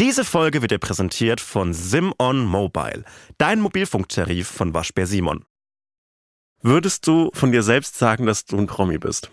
[0.00, 3.04] Diese Folge wird dir präsentiert von Simon Mobile,
[3.36, 5.44] dein Mobilfunktarif von Waschbär Simon.
[6.62, 9.30] Würdest du von dir selbst sagen, dass du ein Promi bist?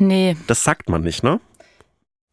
[0.00, 0.36] Nee.
[0.48, 1.40] Das sagt man nicht, ne?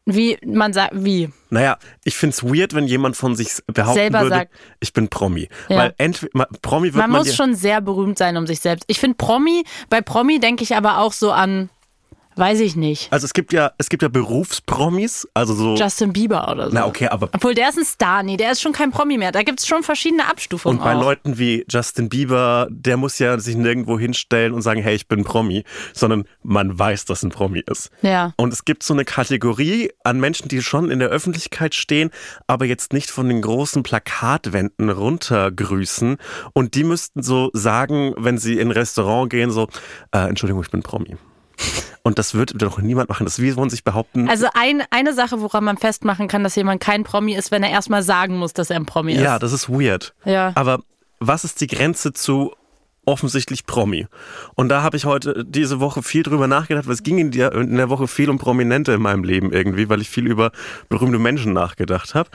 [0.08, 1.30] Wie, man sagt, wie?
[1.50, 5.50] Naja, ich find's weird, wenn jemand von sich behaupten Selber würde, sagt- ich bin Promi.
[5.68, 5.78] Ja.
[5.78, 8.86] Weil entweder, Promi wird Man man, muss schon sehr berühmt sein um sich selbst.
[8.88, 11.70] Ich finde Promi, bei Promi denke ich aber auch so an,
[12.36, 15.76] weiß ich nicht, Also es gibt ja, es gibt ja Berufspromis, also so.
[15.76, 16.76] Justin Bieber oder so.
[16.76, 19.32] na okay, aber Obwohl, der ist ein Star, nee, der ist schon kein Promi mehr.
[19.32, 21.02] Da gibt es schon verschiedene Abstufungen Und bei auch.
[21.02, 25.24] Leuten wie Justin Bieber, der muss ja sich nirgendwo hinstellen und sagen, hey, ich bin
[25.24, 27.90] Promi, sondern man weiß, dass ein Promi ist.
[28.02, 28.34] Ja.
[28.38, 32.12] Und es gibt so eine Kategorie an Menschen, die schon in der Öffentlichkeit stehen,
[32.48, 36.18] aber jetzt nicht von den großen Plakatwänden runtergrüßen.
[36.54, 39.68] Und die müssten so sagen, wenn sie in ein Restaurant gehen, so,
[40.12, 41.16] äh, Entschuldigung, ich bin Promi.
[42.06, 43.26] Und das wird doch niemand machen.
[43.26, 44.30] Das wollen sich behaupten.
[44.30, 47.72] Also ein, eine Sache, woran man festmachen kann, dass jemand kein Promi ist, wenn er
[47.72, 49.22] erstmal sagen muss, dass er ein Promi ist.
[49.22, 50.14] Ja, das ist weird.
[50.24, 50.52] Ja.
[50.54, 50.82] Aber
[51.20, 52.54] was ist die Grenze zu
[53.06, 54.06] offensichtlich Promi?
[54.54, 57.54] Und da habe ich heute diese Woche viel drüber nachgedacht, weil es ging in der,
[57.54, 60.52] in der Woche viel um Prominente in meinem Leben irgendwie, weil ich viel über
[60.90, 62.30] berühmte Menschen nachgedacht habe.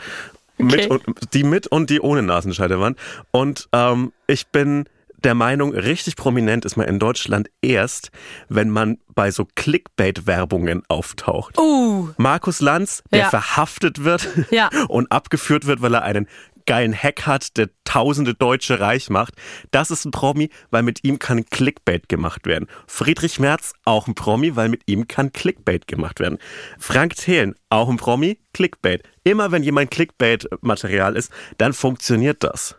[0.59, 0.89] Mit Okay.
[0.89, 2.99] und, die mit und die ohne Nasenscheidewand.
[3.31, 4.87] Und ähm, ich bin
[5.25, 8.11] der Meinung, richtig prominent ist man in Deutschland erst,
[8.49, 11.59] wenn man bei so Clickbait-Werbungen auftaucht.
[11.59, 13.31] Uh, Markus Lanz, der Ja.
[13.31, 14.71] verhaftet wird Ja.
[14.89, 16.27] und abgeführt wird, weil er einen
[16.67, 19.35] geilen Hack hat, der tausende Deutsche reich macht.
[19.73, 22.69] Das ist ein Promi, weil mit ihm kann Clickbait gemacht werden.
[22.87, 26.39] Friedrich Merz, auch ein Promi, weil mit ihm kann Clickbait gemacht werden.
[26.79, 29.03] Frank Thelen, auch ein Promi, Clickbait.
[29.25, 32.77] Immer wenn jemand Clickbait-Material ist, dann funktioniert das.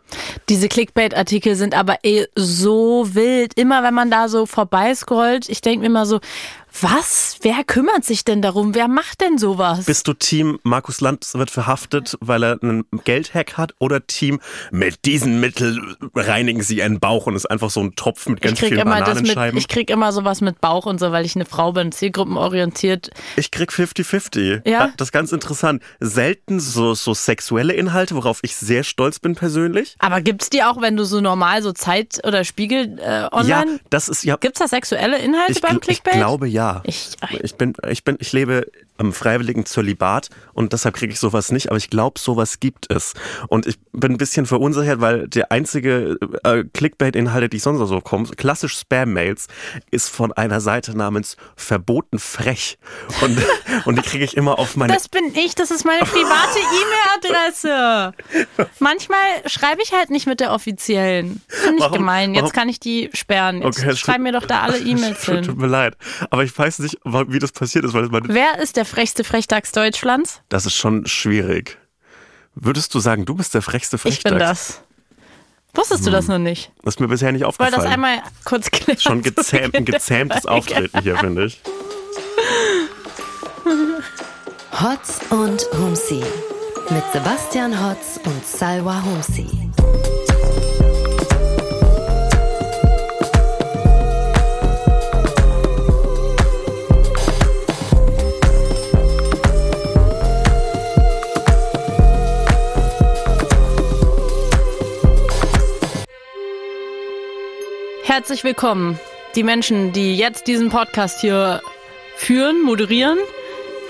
[0.48, 3.54] diese Clickbait-Artikel sind aber eh so wild.
[3.58, 6.20] Immer wenn man da so vorbeiscrollt, ich denke mir immer so,
[6.80, 7.36] was?
[7.42, 8.74] Wer kümmert sich denn darum?
[8.74, 9.84] Wer macht denn sowas?
[9.84, 15.04] Bist du Team Markus Lanz wird verhaftet, weil er einen Geldhack hat oder Team mit
[15.04, 18.78] diesen Mitteln reinigen sie ihren Bauch und ist einfach so ein Topf mit ganz vielen
[18.78, 19.58] immer das mit, Bananenscheiben?
[19.58, 23.10] ich krieg immer sowas mit Bauch und so, weil ich eine Frau bin, zielgruppenorientiert.
[23.36, 24.66] Ich krieg 50-50.
[24.66, 24.92] Ja?
[24.96, 25.71] Das ist ganz interessant.
[26.00, 29.96] Selten so, so sexuelle Inhalte, worauf ich sehr stolz bin persönlich.
[29.98, 33.72] Aber gibt's die auch, wenn du so normal so Zeit oder Spiegel äh, online?
[33.74, 34.36] Ja, das ist ja.
[34.36, 36.14] Gibt's da sexuelle Inhalte Ich, beim gl- ich Clickbait?
[36.14, 36.82] glaube ja.
[36.84, 37.10] Ich-
[37.42, 38.66] ich bin, ich bin, ich lebe
[39.02, 43.14] am freiwilligen Zölibat und deshalb kriege ich sowas nicht, aber ich glaube, sowas gibt es.
[43.48, 48.00] Und ich bin ein bisschen verunsichert, weil der einzige äh, Clickbait-Inhalte, die ich sonst so
[48.00, 49.48] kommen, klassisch Spam-Mails,
[49.90, 52.78] ist von einer Seite namens Verboten frech.
[53.22, 53.38] Und,
[53.86, 56.58] und die kriege ich immer auf meine Das bin ich, das ist meine private
[57.22, 58.12] E-Mail-Adresse.
[58.78, 61.42] Manchmal schreibe ich halt nicht mit der offiziellen.
[61.48, 62.34] Finde ich Warum- gemein.
[62.34, 63.62] Jetzt warum- kann ich die sperren.
[63.62, 65.56] Jetzt Okay, es schreib tut- mir doch da alle E-Mails Tut hin.
[65.56, 65.96] mir leid.
[66.30, 69.72] Aber ich weiß nicht, wie das passiert ist, weil meine, Wer ist der frechste Frechdachs
[69.72, 70.40] Deutschlands?
[70.48, 71.78] das ist schon schwierig.
[72.54, 74.18] Würdest du sagen, du bist der frechste Frechdachs?
[74.24, 74.82] Ich bin das.
[75.74, 76.70] Wusstest du das noch nicht?
[76.84, 77.84] Das ist mir bisher nicht Ich wollte aufgefallen.
[77.84, 79.00] das einmal kurz klären.
[79.00, 81.60] schon gezähmt, ein gezähmtes Auftreten hier, finde ich.
[84.80, 86.22] Hotz und Humsi
[86.90, 89.46] mit Sebastian Hotz und Salwa Humsi.
[108.04, 108.98] Herzlich willkommen.
[109.36, 111.62] Die Menschen, die jetzt diesen Podcast hier
[112.16, 113.16] führen, moderieren,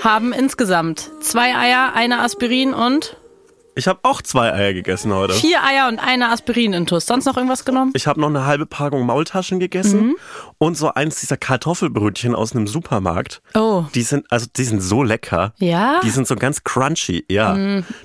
[0.04, 3.16] haben insgesamt zwei Eier, eine Aspirin und
[3.74, 5.32] Ich habe auch zwei Eier gegessen heute.
[5.32, 7.06] vier Eier und eine Aspirin-Intus.
[7.06, 7.92] Sonst noch irgendwas genommen?
[7.94, 10.16] Ich habe noch eine halbe Packung Maultaschen gegessen Mhm.
[10.58, 13.40] und so eins dieser Kartoffelbrötchen aus einem Supermarkt.
[13.54, 13.84] Oh.
[13.94, 15.54] Die sind also die sind so lecker.
[15.56, 15.96] Ja?
[15.96, 16.00] Mhm.
[16.06, 17.24] Die sind so ganz crunchy.
[17.30, 17.56] Ja.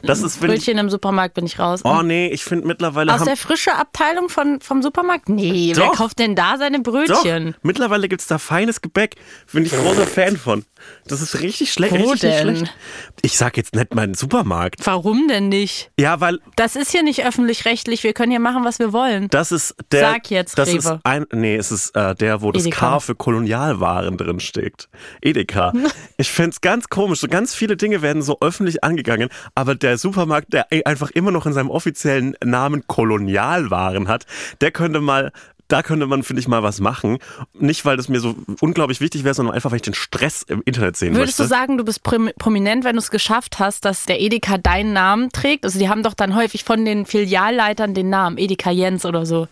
[0.04, 0.62] Das ist finde ich.
[0.62, 1.82] Brötchen im Supermarkt bin ich raus.
[1.84, 5.28] Oh nee, ich finde mittlerweile Aus der frische Abteilung von, vom Supermarkt?
[5.28, 5.96] Nee, wer Doch.
[5.96, 7.56] kauft denn da seine doch, Brötchen?
[7.62, 9.16] mittlerweile gibt's da feines Gebäck.
[9.52, 10.64] Bin ich großer Fan von.
[11.08, 11.94] Das ist richtig schlecht.
[11.94, 12.58] Wo richtig denn?
[12.58, 12.76] schlecht.
[13.22, 14.86] Ich sag jetzt nicht meinen Supermarkt.
[14.86, 15.92] Warum denn nicht?
[16.00, 18.04] Ja, weil Das ist hier nicht öffentlich-rechtlich.
[18.04, 19.28] Wir können hier machen, was wir wollen.
[19.30, 20.02] Das ist der.
[20.02, 20.78] Sag jetzt, das Rewe.
[20.78, 22.92] ist ein, nee, es ist äh, der, wo das Edeka.
[22.92, 24.90] K für Kolonialwaren drin steckt.
[25.22, 25.74] Edeka.
[26.18, 27.20] ich find's ganz komisch.
[27.20, 31.46] So ganz viele Dinge werden so öffentlich angegangen, aber der Supermarkt, der einfach immer noch
[31.46, 34.26] in seinem offiziellen Namen Kolonialwaren hat,
[34.62, 35.32] der könnte mal
[35.68, 37.18] da könnte man, finde ich, mal was machen.
[37.54, 40.62] Nicht, weil das mir so unglaublich wichtig wäre, sondern einfach, weil ich den Stress im
[40.66, 41.44] Internet sehen Würdest möchte.
[41.44, 44.94] du sagen, du bist prom- prominent, wenn du es geschafft hast, dass der Edeka deinen
[44.94, 45.66] Namen trägt?
[45.66, 49.48] Also die haben doch dann häufig von den Filialleitern den Namen, Edeka Jens oder so.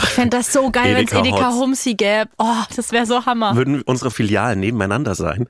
[0.00, 1.52] Ich fände das so geil, wenn es Edeka.
[1.52, 2.30] Humsi gäbe.
[2.38, 2.46] Oh,
[2.76, 3.56] das wäre so Hammer.
[3.56, 5.48] Würden unsere Filialen nebeneinander sein?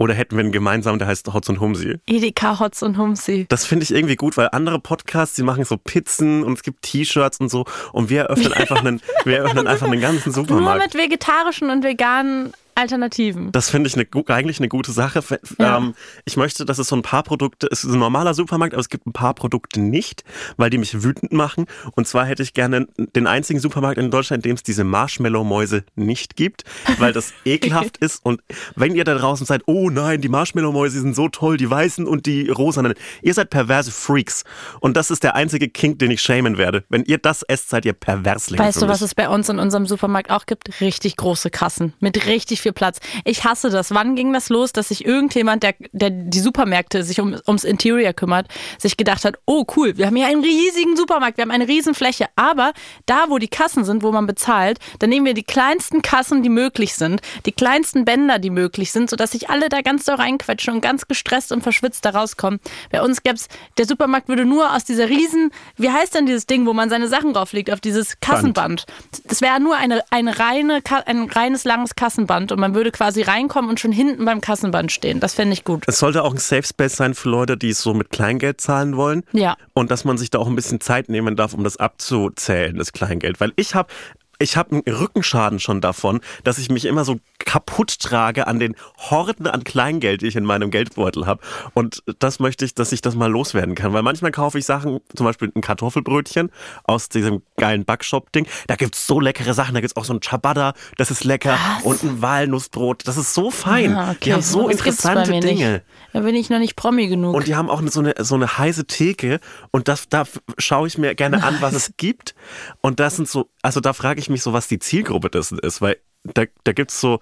[0.00, 1.98] Oder hätten wir einen gemeinsamen, der heißt Hotz und Humsi?
[2.06, 3.46] Edeka Hotz und Humsi.
[3.48, 6.82] Das finde ich irgendwie gut, weil andere Podcasts, die machen so Pizzen und es gibt
[6.82, 10.82] T-Shirts und so und wir eröffnen einfach einen, wir eröffnen einfach einen ganzen Nur Supermarkt.
[10.84, 13.52] mit vegetarischen und veganen Alternativen.
[13.52, 15.20] Das finde ich gu- eigentlich eine gute Sache.
[15.58, 15.78] Ja.
[15.78, 15.94] Ähm,
[16.24, 18.88] ich möchte, dass es so ein paar Produkte, es ist ein normaler Supermarkt, aber es
[18.88, 20.24] gibt ein paar Produkte nicht,
[20.56, 21.66] weil die mich wütend machen.
[21.96, 22.86] Und zwar hätte ich gerne
[23.16, 26.64] den einzigen Supermarkt in Deutschland, in dem es diese Marshmallow-Mäuse nicht gibt,
[26.98, 28.24] weil das ekelhaft ist.
[28.24, 28.40] Und
[28.76, 32.26] wenn ihr da draußen seid, oh nein, die Marshmallow-Mäuse sind so toll, die weißen und
[32.26, 32.94] die rosanen.
[33.22, 34.44] Ihr seid perverse Freaks.
[34.80, 36.84] Und das ist der einzige Kink, den ich schämen werde.
[36.88, 38.62] Wenn ihr das esst, seid ihr Perverslinge.
[38.62, 40.80] Weißt du, was es bei uns in unserem Supermarkt auch gibt?
[40.80, 42.98] Richtig große Kassen mit richtig viel Platz.
[43.24, 43.92] Ich hasse das.
[43.92, 48.12] Wann ging das los, dass sich irgendjemand, der, der die Supermärkte sich um, ums Interior
[48.12, 48.48] kümmert,
[48.78, 51.94] sich gedacht hat, oh cool, wir haben hier einen riesigen Supermarkt, wir haben eine riesen
[51.94, 52.72] Fläche, aber
[53.06, 56.48] da, wo die Kassen sind, wo man bezahlt, dann nehmen wir die kleinsten Kassen, die
[56.48, 60.74] möglich sind, die kleinsten Bänder, die möglich sind, sodass sich alle da ganz doll reinquetschen
[60.74, 62.60] und ganz gestresst und verschwitzt da rauskommen.
[62.90, 63.48] Bei uns gäb's,
[63.78, 67.08] der Supermarkt würde nur aus dieser riesen, wie heißt denn dieses Ding, wo man seine
[67.08, 68.86] Sachen drauflegt, auf dieses Kassenband.
[69.24, 73.70] Das wäre nur eine, eine reine, ein reines langes Kassenband und man würde quasi reinkommen
[73.70, 75.20] und schon hinten beim Kassenband stehen.
[75.20, 75.84] Das fände ich gut.
[75.86, 78.96] Es sollte auch ein Safe Space sein für Leute, die es so mit Kleingeld zahlen
[78.96, 79.22] wollen.
[79.32, 79.56] Ja.
[79.74, 82.92] Und dass man sich da auch ein bisschen Zeit nehmen darf, um das abzuzählen, das
[82.92, 83.38] Kleingeld.
[83.38, 83.92] Weil ich habe
[84.38, 88.76] ich habe einen Rückenschaden schon davon, dass ich mich immer so kaputt trage an den
[88.98, 91.40] Horden an Kleingeld, die ich in meinem Geldbeutel habe.
[91.74, 93.92] Und das möchte ich, dass ich das mal loswerden kann.
[93.92, 96.50] Weil manchmal kaufe ich Sachen, zum Beispiel ein Kartoffelbrötchen
[96.84, 98.46] aus diesem geilen Backshop-Ding.
[98.68, 99.74] Da gibt's so leckere Sachen.
[99.74, 101.58] Da gibt's auch so ein Ciabatta, das ist lecker.
[101.76, 101.84] Was?
[101.84, 103.94] Und ein Walnussbrot, das ist so fein.
[103.94, 104.18] Ah, okay.
[104.24, 105.72] Die haben so Das interessante Dinge.
[105.72, 105.84] Nicht.
[106.12, 107.34] Da bin ich noch nicht Promi genug.
[107.34, 109.40] Und die haben auch so eine, so eine heiße Theke
[109.70, 110.24] und das, da
[110.58, 112.34] schaue ich mir gerne an, was es gibt.
[112.80, 115.80] Und das sind so, also da frage ich mich so, was die Zielgruppe dessen ist,
[115.80, 117.20] weil da, da gibt es so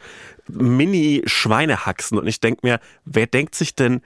[0.48, 4.02] Mini-Schweinehaxen und ich denke mir, wer denkt sich denn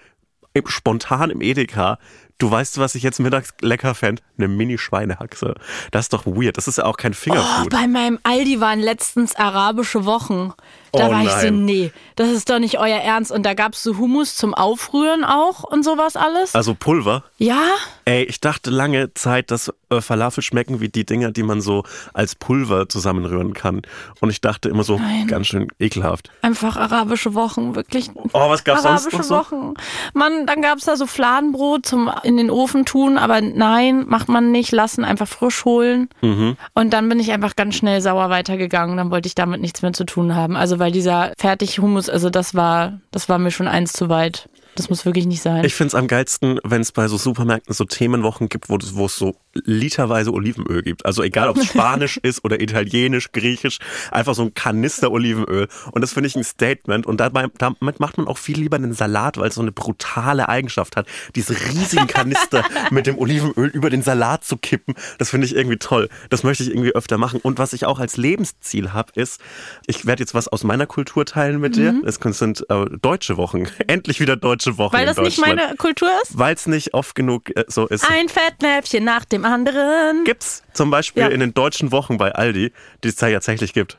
[0.67, 1.99] spontan im Edeka,
[2.39, 4.23] du weißt, was ich jetzt mittags lecker fände?
[4.37, 5.55] Eine Mini-Schweinehaxe.
[5.93, 6.57] Das ist doch weird.
[6.57, 7.71] Das ist ja auch kein Oh, Fingerfood.
[7.71, 10.53] bei meinem Aldi waren letztens arabische Wochen.
[10.93, 13.31] Da Oh war ich so, nee, das ist doch nicht euer Ernst.
[13.31, 16.55] Und da gab's so Hummus zum Aufrühren auch und sowas alles.
[16.55, 17.25] also Pulver.
[17.39, 17.63] Ja?
[18.05, 21.85] Ey, ich dachte lange Zeit, dass äh, Falafel schmecken wie die Dinger, die man so
[22.13, 23.83] als Pulver zusammenrühren kann.
[24.21, 25.29] Und ich dachte immer so, Nein.
[25.29, 26.31] ganz schön ekelhaft.
[26.43, 28.11] Einfach arabische Wochen, wirklich.
[28.33, 29.35] Oh, was gab's sonst arabische noch so?
[29.37, 29.75] Wochen.
[30.13, 34.51] Man, dann gab's da so Fladenbrot zum in den Ofen tun, aber nein, macht man
[34.51, 36.09] nicht, lassen, einfach frisch holen.
[36.21, 36.57] Mhm.
[36.75, 38.97] Und dann bin ich einfach ganz schnell sauer weitergegangen.
[38.97, 40.57] Dann wollte ich damit nichts mehr zu tun haben.
[40.57, 44.49] Also weil dieser Fertighummus, also das war, das war mir schon eins zu weit.
[44.77, 45.65] Das muss wirklich nicht sein.
[45.65, 49.17] Ich find's am geilsten, wenn es bei so Supermärkten so Themenwochen gibt, es wo es
[49.17, 51.05] so literweise Olivenöl gibt.
[51.05, 53.79] Also egal, ob es Spanisch ist oder Italienisch, Griechisch,
[54.11, 55.69] einfach so ein Kanister Olivenöl.
[55.93, 57.07] Und das finde ich ein Statement.
[57.07, 60.49] Und dabei, damit macht man auch viel lieber einen Salat, weil es so eine brutale
[60.49, 64.95] Eigenschaft hat, diese riesigen Kanister mit dem Olivenöl über den Salat zu kippen.
[65.19, 66.09] Das finde ich irgendwie toll.
[66.29, 67.41] Das möchte ich irgendwie öfter machen.
[67.43, 69.41] Und was ich auch als Lebensziel habe, ist,
[69.87, 72.01] ich werde jetzt was aus meiner Kultur teilen mit dir.
[72.05, 73.65] Es sind äh, deutsche Wochen.
[73.87, 76.39] Endlich wieder deutsche Wochen weil das nicht meine Kultur ist?
[76.39, 78.09] Weil es nicht oft genug äh, so ist.
[78.09, 80.25] Ein Fettnäpfchen nach dem anderen.
[80.25, 81.29] Gibt's zum Beispiel Ja.
[81.29, 82.73] in den deutschen Wochen bei Aldi,
[83.05, 83.99] die es tatsächlich gibt.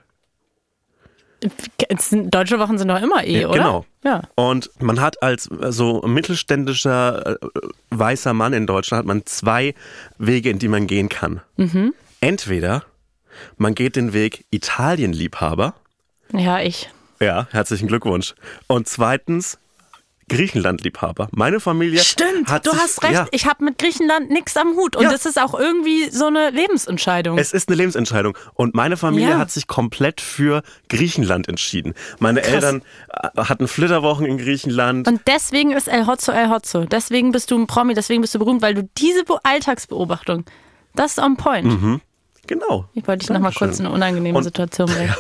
[2.12, 3.58] Deutsche Wochen sind doch immer eh, Ja, oder?
[3.58, 3.86] genau.
[4.04, 4.22] Ja.
[4.36, 7.48] Und man hat als so mittelständischer äh,
[7.90, 9.74] weißer Mann in Deutschland hat man zwei
[10.20, 11.42] Wege, in die man gehen kann.
[11.58, 11.94] Mhm.
[12.20, 12.84] Entweder
[13.58, 15.74] man geht den Weg Italienliebhaber.
[16.32, 16.90] Ja, ich.
[17.20, 18.36] Ja, herzlichen Glückwunsch.
[18.68, 19.58] Und zweitens
[20.32, 21.28] Griechenlandliebhaber.
[21.32, 23.14] Meine Familie Stimmt, hat du sich, hast recht.
[23.14, 24.96] Ja, Ich habe mit Griechenland nichts am Hut.
[24.96, 25.12] Und Ja.
[25.12, 27.38] das ist auch irgendwie so eine Lebensentscheidung.
[27.38, 28.38] Es ist eine Lebensentscheidung.
[28.54, 29.38] Und meine Familie Ja.
[29.40, 31.94] hat sich komplett für Griechenland entschieden.
[32.20, 32.54] Meine Krass.
[32.54, 35.08] Eltern äh, hatten Flitterwochen in Griechenland.
[35.08, 36.86] und deswegen ist El Hotzo El Hotzo.
[36.86, 40.46] Deswegen bist du ein Promi, deswegen bist du berühmt, weil du diese Be Alltagsbeobachtung,
[40.96, 42.02] das ist on point.
[42.48, 42.86] genau.
[42.94, 45.14] Ich wollte dich nochmal kurz in eine unangenehme Und- Situation bringen.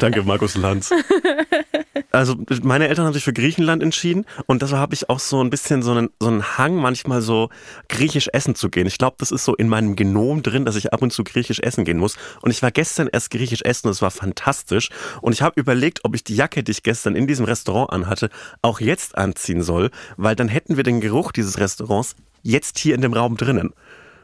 [0.00, 0.90] Danke, Markus Lanz.
[2.10, 5.50] Also meine Eltern haben sich für Griechenland entschieden und deshalb habe ich auch so ein
[5.50, 7.50] bisschen so einen, so einen Hang, manchmal so
[7.88, 8.86] griechisch essen zu gehen.
[8.86, 11.60] Ich glaube, das ist so in meinem Genom drin, dass ich ab und zu griechisch
[11.60, 12.16] essen gehen muss.
[12.42, 14.90] Und ich war gestern erst griechisch essen und es war fantastisch.
[15.20, 18.30] Und ich habe überlegt, ob ich die Jacke, die ich gestern in diesem Restaurant anhatte,
[18.62, 23.00] auch jetzt anziehen soll, weil dann hätten wir den Geruch dieses Restaurants jetzt hier in
[23.00, 23.72] dem Raum drinnen.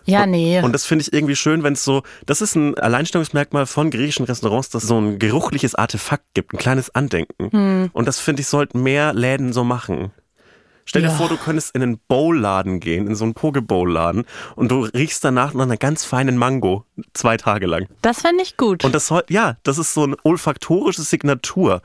[0.07, 0.61] Ja, nee.
[0.63, 4.25] Und das finde ich irgendwie schön, wenn es so, das ist ein Alleinstellungsmerkmal von griechischen
[4.27, 7.51] Restaurants, dass es so ein geruchliches Artefakt gibt, ein kleines Andenken.
[7.51, 7.91] Hm.
[7.93, 10.11] Und das finde ich, sollten mehr Läden so machen.
[10.85, 11.15] Stell dir Ja.
[11.15, 14.25] vor, du könntest in einen Bowladen gehen, in so einen Poke-Bowl-Laden
[14.57, 17.87] und du riechst danach nach einer ganz feinen Mango zwei Tage lang.
[18.03, 18.85] Das fände ich gut.
[18.85, 21.83] Und das soll, ja, das ist so eine olfaktorische Signatur.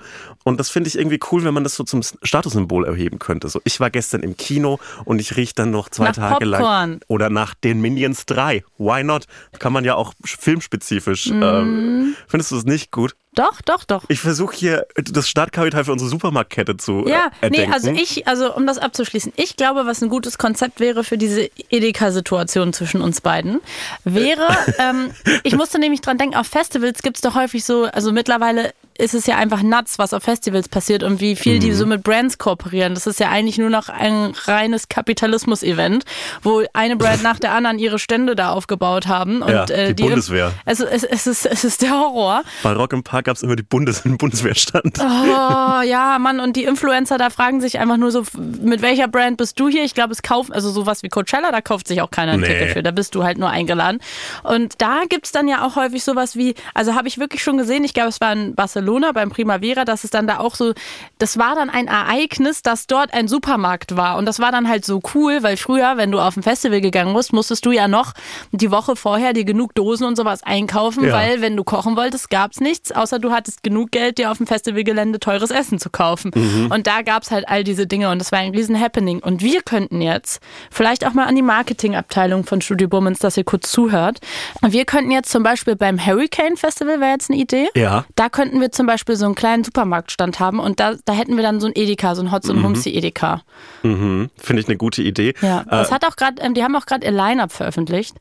[0.48, 3.50] Und das finde ich irgendwie cool, wenn man das so zum Statussymbol erheben könnte.
[3.50, 6.62] So, ich war gestern im Kino und ich riech dann noch zwei Nach Tage lang.
[6.62, 7.00] Popcorn.
[7.10, 8.64] Oder nach den Minions 3.
[8.78, 9.26] Why not?
[9.60, 11.32] Kann man ja auch filmspezifisch.
[11.32, 11.44] Mhm.
[11.44, 13.14] Ähm, findest du es nicht gut?
[13.38, 14.04] doch, doch, doch.
[14.08, 18.54] Ich versuche hier das Startkapital für unsere Supermarktkette zu Ja, äh, nee, also ich, also
[18.56, 23.22] um das abzuschließen, ich glaube, was ein gutes Konzept wäre für diese Edeka-Situation zwischen uns
[23.22, 23.62] beiden,
[24.04, 24.48] wäre,
[24.80, 25.12] ähm,
[25.44, 29.14] ich musste nämlich dran denken, auf Festivals gibt es doch häufig so, also mittlerweile ist
[29.14, 31.60] es ja einfach nuts, was auf Festivals passiert und wie viel Mhm.
[31.60, 32.94] die so mit Brands kooperieren.
[32.94, 36.04] Das ist ja eigentlich nur noch ein reines Kapitalismus-Event,
[36.44, 39.42] wo eine Brand nach der anderen ihre Stände da aufgebaut haben.
[39.42, 40.54] Und, Ja, äh, die Bundeswehr.
[40.66, 42.44] Es, es, es, ist, es ist der Horror.
[42.64, 44.98] Bei Rock im Park gab es immer die Bundes Bundeswehrstand.
[45.00, 45.04] Oh,
[45.84, 48.24] ja, Mann, und die Influencer da fragen sich einfach nur so,
[48.62, 49.84] mit welcher Brand bist du hier?
[49.84, 52.48] Ich glaube, es kauft, also sowas wie Coachella, da kauft sich auch keiner ein Nee.
[52.48, 54.00] Ticket für, da bist du halt nur eingeladen.
[54.44, 57.84] Und da gibt's dann ja auch häufig sowas wie, also habe ich wirklich schon gesehen,
[57.84, 60.74] ich glaube, es war in Barcelona beim Primavera, dass es dann da auch so,
[61.20, 64.18] das war dann ein Ereignis, dass dort ein Supermarkt war.
[64.18, 67.14] Und das war dann halt so cool, weil früher, wenn du auf ein Festival gegangen
[67.14, 68.14] bist, musstest du ja noch
[68.52, 71.14] die Woche vorher dir genug Dosen und sowas einkaufen, Ja.
[71.14, 74.48] weil wenn du kochen wolltest, gab's nichts, außer du hattest genug Geld, dir auf dem
[74.48, 76.32] Festivalgelände teures Essen zu kaufen.
[76.72, 79.20] Und da gab's halt all diese Dinge und das war ein riesen Happening.
[79.20, 80.40] Und wir könnten jetzt
[80.72, 84.20] vielleicht auch mal an die Marketingabteilung von Studio Bummens, dass ihr kurz zuhört.
[84.62, 87.68] Wir könnten jetzt zum Beispiel beim Hurricane Festival, wäre jetzt eine Idee.
[87.76, 88.06] Ja.
[88.16, 91.44] Da könnten wir zum Beispiel so einen kleinen Supermarktstand haben und da, da hätten wir
[91.44, 93.42] dann so ein Edeka, so ein Hotz und Humsi Edeka.
[93.84, 95.34] Mhm, Finde ich eine gute Idee.
[95.42, 98.16] Ja, das äh, hat auch gerade, ähm, die haben auch gerade ihr Line-Up veröffentlicht.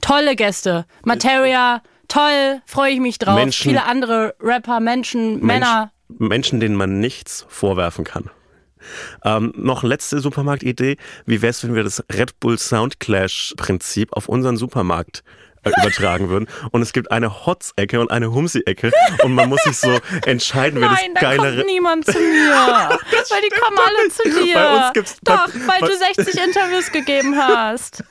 [0.00, 0.84] Tolle Gäste.
[1.04, 3.34] Materia, toll, freue ich mich drauf.
[3.34, 5.90] Menschen- Viele andere Rapper, Menschen, Mensch- Männer.
[6.08, 8.30] Menschen, denen man nichts vorwerfen kann.
[9.24, 10.96] Ähm, noch letzte Supermarktidee.
[11.24, 15.22] Wie wäre es, wenn wir das Red Bull Sound Clash Prinzip auf unseren Supermarkt
[15.70, 16.48] übertragen würden?
[16.70, 18.90] Und es gibt eine Hotz-Ecke und eine Humsi-Ecke
[19.22, 21.56] und man muss sich so entscheiden, wer Nein, das da geilere...
[21.56, 22.18] kommt niemand zu mir.
[23.30, 24.54] weil die kommen alle zu dir.
[24.54, 28.02] Bei uns gibt's- Doch, bei- weil bei- du 60 Interviews gegeben hast.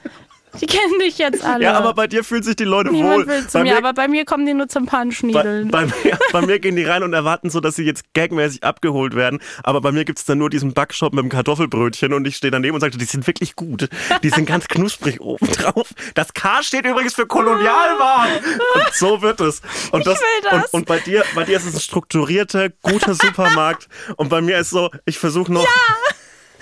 [0.59, 1.63] Die kennen dich jetzt alle.
[1.63, 3.27] Ja, aber bei dir fühlen sich die Leute Niemand wohl.
[3.27, 5.69] will zu bei mir, aber bei mir kommen die nur zum bei, Punchniedeln.
[5.69, 9.15] bei, mir, bei mir gehen die rein und erwarten so, dass sie jetzt gagmäßig abgeholt
[9.15, 9.39] werden.
[9.63, 12.75] Aber bei mir gibt's dann nur diesen Backshop mit dem Kartoffelbrötchen und ich stehe daneben
[12.75, 13.87] und sage, die sind wirklich gut.
[14.23, 15.89] Die sind ganz knusprig oben drauf.
[16.15, 18.31] Das K steht übrigens für Kolonialwaren.
[18.75, 19.61] Und so wird es.
[19.91, 20.65] Und das, will das.
[20.65, 23.87] Und, und bei dir, bei dir ist es ein strukturierter, guter Supermarkt.
[24.17, 25.67] Und bei mir ist so, ich versuche noch.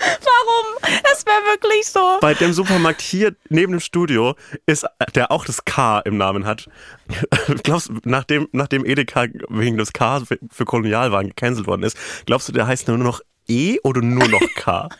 [0.00, 1.00] Warum?
[1.02, 2.18] Das wäre wirklich so.
[2.20, 4.34] Bei dem Supermarkt hier neben dem Studio
[4.66, 6.68] ist, der auch das K im Namen hat.
[7.62, 12.48] Glaubst du, nachdem, nachdem Edeka wegen des K für, für Kolonialwaren gecancelt worden ist, glaubst
[12.48, 14.88] du, der heißt nur noch E oder nur noch K?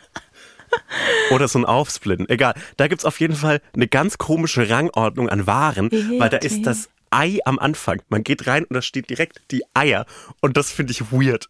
[1.31, 2.29] Oder so ein Aufsplitten.
[2.29, 2.53] Egal.
[2.77, 6.89] Da gibt's auf jeden Fall eine ganz komische Rangordnung an Waren, weil da ist das
[7.09, 8.01] Ei am Anfang.
[8.07, 10.05] Man geht rein und da steht direkt die Eier.
[10.39, 11.49] Und das finde ich weird.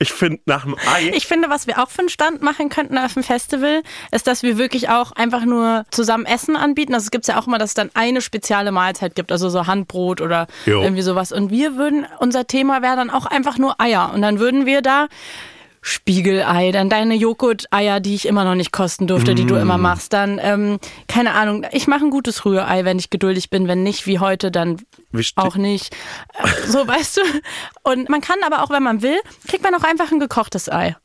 [0.00, 1.12] Ich finde nach dem Ei.
[1.14, 4.42] Ich finde, was wir auch für einen Stand machen könnten auf dem Festival, ist, dass
[4.42, 6.94] wir wirklich auch einfach nur zusammen Essen anbieten.
[6.94, 9.66] Also es gibt ja auch immer, dass es dann eine spezielle Mahlzeit gibt, also so
[9.68, 10.82] Handbrot oder Jo.
[10.82, 11.30] irgendwie sowas.
[11.30, 14.10] Und wir würden, unser Thema wäre dann auch einfach nur Eier.
[14.12, 15.06] Und dann würden wir da
[15.86, 19.58] Spiegelei, dann deine Joghurt-Eier, die ich immer noch nicht kosten durfte, die du Mm.
[19.58, 20.14] immer machst.
[20.14, 23.68] Dann, ähm, keine Ahnung, ich mache ein gutes Rührei, wenn ich geduldig bin.
[23.68, 24.78] Wenn nicht, wie heute, dann
[25.20, 25.94] ste- auch nicht.
[26.42, 27.20] Äh, So, weißt du.
[27.82, 30.96] Und man kann aber auch, wenn man will, kriegt man auch einfach ein gekochtes Ei.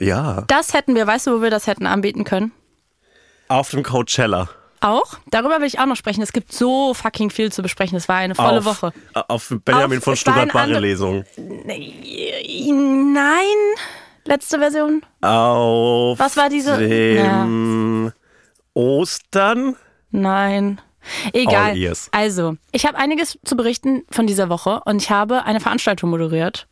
[0.00, 0.42] ja.
[0.46, 2.52] Das hätten wir, weißt du, wo wir das hätten anbieten können?
[3.48, 4.48] Auf dem Coachella.
[4.80, 5.14] Auch?
[5.30, 6.22] Darüber will ich auch noch sprechen.
[6.22, 7.96] Es gibt so fucking viel zu besprechen.
[7.96, 8.92] Es war eine volle auf, Woche.
[9.14, 11.24] Auf Benjamin Auf- von war Stuttgart eine andere- Lesung.
[12.56, 13.44] Nein.
[14.24, 15.02] Letzte Version.
[15.22, 18.12] Auf Was war diese- dem
[18.74, 19.76] Ostern?
[20.10, 20.80] Nein.
[21.32, 21.74] Egal.
[22.12, 26.66] Also, ich habe einiges zu berichten von dieser Woche und ich habe eine Veranstaltung moderiert.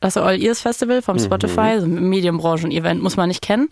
[0.00, 1.02] Das All Ears Festival Mhm.
[1.02, 3.68] vom Spotify, so ein Medienbranchen-Event, muss man nicht kennen.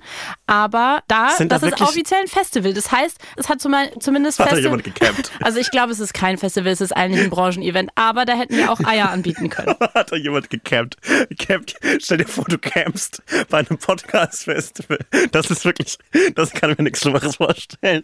[0.48, 2.74] Aber da, Sind da das ist wirklich- offiziell ein Festival.
[2.74, 5.30] Das heißt, es hat zumal- zumindest Hat da jemand gecampt?
[5.40, 7.90] Also ich glaube, es ist kein Festival, es ist eigentlich ein Branchen-Event.
[7.94, 9.76] Aber da hätten wir auch Eier anbieten können.
[9.94, 10.96] Hat da jemand gecampt?
[11.38, 11.74] Campt.
[12.00, 14.98] Stell dir vor, du campst bei einem Podcast-Festival.
[15.32, 15.98] Das ist wirklich,
[16.34, 18.02] das kann mir nichts Schlimmeres vorstellen.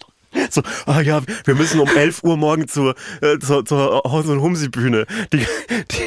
[0.50, 4.40] So, ah ja, wir müssen um 11 Uhr morgen zur, äh, zur, zur Haus- und
[4.40, 5.06] Humsi-Bühne.
[5.32, 5.46] Die,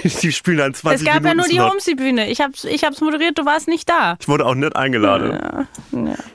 [0.04, 1.72] die, die spielen dann 20 Es gab Minuten ja nur die Slot.
[1.72, 2.30] Homsi-Bühne.
[2.30, 4.18] Ich hab's, ich hab's moderiert, du warst nicht da.
[4.20, 5.68] Ich wurde auch nicht eingeladen.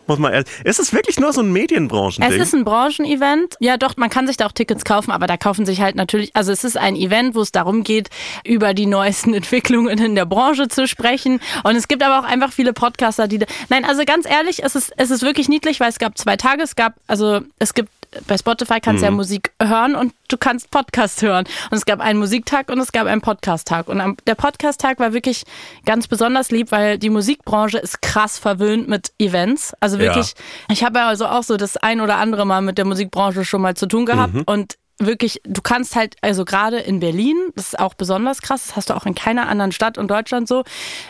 [0.07, 0.49] Muss man ehrlich.
[0.65, 2.41] Ist es wirklich nur so ein Medienbranchending?
[2.41, 3.57] Es ist ein Branchenevent.
[3.61, 6.35] Ja, doch, man kann sich da auch Tickets kaufen, aber da kaufen sich halt natürlich,
[6.35, 8.09] also es ist ein Event, wo es darum geht,
[8.45, 11.41] über die neuesten Entwicklungen in der Branche zu sprechen.
[11.65, 14.75] Und es gibt aber auch einfach viele Podcaster, die da, nein, also ganz ehrlich, es
[14.75, 17.80] ist, es ist wirklich niedlich, weil es gab zwei Tage, es gab, also es gibt
[18.27, 21.45] bei Spotify kannst du ja Musik hören und du kannst Podcast hören.
[21.71, 23.89] Und es gab einen Musiktag und es gab einen Podcast-Tag.
[23.89, 25.45] Und am, der Podcast-Tag war wirklich
[25.85, 29.75] ganz besonders lieb, weil die Musikbranche ist krass verwöhnt mit Events.
[29.81, 30.05] Also Ja.
[30.05, 30.35] wirklich,
[30.71, 33.63] ich habe ja also auch so das ein oder andere Mal mit der Musikbranche schon
[33.63, 37.79] mal zu tun gehabt und wirklich, du kannst halt, also gerade in Berlin, das ist
[37.79, 40.65] auch besonders krass, das hast du auch in keiner anderen Stadt in Deutschland so,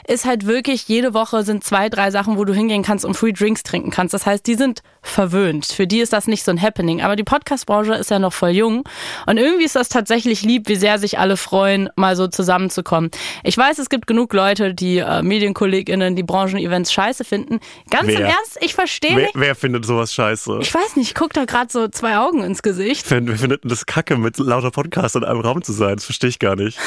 [0.06, 3.32] ist halt wirklich, jede Woche sind zwei, drei Sachen, wo du hingehen kannst und Free
[3.32, 4.14] Drinks trinken kannst.
[4.14, 5.66] Das heißt, die sind verwöhnt.
[5.66, 7.00] Für die ist das nicht so ein Happening.
[7.00, 8.85] Aber die Podcast-Branche ist ja noch voll jung.
[9.26, 13.11] Und irgendwie ist das tatsächlich lieb, wie sehr sich alle freuen, mal so zusammenzukommen.
[13.42, 17.61] Ich weiß, es gibt genug Leute, die äh, MedienkollegInnen, die Branchen-Events scheiße finden.
[17.90, 18.26] Ganz im Wer?
[18.26, 19.35] Ernst, ich verstehe wer, nicht.
[19.35, 20.59] wer findet sowas scheiße?
[20.61, 23.11] Ich weiß nicht, ich guck da gerade so zwei Augen ins Gesicht.
[23.11, 25.96] Wer, findet denn das Kacke, mit lauter Podcasts in einem Raum zu sein?
[25.96, 26.78] Das verstehe ich gar nicht.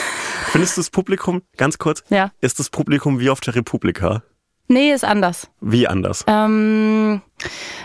[0.51, 2.31] Findest du das Publikum, ganz kurz, Ja.
[2.41, 4.23] ist das Publikum wie auf der Republika?
[4.67, 5.49] Nee, ist anders.
[5.61, 6.23] Wie anders?
[6.27, 7.21] Ähm,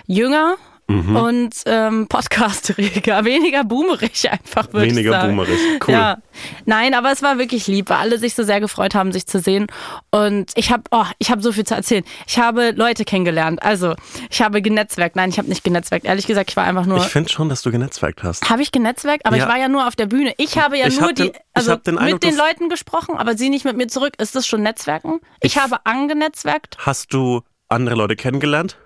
[0.07, 0.57] jünger
[0.91, 1.17] Mhm.
[1.17, 5.29] und ähm, podcasteriger, weniger boomerig einfach, würde ich Weniger sagen.
[5.37, 5.59] boomerig.
[5.87, 5.93] Cool.
[5.93, 6.17] Ja.
[6.65, 9.39] Nein, aber es war wirklich lieb, weil alle sich so sehr gefreut haben, sich zu
[9.39, 9.67] sehen.
[10.11, 12.05] Und ich habe oh, ich habe so viel zu erzählen.
[12.27, 13.63] Ich habe Leute kennengelernt.
[13.63, 13.95] Also,
[14.31, 15.15] ich habe genetzwerkt.
[15.17, 16.07] Nein, ich habe nicht genetzwerkt.
[16.07, 16.97] Ehrlich gesagt, ich war einfach nur.
[16.99, 18.49] Ich finde schon, dass du genetzwerkt hast.
[18.49, 19.27] Habe ich genetzwerkt?
[19.27, 19.45] Aber Ja.
[19.45, 20.33] ich war ja nur auf der Bühne.
[20.39, 22.39] Ich habe ja Ich nur hab die, den- ich also hab den Eindruck, mit den
[22.39, 24.15] Leuten gesprochen, aber sie nicht mit mir zurück.
[24.19, 25.21] Ist das schon Netzwerken?
[25.43, 26.77] Ich, habe angenetzwerkt.
[26.79, 28.79] Hast du andere Leute kennengelernt?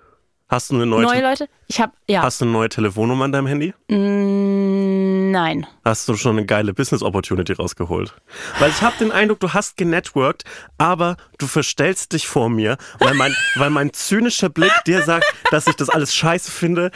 [0.49, 1.49] Hast du eine neue, Neue Leute?
[1.67, 2.23] Ich habe, ja.
[2.23, 3.73] Hast du eine neue Telefonnummer in deinem Handy?
[3.89, 5.67] Mm, Nein.
[5.83, 8.15] Hast du schon eine geile Business Opportunity rausgeholt?
[8.59, 10.45] Weil ich habe den Eindruck, du hast genetworked,
[10.77, 15.67] aber du verstellst dich vor mir, weil mein, weil mein zynischer Blick dir sagt, dass
[15.67, 16.91] ich das alles scheiße finde.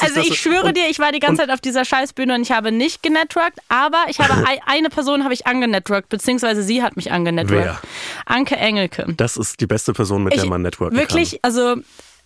[0.00, 2.42] Also ich, ich schwöre und, dir, ich war die ganze Zeit auf dieser Scheißbühne und
[2.42, 6.84] ich habe nicht genetworked, aber ich habe ei- eine Person habe ich angenetworked, beziehungsweise sie
[6.84, 7.64] hat mich angenetworked.
[7.64, 7.80] Wer?
[8.26, 9.12] Anke Engelke.
[9.16, 11.76] Das ist die beste Person, mit der Ich- man networken Wirklich, also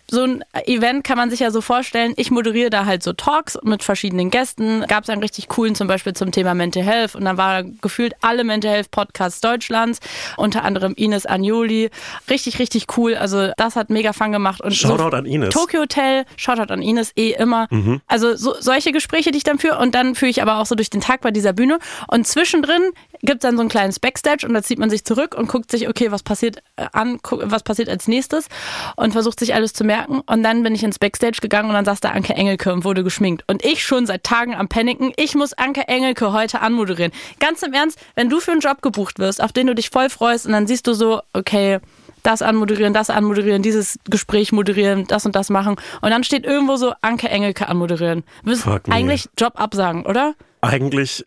[0.09, 2.13] so ein Event kann man sich ja so vorstellen.
[2.15, 4.85] Ich moderiere da halt so Talks mit verschiedenen Gästen.
[4.87, 7.15] Gab es einen richtig coolen, zum Beispiel zum Thema Mental Health.
[7.15, 9.99] Und dann war gefühlt alle Mental Health Podcasts Deutschlands,
[10.37, 11.89] unter anderem Ines Agnoli.
[12.29, 13.15] Richtig, richtig cool.
[13.15, 14.61] Also das hat mega Fun gemacht.
[14.61, 15.49] Und Shoutout so an Ines.
[15.49, 17.67] Tokyo Hotel, Shoutout an Ines, eh immer.
[17.69, 17.99] Mhm.
[18.07, 19.77] Also so, solche Gespräche, die ich dann führe.
[19.77, 21.79] Und dann führe ich aber auch so durch den Tag bei dieser Bühne.
[22.07, 25.35] Und zwischendrin gibt es dann so ein kleines Backstage und da zieht man sich zurück
[25.37, 28.47] und guckt sich, okay, was passiert äh, an, was passiert als nächstes
[28.95, 30.21] und versucht sich alles zu merken.
[30.25, 33.03] Und dann bin ich ins Backstage gegangen und dann saß da Anke Engelke und wurde
[33.03, 33.43] geschminkt.
[33.47, 37.11] Und ich schon seit Tagen am Paniken, ich muss Anke Engelke heute anmoderieren.
[37.39, 40.09] Ganz im Ernst, wenn du für einen Job gebucht wirst, auf den du dich voll
[40.09, 41.79] freust und dann siehst du so, okay,
[42.23, 45.77] das anmoderieren, das anmoderieren, dieses Gespräch moderieren, das und das machen.
[46.01, 48.23] Und dann steht irgendwo so Anke Engelke anmoderieren.
[48.43, 48.95] Wirst Fuck me.
[48.95, 50.35] eigentlich Job absagen, oder?
[50.61, 51.25] eigentlich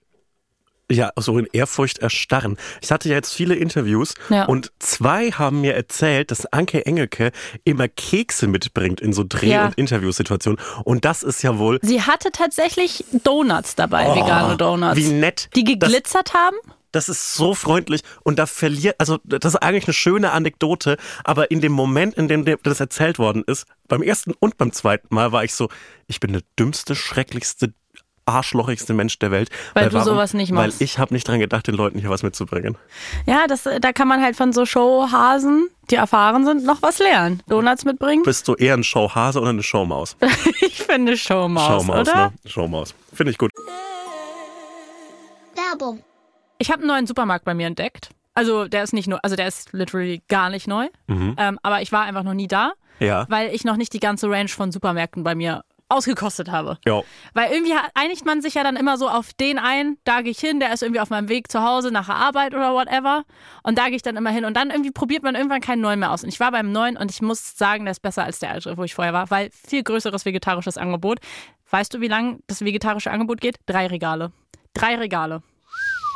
[0.90, 2.56] ja so in Ehrfurcht erstarren.
[2.80, 4.44] Ich hatte ja jetzt viele Interviews Ja.
[4.44, 7.32] und zwei haben mir erzählt, dass Anke Engelke
[7.64, 9.66] immer Kekse mitbringt in so Dreh- Ja.
[9.66, 10.60] und Interviewsituationen.
[10.84, 14.94] Und das ist ja wohl Sie hatte tatsächlich Donuts dabei, vegane Donuts.
[14.98, 15.48] Oh, wie nett.
[15.56, 16.56] Die das, geglitzert haben?
[16.92, 21.52] das ist so freundlich und da verliert, also das ist eigentlich eine schöne Anekdote, aber
[21.52, 25.30] in dem Moment, in dem das erzählt worden ist, beim ersten und beim zweiten Mal
[25.30, 25.68] war ich so,
[26.08, 27.74] ich bin der dümmste, schrecklichste,
[28.26, 29.50] arschlochigste Mensch der Welt.
[29.74, 30.80] Weil du sowas nicht machst.
[30.80, 32.76] Weil ich habe nicht dran gedacht, den Leuten hier was mitzubringen.
[33.26, 37.42] Ja, das, da kann man halt von so Showhasen, die erfahren sind, noch was lernen.
[37.48, 38.22] Donuts mitbringen?
[38.22, 40.16] Bist du eher ein Showhase oder eine Showmaus?
[40.62, 42.16] Ich finde Showmaus, Showmaus, oder?
[42.30, 42.32] ne?
[42.50, 42.94] Showmaus.
[43.12, 43.50] Finde ich gut.
[45.54, 46.02] Werbung.
[46.58, 48.10] Ich habe einen neuen Supermarkt bei mir entdeckt.
[48.34, 50.88] Also der ist nicht nur, also der ist literally gar nicht neu.
[51.08, 53.26] Ähm, aber ich war einfach noch nie da, Ja.
[53.28, 56.78] weil ich noch nicht die ganze Range von Supermärkten bei mir ausgekostet habe.
[56.86, 57.02] Ja.
[57.34, 60.38] Weil irgendwie einigt man sich ja dann immer so auf den ein, da gehe ich
[60.38, 63.24] hin, der ist irgendwie auf meinem Weg zu Hause nach der Arbeit oder whatever.
[63.62, 64.44] Und da gehe ich dann immer hin.
[64.44, 66.22] Und dann irgendwie probiert man irgendwann keinen neuen mehr aus.
[66.22, 68.76] Und ich war beim neuen und ich muss sagen, der ist besser als der alte,
[68.76, 71.18] wo ich vorher war, weil viel größeres vegetarisches Angebot.
[71.70, 73.56] Weißt du, wie lang das vegetarische Angebot geht?
[73.66, 74.32] Drei Regale.
[74.74, 75.42] Drei Regale.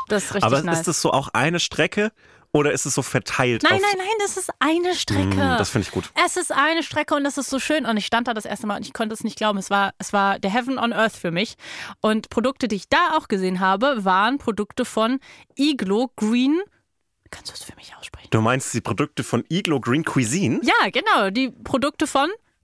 [0.09, 0.81] Das ist richtig Aber nice.
[0.81, 2.13] ist das so auch eine Strecke
[2.55, 3.65] oder ist es so verteilt?
[3.65, 5.35] Nein, nein, nein, das ist eine Strecke.
[5.35, 6.11] Mm, das finde ich gut.
[6.25, 7.85] Es ist eine Strecke und das ist so schön.
[7.85, 9.59] Und ich stand da das erste Mal und ich konnte es nicht glauben.
[9.59, 11.57] Es war, es war der Heaven on Earth für mich.
[12.01, 15.19] Und Produkte, die ich da auch gesehen habe, waren Produkte von
[15.59, 16.61] Iglo Green.
[17.33, 18.29] Kannst du es für mich aussprechen?
[18.31, 20.61] Du meinst die Produkte von Iglo Green Cuisine?
[20.63, 21.31] Ja, genau.
[21.31, 22.31] Die Produkte von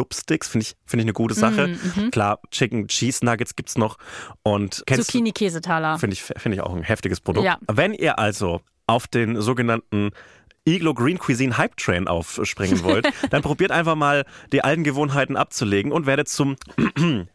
[0.00, 1.68] Blubsticks, finde ich, finde ich eine gute Sache.
[1.68, 3.98] Mhm, Klar, Chicken Cheese Nuggets gibt's noch.
[4.42, 5.98] Und Zucchini-Käsetaler.
[5.98, 7.44] finde ich, finde ich auch ein heftiges Produkt.
[7.44, 7.58] Ja.
[7.70, 10.10] Wenn ihr also auf den sogenannten
[10.66, 15.92] Iglo Green Cuisine Hype Train aufspringen wollt, dann probiert einfach mal die alten Gewohnheiten abzulegen
[15.92, 16.56] und werdet zum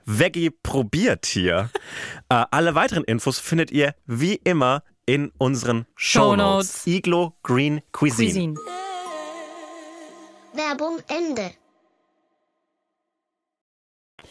[0.05, 1.69] Veggie Probiertier.
[2.29, 6.81] äh, alle weiteren Infos findet ihr wie immer in unseren Shownotes.
[6.83, 6.87] Shownotes.
[6.87, 8.55] Iglo Green Cuisine.
[8.55, 8.55] Cuisine.
[10.53, 11.51] Werbung Ende.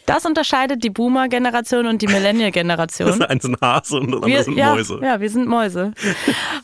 [0.07, 3.09] Das unterscheidet die Boomer-Generation und die Das Millennial-Generation.
[3.09, 5.01] ist eins ein Hase und das andere Wir, sind ja, Mäuse.
[5.03, 5.93] ja, wir sind Mäuse.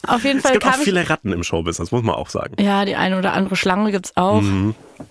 [0.07, 2.55] Auf jeden Es Fall gibt auch viele Ratten im Showbusiness, muss man auch sagen.
[2.63, 4.43] Ja, die eine oder andere Schlange gibt's auch.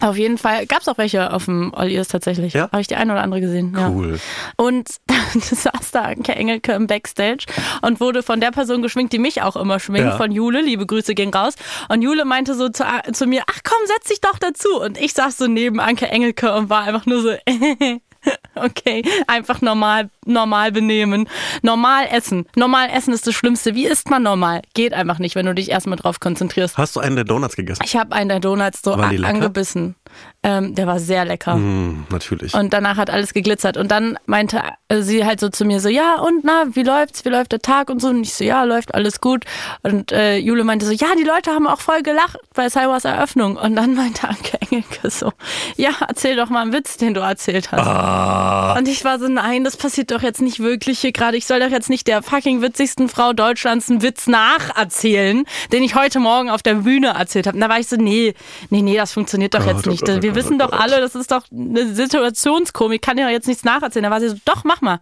[0.02, 2.54] Auf jeden Fall gab's auch welche auf dem Olliers tatsächlich.
[2.54, 2.70] Ja?
[2.72, 3.74] Habe ich die eine oder andere gesehen.
[3.76, 3.90] Ja.
[3.90, 4.20] Cool.
[4.56, 7.46] Und dann saß da Anke Engelke im Backstage
[7.82, 10.18] und wurde von der Person geschminkt, die mich auch immer schminkt, Ja.
[10.18, 10.62] von Jule.
[10.62, 11.56] Liebe Grüße gehen raus.
[11.90, 14.80] Und Jule meinte so zu, zu mir, ach komm, setz dich doch dazu.
[14.80, 17.30] Und ich saß so neben Anke Engelke und war einfach nur so,
[18.56, 21.28] Okay, einfach normal, normal benehmen.
[21.62, 22.46] Normal essen.
[22.56, 23.76] Normal essen ist das Schlimmste.
[23.76, 24.62] Wie isst man normal?
[24.74, 26.78] Geht einfach nicht, wenn du dich erstmal drauf konzentrierst.
[26.78, 27.82] Hast du einen der Donuts gegessen?
[27.86, 29.34] Ich habe einen der Donuts so Waren die a- lecker?
[29.34, 29.96] angebissen.
[30.42, 31.54] Ähm, der war sehr lecker.
[31.54, 32.54] Hm, natürlich.
[32.54, 33.78] Und danach hat alles geglitzert.
[33.78, 37.26] Und dann meinte äh, sie halt so zu mir so, ja und na, wie läuft's?
[37.26, 38.08] Wie läuft der Tag und so?
[38.08, 39.46] Und ich so, ja, läuft alles gut.
[39.84, 43.58] Und äh, Jule meinte so, ja, die Leute haben auch voll gelacht bei Cybers Eröffnung.
[43.58, 45.32] Und dann meinte Anke Engelke so,
[45.76, 47.86] ja, erzähl doch mal einen Witz, den du erzählt hast.
[47.86, 51.38] Ah, Und ich war so, nein, das passiert doch jetzt nicht wirklich hier gerade.
[51.38, 55.96] Ich soll doch jetzt nicht der fucking witzigsten Frau Deutschlands einen Witz nacherzählen, den ich
[55.96, 57.56] heute Morgen auf der Bühne erzählt habe.
[57.56, 58.34] Und da war ich so, nee,
[58.70, 60.06] nee, nee, das funktioniert doch Gott, jetzt oh nicht.
[60.06, 63.64] Gott, Wir Gott, wissen doch alle, das ist doch eine Situationskomik, kann ja jetzt nichts
[63.64, 64.04] nacherzählen.
[64.04, 65.00] Da war sie so, doch, mach mal.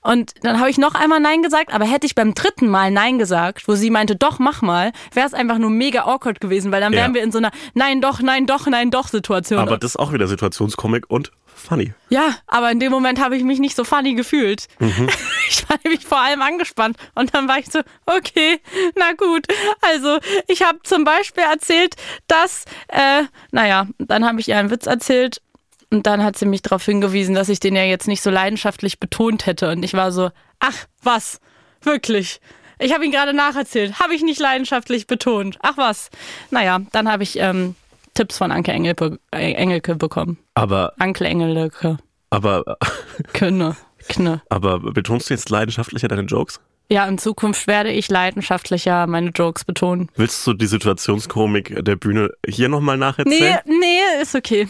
[0.00, 3.18] Und dann habe ich noch einmal Nein gesagt, aber hätte ich beim dritten Mal Nein
[3.18, 6.80] gesagt, wo sie meinte, doch, mach mal, wäre es einfach nur mega awkward gewesen, weil
[6.80, 7.00] dann Ja.
[7.00, 9.58] wären wir in so einer Nein, doch, nein, doch, nein, doch Situation.
[9.58, 11.92] aber das ist auch wieder Situationskomik und funny.
[12.08, 14.66] Ja, aber in dem Moment habe ich mich nicht so funny gefühlt.
[14.78, 15.08] Mhm.
[15.50, 16.98] Ich war nämlich vor allem angespannt.
[17.14, 18.60] Und dann war ich so, okay,
[18.96, 19.46] na gut.
[19.80, 24.86] Also, ich habe zum Beispiel erzählt, dass, äh, naja, dann habe ich ihr einen Witz
[24.86, 25.40] erzählt.
[25.90, 29.00] Und dann hat sie mich darauf hingewiesen, dass ich den ja jetzt nicht so leidenschaftlich
[29.00, 29.70] betont hätte.
[29.70, 31.40] Und ich war so, ach, was?
[31.80, 32.40] Wirklich?
[32.78, 33.98] Ich habe ihn gerade nacherzählt.
[33.98, 35.58] Habe ich nicht leidenschaftlich betont.
[35.62, 36.10] Ach was.
[36.50, 37.74] Naja, dann habe ich ähm,
[38.18, 40.38] Tipps von Anke Engelke, äh, Engelke bekommen.
[40.54, 41.98] Aber, Anke Engelke.
[42.30, 42.64] aber,
[43.32, 43.76] Könne.
[44.08, 44.42] Kne.
[44.48, 46.60] aber betonst du jetzt leidenschaftlicher deine Jokes?
[46.90, 50.08] Ja, in Zukunft werde ich leidenschaftlicher meine Jokes betonen.
[50.16, 53.58] Willst du die Situationskomik der Bühne hier nochmal Nee, nacherzählen?
[53.66, 54.66] nee, ist okay.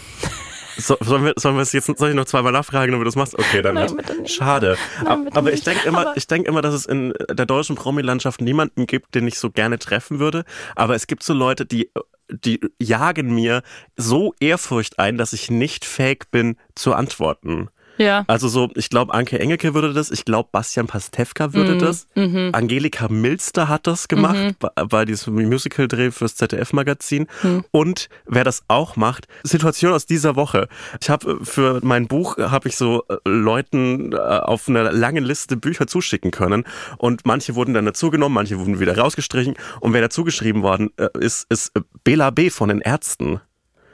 [0.80, 3.16] So, sollen, wir, sollen wir es jetzt, soll ich noch zweimal nachfragen, ob du das
[3.16, 3.36] machst?
[3.36, 4.30] Okay, dann Nein, nicht.
[4.32, 4.76] Schade.
[4.98, 7.46] Nein, Ab- bitte aber ich denke immer, Aber- ich denke immer, dass es in der
[7.46, 10.44] deutschen Promi-Landschaft niemanden gibt, den ich so gerne treffen würde.
[10.76, 11.90] Aber es gibt so Leute, die,
[12.30, 13.62] die jagen mir
[13.96, 17.70] so Ehrfurcht ein, dass ich nicht fähig bin zu antworten.
[17.98, 18.24] Ja.
[18.26, 22.06] Also so, ich glaube, Anke Engelke würde das, ich glaube, Bastian Pastewka würde Mhm, das,
[22.52, 27.26] Angelika Milster hat das gemacht bei, bei diesem Musical-Dreh fürs ZDF-Magazin.
[27.42, 27.64] Mhm.
[27.70, 30.68] Und wer das auch macht, Situation aus dieser Woche.
[31.00, 35.56] Ich habe für mein Buch habe ich so äh, Leuten äh, auf einer langen Liste
[35.56, 36.64] Bücher zuschicken können
[36.98, 41.46] und manche wurden dann dazugenommen, manche wurden wieder rausgestrichen und wer dazugeschrieben worden äh, ist,
[41.50, 42.50] ist äh, Bela B.
[42.50, 43.40] von den Ärzten.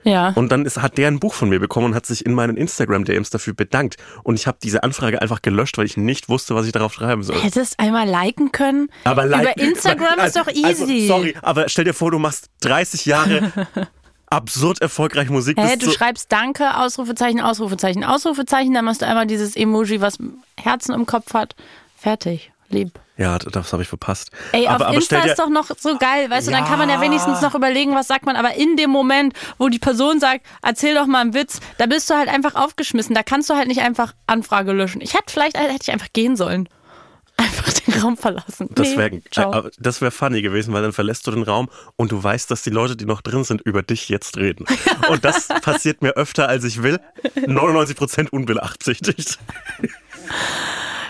[0.05, 0.31] Ja.
[0.35, 2.57] Und dann ist, hat der ein Buch von mir bekommen und hat sich in meinen
[2.57, 3.97] Instagram-DMs dafür bedankt.
[4.23, 7.23] Und ich habe diese Anfrage einfach gelöscht, weil ich nicht wusste, was ich darauf schreiben
[7.23, 7.41] soll.
[7.41, 8.89] Hättest einmal liken können?
[9.05, 10.65] Aber like- Über Instagram ist doch easy.
[10.65, 13.51] Also, sorry, aber stell dir vor, du machst 30 Jahre
[14.27, 15.59] absurd erfolgreich Musik.
[15.59, 20.19] Hä, du so- schreibst Danke, Ausrufezeichen, Ausrufezeichen, Ausrufezeichen, dann machst du einmal dieses Emoji, was
[20.59, 21.55] Herzen im Kopf hat.
[21.97, 22.53] Fertig.
[22.69, 22.99] Lieb.
[23.17, 24.31] Ja, das habe ich verpasst.
[24.51, 26.89] Ey, aber, auf aber Insta ist doch noch so geil, weißt du, dann kann man
[26.89, 27.01] ja Ja.
[27.01, 30.95] wenigstens noch überlegen, was sagt man, aber in dem Moment, wo die Person sagt, erzähl
[30.97, 33.83] doch mal einen Witz, da bist du halt einfach aufgeschmissen, da kannst du halt nicht
[33.83, 35.01] einfach Anfrage löschen.
[35.01, 36.69] Ich hätte vielleicht, hätte ich einfach gehen sollen.
[37.37, 38.69] Einfach den Raum verlassen.
[38.77, 39.67] das Nee, wäre ciao.
[39.67, 42.63] äh, das wär funny gewesen, weil dann verlässt du den Raum und du weißt, dass
[42.63, 44.67] die Leute, die noch drin sind, über dich jetzt reden.
[45.11, 47.01] Und das passiert mir öfter, als ich will.
[47.35, 49.41] 99% unbeabsichtigt.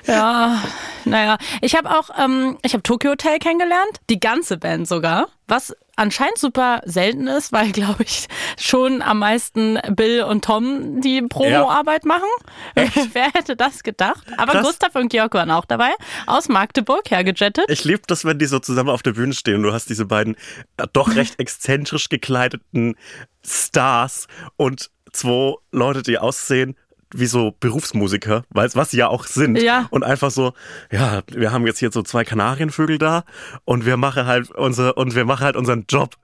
[0.07, 0.63] Ja,
[1.05, 1.39] naja.
[1.61, 6.39] Ich habe auch, ähm, ich habe Tokyo Hotel kennengelernt, die ganze Band sogar, was anscheinend
[6.39, 8.27] super selten ist, weil, glaube ich,
[8.59, 12.29] schon am meisten Bill und Tom die Promo-Arbeit machen.
[12.75, 14.27] Wer hätte das gedacht?
[14.37, 14.67] Aber Krass.
[14.67, 15.91] Gustav und Georg waren auch dabei,
[16.27, 17.67] aus Magdeburg hergejettet.
[17.69, 20.07] Ich liebe das, wenn die so zusammen auf der Bühne stehen und du hast diese
[20.07, 20.37] beiden
[20.77, 22.97] äh, doch recht exzentrisch gekleideten
[23.45, 26.77] Stars und zwei Leute, die aussehen
[27.15, 29.61] wie so Berufsmusiker, weil was sie ja auch sind.
[29.63, 29.87] Ja.
[29.91, 30.53] Und einfach so,
[30.91, 33.25] ja, wir haben jetzt hier so zwei Kanarienvögel da
[33.65, 36.17] und wir machen halt unser und wir machen halt unseren Job.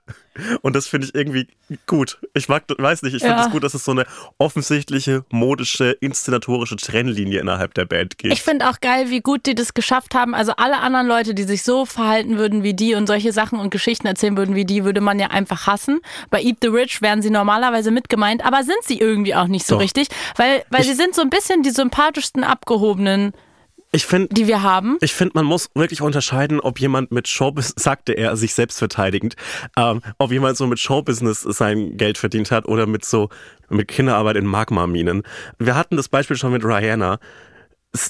[0.61, 1.47] Und das finde ich irgendwie
[1.87, 2.19] gut.
[2.33, 3.45] Ich mag, weiß nicht, ich finde Ja.
[3.45, 4.05] es gut, dass es so eine
[4.37, 8.33] offensichtliche, modische, inszenatorische Trennlinie innerhalb der Band gibt.
[8.33, 10.33] Ich finde auch geil, wie gut die das geschafft haben.
[10.33, 13.69] Also alle anderen Leute, die sich so verhalten würden wie die und solche Sachen und
[13.71, 15.99] Geschichten erzählen würden wie die, würde man ja einfach hassen.
[16.29, 19.75] Bei Eat the Rich wären sie normalerweise mitgemeint, aber sind sie irgendwie auch nicht so
[19.75, 19.81] Doch.
[19.81, 23.33] richtig, weil, weil sie sind so ein bisschen die sympathischsten Abgehobenen,
[23.93, 24.97] ich finde, die wir haben.
[25.01, 29.35] Ich finde, man muss wirklich unterscheiden, ob jemand mit Showbusiness, sagte er sich selbst verteidigend,
[29.77, 33.29] ähm, ob jemand so mit Showbusiness sein Geld verdient hat oder mit so
[33.69, 35.23] mit Kinderarbeit in Magma-Minen.
[35.59, 37.19] Wir hatten das Beispiel schon mit Rihanna.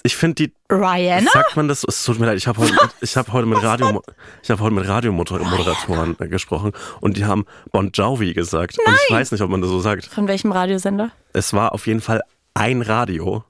[0.04, 1.32] Ich finde die, Rihanna?
[1.32, 1.84] sagt man das?
[1.84, 4.04] Es tut mir leid, ich habe heute, ich habe heute mit Radio,
[4.44, 8.78] ich habe heute mit Radiomoderatoren äh, gesprochen und die haben Bon Jovi gesagt.
[8.86, 10.06] Und ich weiß nicht, ob man das so sagt.
[10.06, 11.12] Von welchem Radiosender?
[11.34, 12.22] Es war auf jeden Fall
[12.54, 13.44] ein Radio,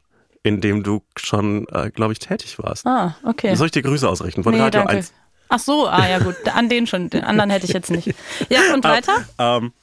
[0.43, 2.85] in dem du schon, äh, glaube ich, tätig warst.
[2.87, 3.55] Ah, okay.
[3.55, 4.43] Soll ich dir Grüße ausrichten?
[4.43, 4.97] Von Nee, Radio danke.
[4.97, 5.13] 1.
[5.49, 8.13] Ach so, ah ja gut, an den schon, den anderen hätte ich jetzt nicht.
[8.49, 9.13] Ja, und weiter?
[9.37, 9.73] Ähm,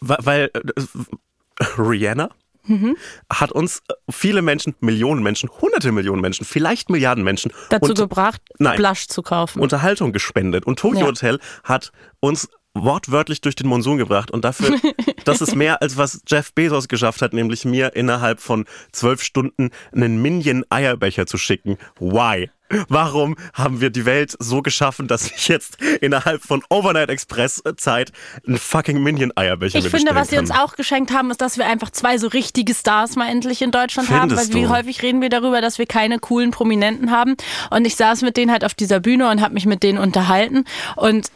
[0.00, 2.30] weil äh, Rihanna
[2.66, 2.96] Mhm.
[3.30, 7.98] hat uns äh, viele Menschen, Millionen Menschen, hunderte Millionen Menschen, vielleicht Milliarden Menschen Dazu und
[7.98, 8.76] gebracht, Nein.
[8.78, 9.60] Blush zu kaufen.
[9.60, 10.64] Unterhaltung gespendet.
[10.64, 11.06] Und Tokyo Ja.
[11.08, 14.30] Hotel hat uns wortwörtlich durch den Monsun gebracht.
[14.30, 14.78] Und dafür,
[15.24, 19.70] das ist mehr als was Jeff Bezos geschafft hat, nämlich mir innerhalb von zwölf Stunden
[19.92, 21.78] einen Minion-Eierbecher zu schicken.
[21.98, 22.50] Why?
[22.88, 28.10] Warum haben wir die Welt so geschaffen, dass ich jetzt innerhalb von Overnight Express Zeit
[28.46, 31.66] einen fucking Minion-Eierbecher Ich mir finde, was sie uns auch geschenkt haben, ist, dass wir
[31.66, 34.30] einfach zwei so richtige Stars mal endlich in Deutschland haben.
[34.30, 34.68] Weil Findest wie du?
[34.70, 37.36] häufig reden wir darüber, dass wir keine coolen Prominenten haben.
[37.70, 40.64] Und ich saß mit denen halt auf dieser Bühne und habe mich mit denen unterhalten.
[40.96, 41.30] Und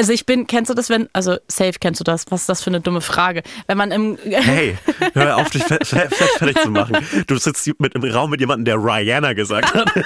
[0.00, 2.62] also ich bin, kennst du das, wenn, also safe kennst du das, was ist das
[2.62, 3.42] für eine dumme Frage?
[3.66, 4.78] Wenn man im, Hey,
[5.12, 6.96] hör auf, dich fe- fe- fe- fertig zu machen.
[7.26, 9.92] Du sitzt mit im Raum mit jemandem, der Rihanna gesagt hat.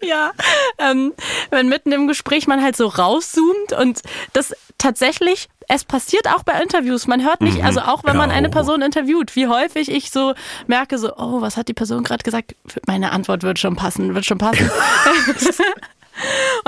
[0.00, 0.30] Ja,
[0.78, 1.12] ähm,
[1.50, 4.00] wenn mitten im Gespräch man halt so rauszoomt und
[4.32, 7.06] das tatsächlich, es passiert auch bei Interviews.
[7.06, 8.52] Man hört nicht, also auch wenn man eine oh.
[8.52, 10.34] Person interviewt, wie häufig ich so
[10.66, 12.54] merke, so, oh, was hat die Person gerade gesagt?
[12.86, 14.70] Meine Antwort wird schon passen, wird schon passen.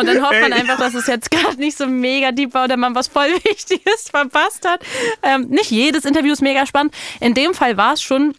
[0.03, 2.77] Und dann hofft man einfach, dass es jetzt gerade nicht so mega deep war oder
[2.77, 4.81] man was voll Wichtiges verpasst hat.
[5.23, 6.95] Ähm, nicht jedes Interview ist mega spannend.
[7.21, 8.35] In dem Fall war es schon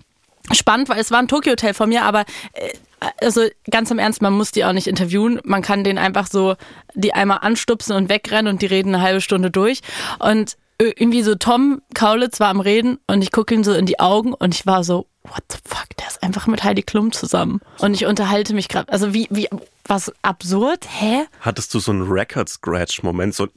[0.52, 2.74] spannend, weil es war ein Tokyo-Hotel von mir, aber äh,
[3.22, 5.40] also ganz im Ernst, man muss die auch nicht interviewen.
[5.44, 6.56] Man kann den einfach so
[6.94, 9.82] die einmal anstupsen und wegrennen und die reden eine halbe Stunde durch.
[10.20, 14.00] Und irgendwie so Tom Kaulitz war am Reden und ich gucke ihm so in die
[14.00, 17.62] Augen und ich war so, what the fuck, der ist einfach mit Heidi Klum zusammen.
[17.80, 19.50] Und ich unterhalte mich gerade, also wie, wie,
[19.88, 21.26] was absurd, hä?
[21.42, 23.48] Hattest du so einen Record-Scratch-Moment, so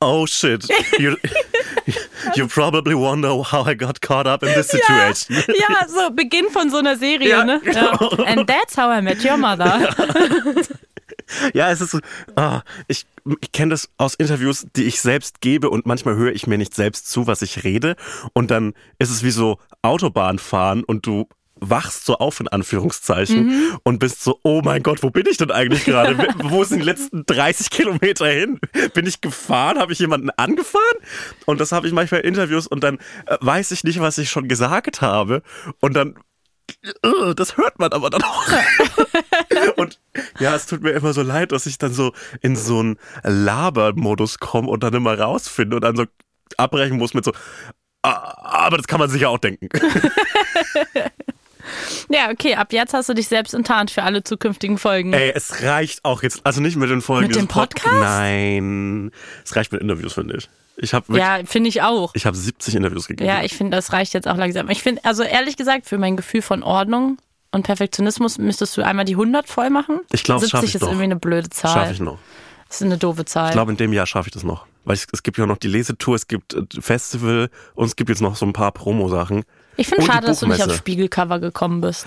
[0.00, 0.68] Oh shit,
[0.98, 1.16] you,
[2.34, 5.36] you probably wonder how I got caught up in this situation.
[5.58, 7.60] Ja, so Beginn von so einer Serie, Ja, ne?
[7.64, 7.96] genau.
[8.18, 8.24] Ja.
[8.24, 9.94] And that's how I met your mother.
[11.54, 12.00] Ja, es ist so,
[12.36, 13.06] ah, ich,
[13.40, 16.74] ich kenne das aus Interviews, die ich selbst gebe und manchmal höre ich mir nicht
[16.74, 17.96] selbst zu, was ich rede
[18.34, 21.26] und dann ist es wie so Autobahnfahren und du
[21.70, 25.50] wachst so auf in Anführungszeichen und bist so, oh mein Gott, wo bin ich denn
[25.50, 26.16] eigentlich gerade?
[26.42, 28.60] wo sind die letzten 30 Kilometer hin?
[28.94, 29.78] Bin ich gefahren?
[29.78, 30.98] Habe ich jemanden angefahren?
[31.46, 34.30] Und das habe ich manchmal in Interviews und dann äh, weiß ich nicht, was ich
[34.30, 35.42] schon gesagt habe
[35.80, 36.14] und dann
[37.02, 38.46] äh, das hört man aber dann auch.
[39.76, 40.00] und
[40.38, 44.38] ja, es tut mir immer so leid, dass ich dann so in so einen Labermodus
[44.38, 46.04] komme und dann immer rausfinde und dann so
[46.56, 47.32] abbrechen muss mit so,
[48.02, 49.68] "Ah, aber das kann man sich ja auch denken.
[52.08, 55.12] Ja, okay, ab jetzt hast du dich selbst enttarnt für alle zukünftigen Folgen.
[55.12, 57.26] Ey, es reicht auch jetzt, also nicht mit den Folgen.
[57.28, 58.00] Mit dem dieses Pod- Podcast?
[58.00, 59.10] Nein,
[59.44, 60.48] es reicht mit Interviews, finde ich.
[60.76, 62.10] Ich habe wirklich, ja, finde ich auch.
[62.14, 63.28] ich habe 70 Interviews gegeben.
[63.28, 64.68] Ja, ich finde, das reicht jetzt auch langsam.
[64.70, 67.18] Ich finde, also ehrlich gesagt, für mein Gefühl von Ordnung
[67.52, 70.00] und Perfektionismus müsstest du einmal die 100 voll machen.
[70.10, 70.88] Ich glaube, schaffe 70 ich ist noch.
[70.88, 71.72] irgendwie eine blöde Zahl.
[71.74, 72.18] Schaffe ich noch.
[72.66, 73.46] Das ist eine doofe Zahl.
[73.48, 74.66] Ich glaube, in dem Jahr schaffe ich das noch.
[74.84, 77.94] Weil es, es gibt ja auch noch die Lesetour, es gibt äh, Festival und es
[77.94, 79.44] gibt jetzt noch so ein paar Promo-Sachen.
[79.76, 82.06] Ich finde schade, dass du nicht aufs Spiegelcover gekommen bist.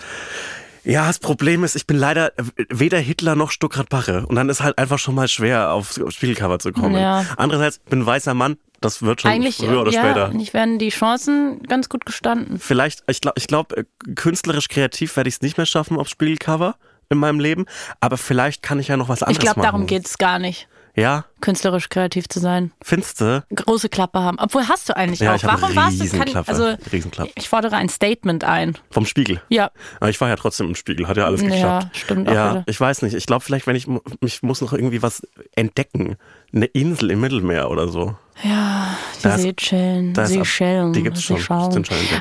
[0.84, 2.32] Ja, das Problem ist, ich bin leider
[2.69, 4.25] weder Hitler noch Stuckrad Barre.
[4.25, 6.95] Und dann ist halt einfach schon mal schwer, aufs Spiegelcover zu kommen.
[6.95, 7.25] Ja.
[7.36, 10.25] Andererseits, ich bin ein weißer Mann, das wird schon Eigentlich, früher oder ja, später.
[10.27, 12.58] eigentlich werden die Chancen ganz gut gestanden.
[12.60, 13.84] Vielleicht, ich glaube, ich glaub, äh,
[14.15, 16.75] künstlerisch kreativ werde ich es nicht mehr schaffen aufs Spiegelcover
[17.10, 17.65] in meinem Leben.
[17.99, 19.71] Aber vielleicht kann ich ja noch was anderes Ich glaube, machen.
[19.71, 22.71] darum geht es gar nicht, Ja, künstlerisch kreativ zu sein.
[22.81, 23.43] findest du?
[23.53, 24.39] Große Klappe haben.
[24.39, 25.43] Obwohl hast du eigentlich Ja, auch.
[25.43, 26.10] Warum warst du?
[26.10, 27.31] Kann, also, Riesenklappe.
[27.36, 28.75] ich fordere ein Statement ein.
[28.89, 29.39] Vom Spiegel.
[29.49, 31.95] Ja, Aber ich war ja trotzdem im Spiegel, hat ja alles Ja, geklappt.
[31.97, 32.63] stimmt auch Ja, wieder.
[32.65, 33.13] ich weiß nicht.
[33.13, 35.21] Ich glaube vielleicht, wenn ich, mu- ich muss noch irgendwie was
[35.55, 36.17] entdecken.
[36.51, 38.15] Eine Insel im Mittelmeer oder so.
[38.43, 40.13] Ja, die Seychellen.
[40.13, 40.93] Seychellen.
[40.93, 41.39] die gibt's schon.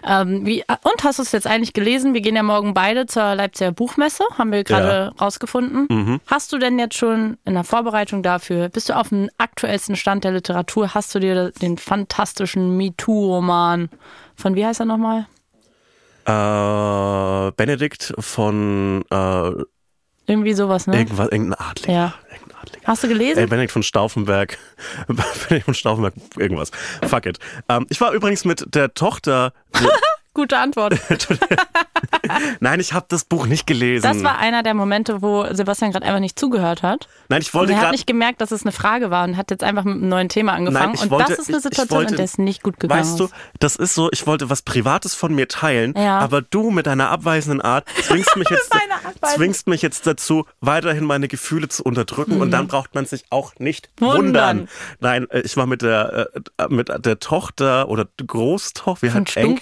[0.06, 2.14] Ähm, wie, und hast du es jetzt eigentlich gelesen?
[2.14, 5.86] Wir gehen ja morgen beide zur Leipziger Buchmesse, haben wir gerade rausgefunden.
[5.90, 6.20] Mhm.
[6.26, 10.24] Hast du denn jetzt schon in der Vorbereitung dafür, bist du auf dem aktuellsten Stand
[10.24, 13.90] der Literatur, hast du dir den fantastischen MeToo-Roman
[14.36, 15.26] von, wie heißt er nochmal?
[16.26, 19.50] Äh, Benedikt von äh,
[20.26, 20.96] Irgendwie sowas, ne?
[20.96, 21.92] irgendwas, irgendein Adliger.
[21.92, 22.14] Ja.
[22.84, 23.38] Hast du gelesen?
[23.38, 24.58] Ey, Benedikt von Stauffenberg.
[25.06, 26.70] Benedikt von Stauffenberg, irgendwas.
[27.08, 27.38] Fuck it.
[27.68, 29.52] Ähm, ich war übrigens mit der Tochter.
[30.36, 30.98] Gute Antwort.
[32.60, 34.02] Nein, ich habe das Buch nicht gelesen.
[34.02, 37.08] Das war einer der Momente, wo Sebastian gerade einfach nicht zugehört hat.
[37.30, 37.94] Nein, ich wollte er hat gerade.
[37.94, 40.52] nicht gemerkt, dass es eine Frage war und hat jetzt einfach mit einem neuen Thema
[40.52, 40.86] angefangen.
[40.86, 43.00] Nein, ich und wollte, das ist eine Situation, wollte, in der es nicht gut gegangen
[43.00, 43.34] Weißt du, ist.
[43.60, 46.18] das ist so, ich wollte was Privates von mir teilen, Ja.
[46.18, 48.70] aber du mit deiner abweisenden Art zwingst mich jetzt,
[49.34, 53.54] zwingst mich jetzt dazu, weiterhin meine Gefühle zu unterdrücken und dann braucht man sich auch
[53.58, 54.16] nicht wundern.
[54.16, 54.26] Mhm.
[54.26, 54.68] Wundern.
[55.00, 59.30] Nein, äh, ich war mit der, äh, mit der Tochter oder Großtochter, wie Von hat
[59.30, 59.60] Stunk-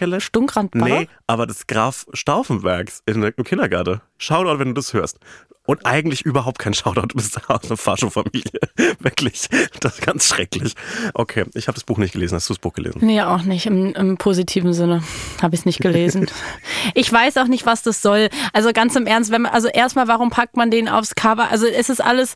[0.68, 1.00] Stunkrandbacher?
[1.03, 4.00] Nee, aber des Graf Stauffenbergs in der- im Kindergarten.
[4.18, 5.18] Shoutout, wenn du das hörst.
[5.66, 8.61] Und eigentlich überhaupt kein Shoutout, du bist aus einer Faschofamilie.
[8.98, 9.48] Wirklich.
[9.81, 10.74] Das ist ganz schrecklich.
[11.14, 12.35] Okay, ich habe das Buch nicht gelesen.
[12.35, 12.98] Hast du das Buch gelesen?
[13.03, 13.64] Nee, auch nicht.
[13.64, 15.03] Im, im positiven Sinne
[15.40, 16.27] habe ich es nicht gelesen.
[16.94, 18.29] ich weiß auch nicht, was das soll.
[18.53, 21.48] Also ganz im Ernst, wenn man, also erstmal, warum packt man den aufs Cover?
[21.50, 22.35] Also es ist alles.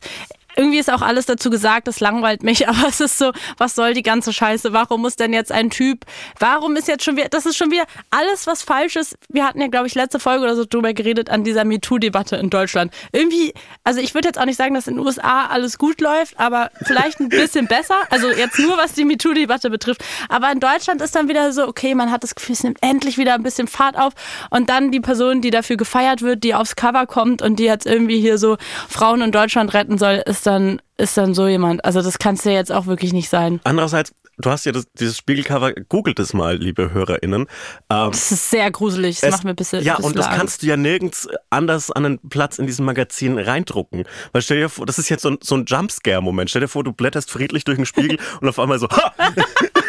[0.59, 3.93] Irgendwie ist auch alles dazu gesagt, das langweilt mich, aber es ist so, was soll
[3.93, 4.73] die ganze Scheiße?
[4.73, 6.05] Warum muss denn jetzt ein Typ,
[6.37, 9.15] warum ist jetzt schon wieder, das ist schon wieder alles, was falsch ist.
[9.29, 12.49] Wir hatten ja, glaube ich, letzte Folge oder so drüber geredet an dieser MeToo-Debatte in
[12.49, 12.93] Deutschland.
[13.13, 13.53] Irgendwie,
[13.85, 16.71] also ich würde jetzt auch nicht sagen, dass in den USA alles gut läuft, aber
[16.83, 17.95] vielleicht ein bisschen besser.
[18.09, 20.03] Also jetzt nur, was die MeToo-Debatte betrifft.
[20.27, 23.17] Aber in Deutschland ist dann wieder so, okay, man hat das Gefühl, es nimmt endlich
[23.17, 24.11] wieder ein bisschen Fahrt auf.
[24.49, 27.85] Und dann die Person, die dafür gefeiert wird, die aufs Cover kommt und die jetzt
[27.85, 28.57] irgendwie hier so
[28.89, 31.85] Frauen in Deutschland retten soll, ist dann, ist dann so jemand.
[31.85, 33.59] Also das kannst du ja jetzt auch wirklich nicht sein.
[33.63, 37.41] Andererseits, du hast ja das, dieses Spiegelcover, googelt es mal, liebe HörerInnen.
[37.89, 39.19] Ähm, Das ist sehr gruselig.
[39.21, 40.37] Das es- macht mir ein bisschen Ja, ein bisschen und das Angst.
[40.37, 44.03] kannst du ja nirgends anders an einen Platz in diesem Magazin reindrucken.
[44.33, 46.49] Weil stell dir vor, das ist jetzt so ein, so ein Jumpscare-Moment.
[46.49, 49.13] Stell dir vor, du blätterst friedlich durch den Spiegel und auf einmal so, ha!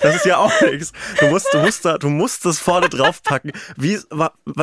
[0.00, 0.92] Das ist ja auch nichts.
[1.18, 3.52] Du musst, du musst da, du musst das vorne draufpacken.
[3.76, 3.98] Wie,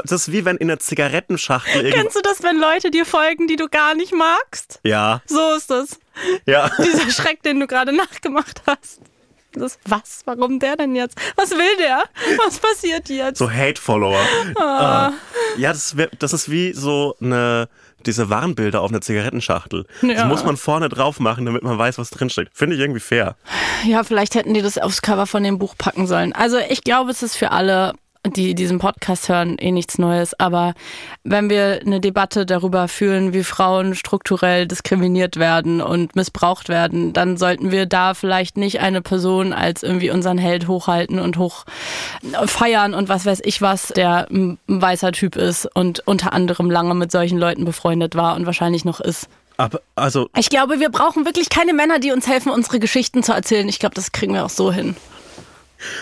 [0.05, 3.55] das ist wie wenn in einer Zigarettenschachtel Kennst du das, wenn Leute dir folgen, die
[3.55, 4.79] du gar nicht magst?
[4.83, 5.99] ja, So ist das.
[6.45, 6.69] ja.
[6.77, 8.99] Dieser Schreck, den du gerade nachgemacht hast.
[9.53, 10.21] Das, was?
[10.23, 11.17] Warum der denn jetzt?
[11.35, 12.03] Was will der?
[12.45, 13.37] Was passiert jetzt?
[13.37, 14.25] So Hate-Follower.
[14.55, 15.11] Ah.
[15.57, 17.67] Ja, das, wär, das ist wie so eine,
[18.07, 19.85] diese Warnbilder auf einer Zigarettenschachtel.
[20.01, 20.25] Das Ja.
[20.25, 22.51] muss man vorne drauf machen, damit man weiß, was drinsteckt.
[22.55, 23.35] Finde ich irgendwie fair.
[23.85, 26.33] Ja, vielleicht hätten die das aufs Cover von dem Buch packen sollen.
[26.33, 27.93] Also ich glaube, es ist für alle,
[28.27, 30.39] die diesen Podcast hören, eh nichts Neues.
[30.39, 30.73] Aber
[31.23, 37.37] wenn wir eine Debatte darüber führen, wie Frauen strukturell diskriminiert werden und missbraucht werden, dann
[37.37, 41.65] sollten wir da vielleicht nicht eine Person als irgendwie unseren Held hochhalten und hoch
[42.45, 46.93] feiern und was weiß ich was, der ein weißer Typ ist und unter anderem lange
[46.93, 49.27] mit solchen Leuten befreundet war und wahrscheinlich noch ist.
[49.57, 53.31] Aber, also, Ich glaube, wir brauchen wirklich keine Männer, die uns helfen, unsere Geschichten zu
[53.31, 53.67] erzählen.
[53.69, 54.95] Ich glaube, das kriegen wir auch so hin.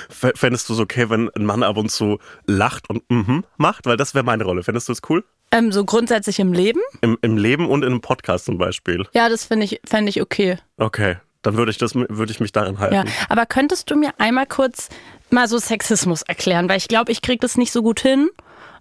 [0.10, 3.86] Fändest du es okay, wenn ein Mann ab und zu lacht und mhm macht?
[3.86, 4.64] Weil das wäre meine Rolle.
[4.64, 5.24] Fändest du es cool?
[5.52, 6.82] Ähm, so grundsätzlich im Leben?
[7.02, 9.06] Im, Im Leben und in einem Podcast zum Beispiel.
[9.14, 10.58] Ja, das finde ich, fände ich okay.
[10.78, 12.96] Okay, dann würde ich, das, würde ich mich daran halten.
[12.96, 13.04] Ja.
[13.30, 14.90] Aber könntest du mir einmal kurz
[15.32, 16.70] mal so Sexismus erklären?
[16.70, 18.30] Weil ich glaube, ich kriege das nicht so gut hin.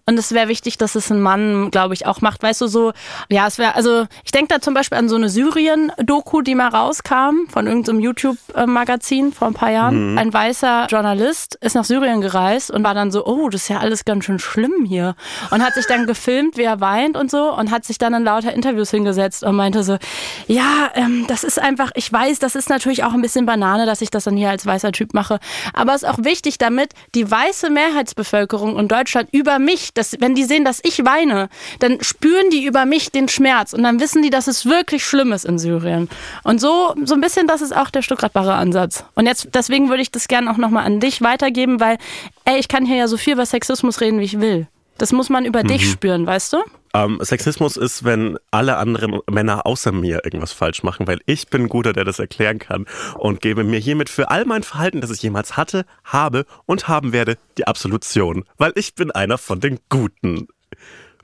[0.09, 2.43] Und es wäre wichtig, dass es ein Mann, glaube ich, auch macht.
[2.43, 2.93] Weißt du, so,
[3.29, 6.69] ja, es wäre, also ich denke da zum Beispiel an so eine Syrien-Doku, die mal
[6.69, 10.17] rauskam von irgendeinem YouTube-Magazin vor ein paar Jahren.
[10.17, 13.81] Ein weißer Journalist ist nach Syrien gereist und war dann so, oh, das ist ja
[13.81, 15.15] alles ganz schön schlimm hier.
[15.51, 18.25] Und hat sich dann gefilmt, wie er weint und so und hat sich dann in
[18.25, 19.99] lauter Interviews hingesetzt und meinte so,
[20.47, 24.01] ja, ähm, das ist einfach, ich weiß, das ist natürlich auch ein bisschen Banane, dass
[24.01, 25.39] ich das dann hier als weißer Typ mache.
[25.75, 30.35] Aber es ist auch wichtig, damit die weiße Mehrheitsbevölkerung in Deutschland über mich dass, wenn
[30.35, 31.49] die sehen, dass ich weine,
[31.81, 35.33] dann spüren die über mich den Schmerz und dann wissen die, dass es wirklich schlimm
[35.33, 36.09] ist in Syrien.
[36.45, 39.05] Und so, so ein bisschen, das ist auch der Stuttgart-Barre Ansatz.
[39.15, 41.99] Und jetzt, deswegen würde ich das gerne auch nochmal an dich weitergeben, weil,
[42.45, 44.69] ey, ich kann hier ja so viel über Sexismus reden, wie ich will.
[44.99, 45.69] Das muss man über mhm.
[45.69, 46.59] dich spüren, weißt du?
[46.95, 51.63] Ähm, Sexismus ist, wenn alle anderen Männer außer mir irgendwas falsch machen, weil ich bin
[51.63, 52.87] ein guter, der das erklären kann
[53.17, 57.13] und gebe mir hiermit für all mein Verhalten, das ich jemals hatte, habe und haben
[57.13, 60.49] werde, die Absolution, weil ich bin einer von den Guten.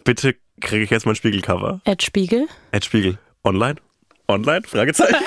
[0.04, 1.80] Bitte kriege ich jetzt mein Spiegelcover.
[1.84, 2.46] Ed Spiegel?
[2.72, 3.18] Ed Spiegel.
[3.42, 3.76] Online?
[4.28, 4.62] Online?
[4.66, 5.16] Fragezeichen.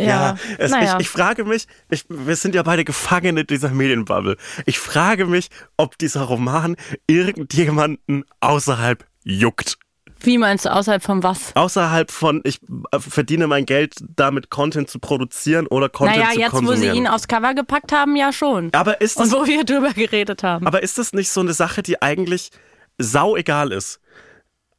[0.00, 0.94] Ja, ja es, naja.
[0.94, 4.36] ich, ich, frage mich, ich, wir sind ja beide Gefangene dieser Medienbubble.
[4.66, 6.76] Ich frage mich, ob dieser Roman
[7.06, 9.78] irgendjemanden außerhalb juckt.
[10.22, 11.56] Wie meinst du, außerhalb von was?
[11.56, 12.60] Außerhalb von, ich
[12.92, 16.80] äh, verdiene mein Geld damit, Content zu produzieren oder Content naja, zu konsumieren.
[16.80, 18.68] Naja, jetzt, wo sie ihn aufs Cover gepackt haben, ja schon.
[18.72, 20.66] Aber ist das, Und wo wir drüber geredet haben.
[20.66, 22.50] Aber ist das nicht so eine Sache, die eigentlich
[22.98, 24.00] sau egal ist?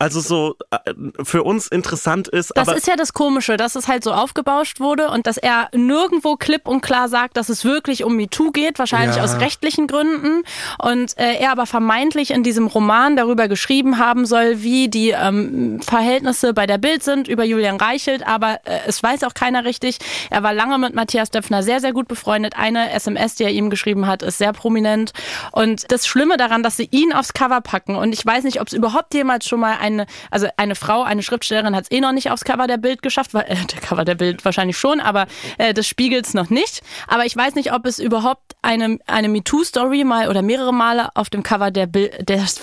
[0.02, 0.94] Also so äh,
[1.24, 2.52] für uns interessant ist.
[2.56, 6.38] Das ist ja das Komische, dass es halt so aufgebauscht wurde und dass er nirgendwo
[6.38, 9.24] klipp und klar sagt, dass es wirklich um MeToo geht, wahrscheinlich ja.
[9.24, 10.42] aus rechtlichen Gründen.
[10.80, 15.80] Und äh, er aber vermeintlich in diesem Roman darüber geschrieben haben soll, wie die ähm,
[15.82, 20.00] Verhältnisse bei der Bild sind über Julian Reichelt, aber äh, es weiß auch keiner richtig.
[20.32, 22.58] Er war lange mit Matthias Döpfner sehr, sehr gut befreundet.
[22.58, 25.14] Eine SMS, die er ihm geschrieben hat, ist sehr prominent.
[25.52, 28.68] Und das Schlimme daran, dass sie ihn aufs Cover packen und ich weiß nicht, ob
[28.68, 32.02] es überhaupt jemals schon mal ein eine, also eine Frau, eine Schriftstellerin hat es eh
[32.02, 35.00] noch nicht aufs Cover der Bild geschafft, weil, äh, der Cover der Bild wahrscheinlich schon,
[35.00, 35.28] aber
[35.58, 36.82] äh, des Spiegels noch nicht.
[37.08, 41.30] Aber ich weiß nicht, ob es überhaupt eine, eine MeToo-Story mal oder mehrere Male auf
[41.30, 42.14] dem Cover der Bild,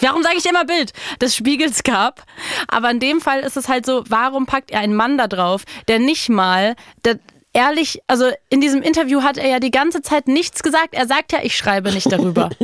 [0.01, 2.25] warum sage ich immer Bild, des Spiegels gab.
[2.69, 5.65] Aber in dem Fall ist es halt so, warum packt er einen Mann da drauf,
[5.89, 7.19] der nicht mal, der,
[7.53, 10.95] ehrlich, also in diesem Interview hat er ja die ganze Zeit nichts gesagt.
[10.95, 12.51] Er sagt ja, ich schreibe nicht darüber.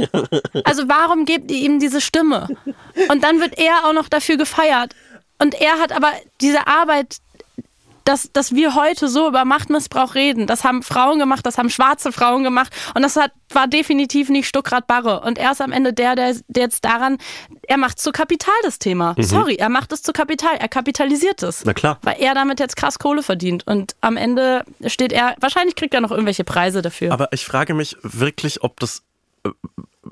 [0.65, 2.49] Also warum gebt ihr ihm diese Stimme?
[3.11, 4.95] Und dann wird er auch noch dafür gefeiert.
[5.39, 7.17] Und er hat aber diese Arbeit,
[8.05, 10.47] dass, dass wir heute so über Machtmissbrauch reden.
[10.47, 14.47] Das haben Frauen gemacht, das haben schwarze Frauen gemacht und das hat, war definitiv nicht
[14.47, 15.21] Stuckrad Barre.
[15.21, 17.19] Und er ist am Ende der, der, der jetzt daran,
[17.63, 19.15] er macht zu Kapital das Thema.
[19.17, 19.23] Mhm.
[19.23, 21.65] Sorry, er macht es zu Kapital, er kapitalisiert es.
[21.65, 21.99] Na klar.
[22.03, 23.67] Weil er damit jetzt krass Kohle verdient.
[23.67, 27.13] Und am Ende steht er, wahrscheinlich kriegt er noch irgendwelche Preise dafür.
[27.13, 29.03] Aber ich frage mich wirklich, ob das
[29.45, 29.51] äh,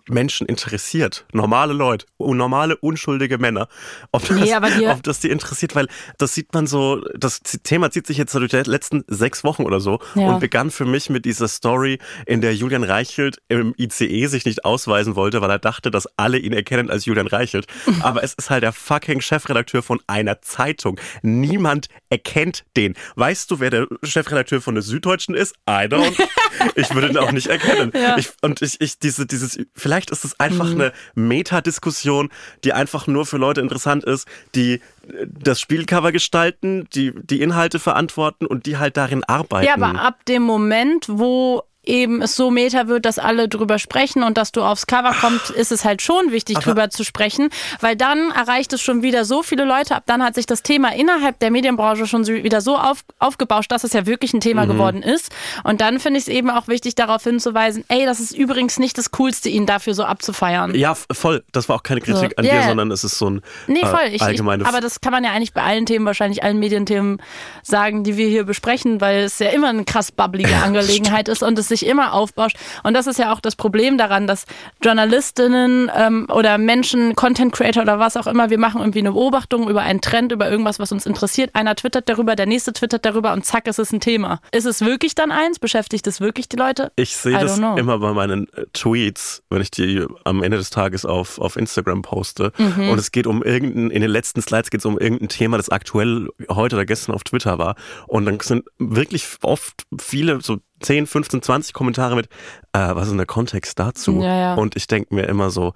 [0.09, 3.69] Menschen interessiert, normale Leute, normale unschuldige Männer,
[4.13, 5.89] ob das, nee, ob das die interessiert, weil
[6.19, 9.81] das sieht man so, das Thema zieht sich jetzt durch die letzten sechs Wochen oder
[9.81, 10.29] so ja.
[10.29, 14.65] und begann für mich mit dieser Story, in der Julian Reichelt im ICE sich nicht
[14.65, 17.67] ausweisen wollte, weil er dachte, dass alle ihn erkennen als Julian Reichelt.
[18.03, 20.99] Aber es ist halt der fucking Chefredakteur von einer Zeitung.
[21.23, 22.95] Niemand erkennt den.
[23.17, 25.57] Weißt du, wer der Chefredakteur von der Süddeutschen ist?
[25.69, 26.13] I don't.
[26.77, 27.93] Ich würde ihn auch nicht erkennen.
[27.95, 28.17] Ja.
[28.19, 30.81] Ich, und ich, ich, diese, dieses, vielleicht ist es einfach mhm.
[30.81, 32.29] eine Metadiskussion,
[32.63, 34.81] die einfach nur für Leute interessant ist, die äh,
[35.27, 39.67] das Spielcover gestalten, die die Inhalte verantworten und die halt darin arbeiten.
[39.67, 44.23] Ja, aber ab dem Moment, wo eben es so meta wird, dass alle drüber sprechen
[44.23, 47.49] und dass du aufs Cover kommst, ist es halt schon wichtig, Aber drüber zu sprechen,
[47.81, 50.05] weil dann erreicht es schon wieder so viele Leute ab.
[50.07, 53.93] Dann hat sich das Thema innerhalb der Medienbranche schon wieder so auf, aufgebauscht, dass es
[53.93, 54.71] ja wirklich ein Thema mhm.
[54.71, 55.33] geworden ist.
[55.65, 58.97] Und dann finde ich es eben auch wichtig, darauf hinzuweisen, ey, das ist übrigens nicht
[58.97, 60.75] das Coolste, ihn dafür so abzufeiern.
[60.77, 61.43] Ja, voll.
[61.51, 62.37] Das war auch keine Kritik so.
[62.37, 62.61] an yeah.
[62.61, 63.99] dir, sondern es ist so ein nee, voll.
[64.07, 64.67] Äh, ich, allgemeines...
[64.67, 67.21] Ich, aber das kann man ja eigentlich bei allen Themen, wahrscheinlich allen Medienthemen
[67.65, 71.59] sagen, die wir hier besprechen, weil es ja immer eine krass bubblige Angelegenheit ist und
[71.59, 72.57] es sich immer aufbauscht.
[72.83, 74.45] Und das ist ja auch das Problem daran, dass
[74.83, 79.69] Journalistinnen ähm, oder Menschen, Content Creator oder was auch immer, wir machen irgendwie eine Beobachtung
[79.69, 81.51] über einen Trend, über irgendwas, was uns interessiert.
[81.55, 84.41] Einer twittert darüber, der nächste twittert darüber und zack, ist es ein Thema.
[84.53, 85.59] Ist es wirklich dann eins?
[85.59, 86.93] Beschäftigt es wirklich die Leute?
[86.97, 87.77] Ich sehe das know.
[87.77, 92.03] immer bei meinen äh, Tweets, wenn ich die am Ende des Tages auf, auf Instagram
[92.03, 92.53] poste.
[92.59, 92.91] Mhm.
[92.91, 95.71] Und es geht um irgendein, in den letzten Slides geht es um irgendein Thema, das
[95.71, 97.77] aktuell heute oder gestern auf Twitter war.
[98.07, 102.27] Und dann sind wirklich oft viele, so 10, 15, 20 Kommentare mit,
[102.73, 104.21] äh, was ist denn der Kontext dazu?
[104.21, 104.55] Ja, ja.
[104.55, 105.75] Und ich denke mir immer so,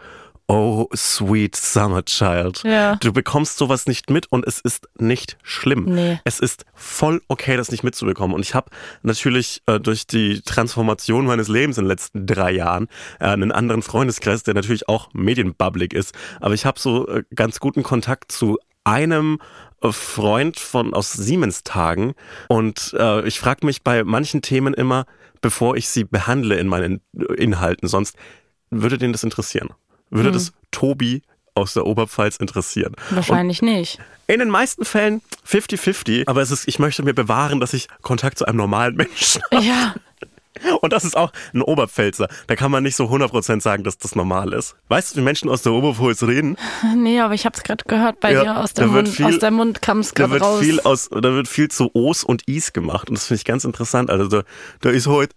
[0.49, 2.63] Oh, sweet summer child.
[2.63, 2.95] Ja.
[2.97, 5.87] Du bekommst sowas nicht mit und es ist nicht schlimm.
[5.87, 6.21] Nee.
[6.23, 8.33] Es ist voll okay, das nicht mitzubekommen.
[8.33, 8.71] Und ich habe
[9.03, 12.87] natürlich äh, durch die Transformation meines Lebens in den letzten drei Jahren
[13.19, 16.15] äh, einen anderen Freundeskreis, der natürlich auch medienbubblig ist.
[16.41, 19.41] Aber ich habe so äh, ganz guten Kontakt zu einem
[19.83, 22.15] Freund von aus Siemens Tagen
[22.49, 25.07] und äh, ich frage mich bei manchen Themen immer,
[25.41, 27.01] bevor ich sie behandle in meinen
[27.37, 28.17] Inhalten, sonst
[28.71, 29.71] würde den das interessieren?
[30.11, 30.35] Würde hm.
[30.35, 31.23] das Tobi
[31.55, 32.95] aus der Oberpfalz interessieren?
[33.11, 33.99] Wahrscheinlich und nicht.
[34.27, 38.39] In den meisten Fällen 50-50, aber es ist, ich möchte mir bewahren, dass ich Kontakt
[38.39, 39.65] zu einem normalen Menschen habe.
[39.65, 39.95] Ja.
[40.81, 42.29] Und das ist auch ein Oberpfälzer.
[42.47, 44.77] Da kann man nicht so 100% sagen, dass das normal ist.
[44.89, 46.57] Weißt du, wie Menschen aus der Oberpfalz reden?
[46.97, 48.57] Nee, aber ich habe es gerade gehört bei Ja, dir.
[48.61, 50.61] Aus, dem Mund, viel- aus Mund kam es Da gerade wird raus.
[50.61, 53.09] viel aus, da wird viel zu Os und Is gemacht.
[53.09, 54.11] Und das finde ich ganz interessant.
[54.11, 54.43] Also da,
[54.81, 55.35] da ist heute,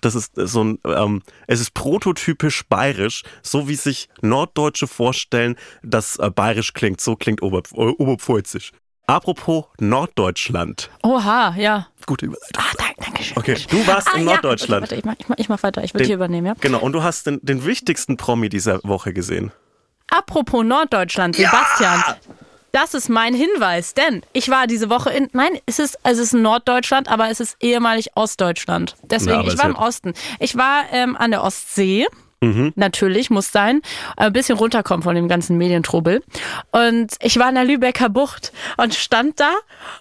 [0.00, 6.16] das ist so ein, ähm, es ist prototypisch bayerisch, so wie sich Norddeutsche vorstellen, dass
[6.18, 7.00] äh, bayerisch klingt.
[7.00, 8.72] So klingt Ober, äh, Oberpfälzisch.
[9.10, 10.88] Apropos Norddeutschland.
[11.02, 11.88] Oha, ja.
[12.06, 12.62] Gute Überleitung.
[12.62, 13.36] Ah, danke, danke schön.
[13.36, 14.32] Okay, du warst ah, in ja.
[14.32, 14.82] Norddeutschland.
[14.82, 15.82] Warte, ich mach, ich, mach, ich mach weiter.
[15.82, 16.54] Ich würde hier übernehmen, ja.
[16.60, 19.50] Genau, und du hast den, den wichtigsten Promi dieser Woche gesehen.
[20.10, 22.02] Apropos Norddeutschland, Sebastian.
[22.72, 26.32] Das ist mein Hinweis, denn ich war diese Woche in, nein, es ist, es ist
[26.32, 28.94] Norddeutschland, aber es ist ehemalig Ostdeutschland.
[29.02, 30.14] Na, Deswegen, aber ich war ja- im Osten.
[30.38, 32.06] Ich war ähm, an der Ostsee.
[32.40, 32.72] Mhm.
[32.74, 33.82] Natürlich, muss sein.
[34.16, 36.22] Ein bisschen runterkommen von dem ganzen Medientrubel.
[36.72, 39.52] Und ich war in der Lübecker Bucht und stand da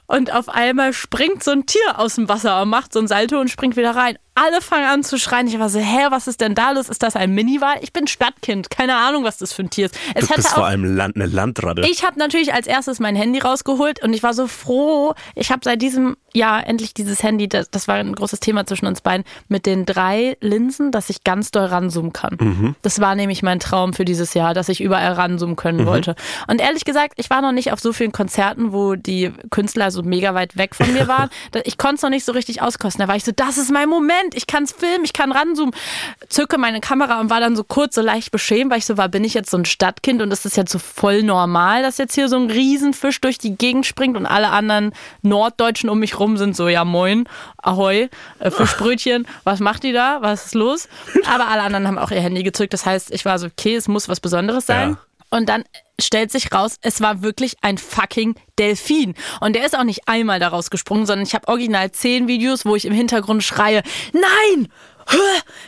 [0.07, 3.39] und auf einmal springt so ein Tier aus dem Wasser und macht so ein Salto
[3.39, 4.17] und springt wieder rein.
[4.41, 5.47] Alle fangen an zu schreien.
[5.47, 6.87] Ich war so, hä, was ist denn da los?
[6.89, 7.75] Ist das ein Miniwal?
[7.81, 8.69] Ich bin Stadtkind.
[8.69, 9.97] Keine Ahnung, was das für ein Tier ist.
[10.15, 11.81] Es Du bist vor allem Land, eine Landratte.
[11.89, 15.13] ich habe natürlich als erstes mein Handy rausgeholt und ich war so froh.
[15.35, 18.85] Ich habe seit diesem Jahr endlich dieses Handy, das, das war ein großes Thema zwischen
[18.85, 22.37] uns beiden, mit den drei Linsen, dass ich ganz doll ranzoomen kann.
[22.39, 22.75] Mhm.
[22.83, 25.85] Das war nämlich mein Traum für dieses Jahr, dass ich überall ranzoomen können Mhm.
[25.87, 26.15] wollte.
[26.47, 30.03] Und ehrlich gesagt, ich war noch nicht auf so vielen Konzerten, wo die Künstler so
[30.03, 31.29] mega weit weg von mir waren.
[31.63, 33.01] Ich konnte es noch nicht so richtig auskosten.
[33.01, 35.73] Da war ich so, das ist mein Moment, ich kann es filmen, ich kann ranzoomen.
[36.29, 39.09] Zücke meine Kamera und war dann so kurz so leicht beschämt, weil ich so war,
[39.09, 42.15] bin ich jetzt so ein Stadtkind und ist das jetzt so voll normal, dass jetzt
[42.15, 46.37] hier so ein Riesenfisch durch die Gegend springt und alle anderen Norddeutschen um mich rum
[46.37, 47.27] sind so, ja moin,
[47.57, 48.09] ahoi,
[48.39, 50.87] äh, Fischbrötchen, was macht die da, was ist los?
[51.31, 53.87] Aber alle anderen haben auch ihr Handy gezückt, das heißt, ich war so, okay, es
[53.87, 54.91] muss was Besonderes sein.
[54.91, 54.97] Ja.
[55.29, 55.63] Und dann
[55.99, 59.13] stellt sich raus, es war wirklich ein fucking Delfin.
[59.41, 62.75] Und der ist auch nicht einmal daraus gesprungen, sondern ich habe original zehn Videos, wo
[62.75, 64.67] ich im Hintergrund schreie, nein!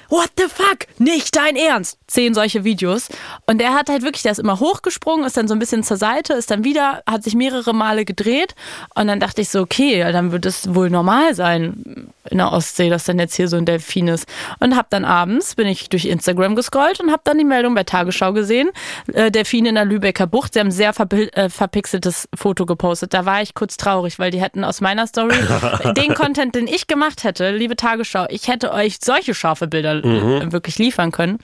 [0.09, 0.87] What the fuck?
[0.99, 1.97] Nicht dein Ernst?
[2.07, 3.07] Zehn solche Videos.
[3.45, 5.97] Und der hat halt wirklich, der ist immer hochgesprungen, ist dann so ein bisschen zur
[5.97, 8.55] Seite, ist dann wieder, hat sich mehrere Male gedreht.
[8.93, 12.89] Und dann dachte ich so, okay, dann wird es wohl normal sein in der Ostsee,
[12.89, 14.27] dass dann jetzt hier so ein Delfin ist.
[14.59, 17.83] Und hab dann abends, bin ich durch Instagram gescrollt und hab dann die Meldung bei
[17.83, 18.69] Tagesschau gesehen.
[19.13, 20.53] Äh, Delfin in der Lübecker Bucht.
[20.53, 23.13] Sie haben ein sehr äh, verpixeltes Foto gepostet.
[23.13, 25.35] Da war ich kurz traurig, weil die hätten aus meiner Story
[25.97, 30.51] den Content, den ich gemacht hätte, liebe Tagesschau, ich hätte euch solche scharfe Bilder äh,
[30.51, 31.39] wirklich liefern können.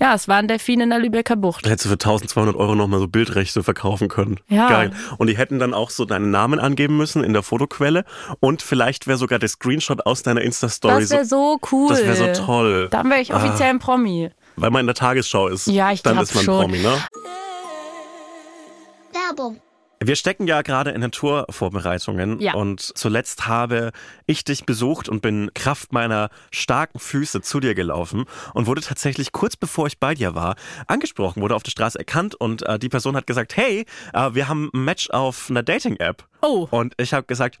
[0.00, 1.66] Ja, es war ein Delfin in der Lübecker Bucht.
[1.66, 4.38] Hättest du für 1200 Euro nochmal so Bildrechte verkaufen können.
[4.48, 4.68] Ja.
[4.68, 4.92] Geil.
[5.18, 8.04] Und die hätten dann auch so deinen Namen angeben müssen in der Fotoquelle
[8.40, 11.88] und vielleicht wäre sogar der Screenshot aus deiner Insta-Story Das so, wäre so cool.
[11.90, 12.88] das wäre so toll.
[12.90, 14.30] Dann wäre ich offiziell ein Promi.
[14.56, 15.66] Weil man in der Tagesschau ist.
[15.66, 16.60] Ja, ich Dann glaub ist man schon.
[16.60, 16.92] Promi, ne?
[19.12, 19.60] Werbung.
[20.04, 22.54] Wir stecken ja gerade in den Tourvorbereitungen Ja.
[22.54, 23.92] und zuletzt habe
[24.26, 28.24] ich dich besucht und bin Kraft meiner starken Füße zu dir gelaufen
[28.54, 32.34] und wurde tatsächlich kurz bevor ich bei dir war angesprochen, wurde auf der Straße erkannt
[32.34, 36.26] und äh, die Person hat gesagt, hey, äh, wir haben ein Match auf einer Dating-App.
[36.42, 36.66] Oh.
[36.70, 37.58] Und ich habe gesagt,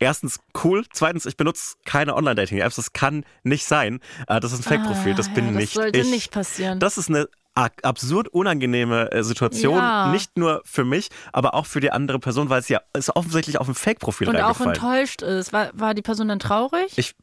[0.00, 4.00] Erstens cool, zweitens ich benutze keine Online-Dating-Apps, das kann nicht sein.
[4.26, 6.10] Äh, das ist ein Fake-Profil, das Ah, bin ja, das nicht sollte ich.
[6.10, 6.80] nicht passieren.
[6.80, 10.08] Das ist eine absurd unangenehme äh, Situation, Ja.
[10.10, 13.58] nicht nur für mich, aber auch für die andere Person, weil es ja es offensichtlich
[13.58, 15.52] auf ein Fake-Profil Und auch enttäuscht ist.
[15.52, 16.92] War, war die Person dann traurig?
[16.96, 17.14] Ich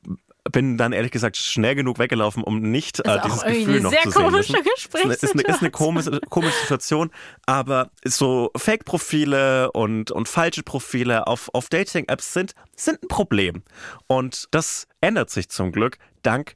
[0.52, 3.92] bin dann ehrlich gesagt schnell genug weggelaufen, um nicht Ist äh, dieses Gefühl eine noch
[3.92, 4.24] sehr zu sehen.
[4.24, 4.68] komische müssen.
[4.76, 7.12] Ist eine, ist eine, ist eine komische, komische Situation,
[7.46, 13.64] aber so Fake-Profile und, und falsche Profile auf, auf Dating-Apps sind, sind ein Problem.
[14.08, 16.56] Und das ändert sich zum Glück dank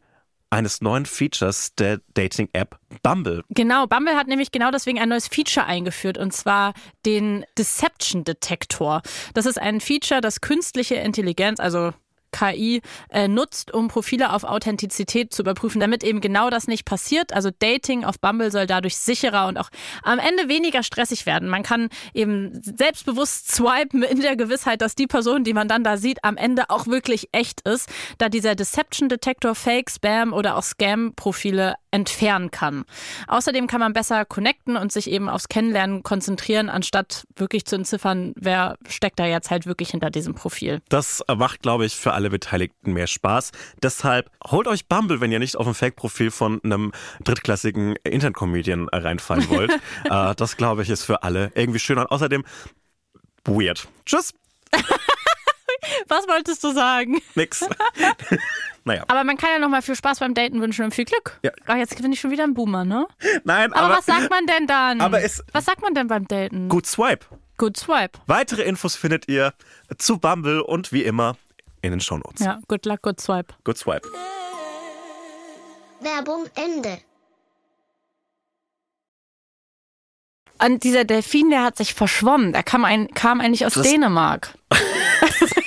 [0.56, 3.44] eines neuen Features der Dating-App Bumble.
[3.50, 6.74] Genau, Bumble hat nämlich genau deswegen ein neues Feature eingeführt und zwar
[7.06, 9.02] den Deception Detector.
[9.34, 11.92] Das ist ein Feature, das künstliche Intelligenz, also
[12.36, 17.34] KI äh, nutzt, um Profile auf Authentizität zu überprüfen, damit eben genau das nicht passiert.
[17.34, 19.70] Also Dating auf Bumble soll dadurch sicherer und auch
[20.04, 21.48] am Ende weniger stressig werden.
[21.48, 25.96] Man kann eben selbstbewusst swipen in der Gewissheit, dass die Person, die man dann da
[25.96, 30.64] sieht, am Ende auch wirklich echt ist, da dieser Deception Detector Fake, Spam oder auch
[30.64, 32.84] Scam-Profile entfernen kann.
[33.28, 38.34] Außerdem kann man besser connecten und sich eben aufs Kennenlernen konzentrieren, anstatt wirklich zu entziffern,
[38.36, 40.82] wer steckt da jetzt halt wirklich hinter diesem Profil.
[40.90, 43.52] Das macht, glaube ich, für alle Beteiligten mehr Spaß.
[43.82, 46.92] Deshalb holt euch Bumble, wenn ihr nicht auf ein Fake-Profil von einem
[47.24, 49.72] drittklassigen Internet-Comedian reinfallen wollt.
[50.10, 52.44] äh, das, glaube ich, ist für alle irgendwie schön und außerdem
[53.46, 53.88] weird.
[54.06, 54.34] Tschüss,
[56.08, 57.22] Was wolltest du sagen?
[57.36, 57.64] nix.
[58.86, 61.40] naja, Aber man kann ja noch mal viel Spaß beim Daten wünschen und viel Glück.
[61.44, 61.52] Ja.
[61.68, 63.08] Ach, jetzt bin ich schon wieder ein Boomer, ne?
[63.44, 65.02] nein, Aber, aber, was sagt man denn dann?
[65.02, 66.70] aber es- was sagt man denn beim Daten?
[66.70, 67.26] gut Swipe.
[67.58, 68.20] Good Swipe.
[68.26, 69.54] Weitere Infos findet ihr
[69.98, 71.38] zu Bumble und wie immer
[71.86, 72.40] in den Shownotes.
[72.44, 73.54] Ja, good luck, good swipe.
[73.64, 74.08] Good Swipe.
[76.02, 77.00] Werbung Ende.
[80.64, 82.54] Und dieser Delfin, der hat sich verschwommen.
[82.54, 84.56] Der kam, ein, kam eigentlich aus Das- Dänemark.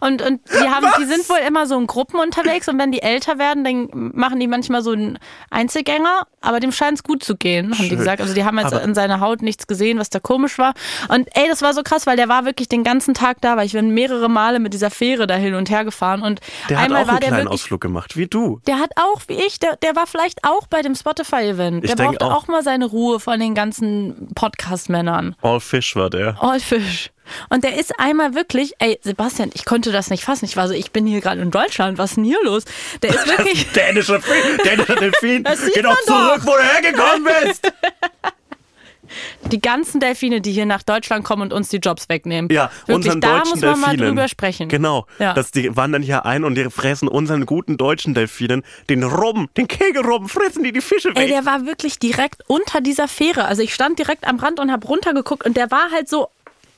[0.00, 3.02] Und, und die, haben, die sind wohl immer so in Gruppen unterwegs und wenn die
[3.02, 5.18] älter werden, dann machen die manchmal so einen
[5.50, 7.98] Einzelgänger, aber dem scheint es gut zu gehen, haben die Schön.
[7.98, 8.20] gesagt.
[8.20, 10.74] Also die haben jetzt Aber- in seiner Haut nichts gesehen, was da komisch war.
[11.08, 13.66] Und ey, das war so krass, weil der war wirklich den ganzen Tag da, weil
[13.66, 16.84] ich bin mehrere Male mit dieser Fähre da hin und her gefahren und Der hat
[16.86, 18.60] einmal auch war einen der kleinen wirklich Ausflug gemacht, wie du.
[18.66, 21.84] der hat auch, wie ich, der, der war vielleicht auch bei dem Spotify-Event.
[21.88, 22.44] Der denke brauchte auch.
[22.44, 22.48] auch.
[22.48, 25.36] mal seine Ruhe von den ganzen Podcast-Männern.
[25.42, 26.36] All Fish war der.
[26.40, 27.10] All Fish.
[27.50, 30.44] Und der ist einmal wirklich, ey, Sebastian, ich konnte das nicht fassen.
[30.44, 32.64] Ich war so, ich bin hier gerade in Deutschland, was ist denn hier los?
[33.02, 35.44] Der ist wirklich, Dänischer, Fi- dänischer Delfin.
[35.44, 37.72] Das Geh doch zurück, wo du hergekommen bist.
[39.52, 42.50] die ganzen Delfine, die hier nach Deutschland kommen und uns die Jobs wegnehmen.
[42.50, 44.08] Ja, wirklich, unseren da deutschen muss man mal Delfinen.
[44.16, 44.68] drüber sprechen.
[44.68, 45.06] Genau.
[45.20, 45.32] Ja.
[45.32, 49.68] Das, die wandern hier ein und die fressen unseren guten deutschen Delfinen, den Rum, den
[49.68, 51.18] Kegelrum, fressen die die Fische weg.
[51.18, 53.44] Ey, der war wirklich direkt unter dieser Fähre.
[53.44, 56.28] Also ich stand direkt am Rand und hab runtergeguckt und der war halt so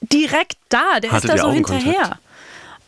[0.00, 1.00] direkt da.
[1.00, 2.18] Der Hattet ist da so hinterher.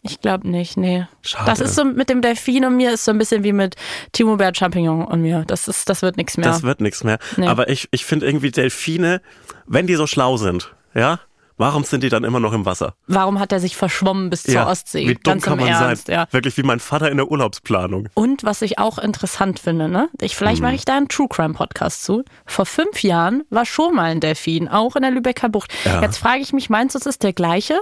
[0.03, 1.07] Ich glaube nicht, nee.
[1.23, 1.45] Schade.
[1.45, 3.77] Das ist so mit dem Delfin und mir ist so ein bisschen wie mit
[4.13, 5.45] Timo Bert Champignon und mir.
[5.47, 6.47] Das ist, das wird nichts mehr.
[6.47, 7.19] Das wird nichts mehr.
[7.37, 7.47] Nee.
[7.47, 9.21] Aber ich, ich finde irgendwie Delfine,
[9.67, 11.21] wenn die so schlau sind, ja,
[11.61, 12.95] warum sind die dann immer noch im Wasser?
[13.07, 15.07] Warum hat er sich verschwommen bis zur ja, Ostsee?
[15.07, 16.15] Wie dumm Ganz kann im man Ernst, sein?
[16.17, 16.27] ja.
[16.33, 18.09] Wirklich wie mein Vater in der Urlaubsplanung.
[18.15, 20.09] Und was ich auch interessant finde, ne?
[20.21, 20.37] Ich, Mhm.
[20.39, 22.25] vielleicht mache ich da einen True Crime Podcast zu.
[22.47, 25.73] Vor fünf Jahren war schon mal ein Delfin, auch in der Lübecker Bucht.
[25.85, 26.03] Ja.
[26.03, 27.79] Jetzt frage ich mich, meinst du, es ist der gleiche?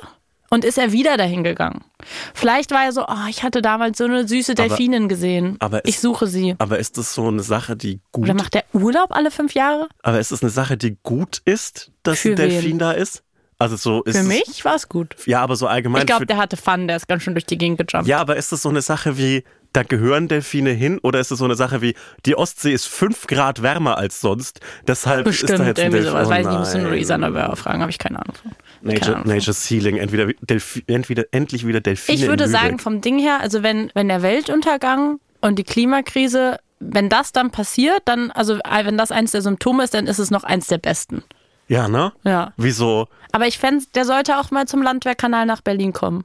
[0.50, 1.84] Und ist er wieder dahin gegangen?
[2.32, 5.56] Vielleicht war er so, oh, ich hatte damals so eine süße Delfinin gesehen.
[5.60, 6.54] aber es- ich suche sie.
[6.58, 9.88] Aber ist das so eine Sache, die gut Oder macht der Urlaub alle fünf Jahre?
[10.02, 12.78] Aber ist es eine Sache, die gut ist, dass Für ein Delfin wen?
[12.78, 13.22] da ist?
[13.60, 15.16] Also so ist Für mich war es gut.
[15.26, 16.02] Ja, aber so allgemein.
[16.02, 18.06] Ich glaube, der hatte Fun, der ist ganz schön durch die Gegend gejumpt.
[18.06, 19.42] ja, aber ist es so eine Sache wie,
[19.72, 21.00] da gehören Delfine hin?
[21.02, 21.94] Oder ist es so eine Sache wie,
[22.24, 26.04] die Ostsee ist fünf Grad wärmer als sonst, deshalb ist Bestimmt da jetzt ein irgendwie
[26.04, 26.12] Delfin?
[26.12, 26.26] sowas.
[26.28, 26.90] Oh Weiß ich nicht, müssen nein.
[26.92, 28.52] Luisa Neubauer fragen, habe ich keine Ahnung von.
[28.80, 29.28] Nature, Ahnung.
[29.34, 33.64] Nature Sealing, entweder, Delfi, entweder endlich wieder Delfine Ich würde sagen, vom Ding her, also
[33.64, 39.10] wenn, wenn der Weltuntergang und die Klimakrise, wenn das dann passiert, dann, also wenn das
[39.10, 41.24] eins der Symptome ist, dann ist es noch eins der besten.
[41.68, 42.12] Ja, ne?
[42.24, 42.52] Ja.
[42.56, 43.08] Wieso?
[43.32, 46.24] Aber ich fände, der sollte auch mal zum Landwehrkanal nach Berlin kommen.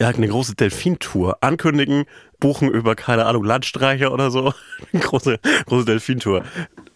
[0.00, 1.38] Ja, eine große Delfintour.
[1.40, 2.04] Ankündigen,
[2.38, 4.54] buchen über, keine Ahnung, Landstreicher oder so.
[4.92, 6.44] Eine große, große Delfintour.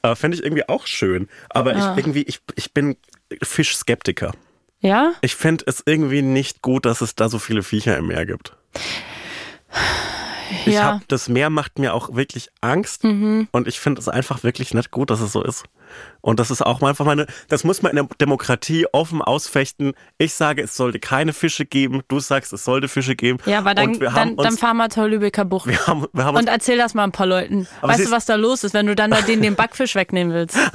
[0.03, 1.29] Äh, Fände ich irgendwie auch schön.
[1.51, 1.93] Aber Ah.
[1.93, 2.97] ich irgendwie, ich, ich bin
[3.43, 4.33] Fischskeptiker.
[4.79, 5.13] Ja?
[5.21, 8.57] Ich fände es irgendwie nicht gut, dass es da so viele Viecher im Meer gibt.
[10.67, 10.83] Ich Ja.
[10.83, 11.01] Mhm.
[11.01, 14.91] hab, das Meer macht mir auch wirklich Angst und ich finde es einfach wirklich nicht
[14.91, 15.65] gut, dass es so ist.
[16.21, 19.93] Und das ist auch mal einfach meine, das muss man in der Demokratie offen ausfechten.
[20.19, 22.03] Ich sage, es sollte keine Fische geben.
[22.09, 23.39] Du sagst, es sollte Fische geben.
[23.47, 25.67] Ja, aber dann, dann, dann uns, fahr mal zur Lübecker Bucht.
[25.67, 27.67] wir haben, wir haben Und erzähl das mal ein paar Leuten.
[27.81, 30.57] Weißt du, was da los ist, wenn du dann da denen den Backfisch wegnehmen willst?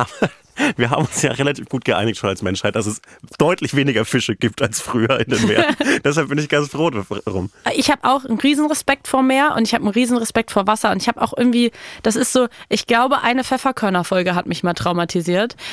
[0.76, 3.01] Wir haben uns ja relativ gut geeinigt schon als Menschheit, dass es
[3.38, 5.76] deutlich weniger Fische gibt als früher in den Meeren.
[6.03, 7.51] Deshalb bin ich ganz froh darum.
[7.76, 11.01] Ich habe auch einen Riesenrespekt vor Meer und ich habe einen Riesenrespekt vor Wasser und
[11.01, 11.72] ich habe auch irgendwie,
[12.03, 15.07] das ist so, ich glaube, eine Pfefferkörner-Folge hat mich mal traumatisiert,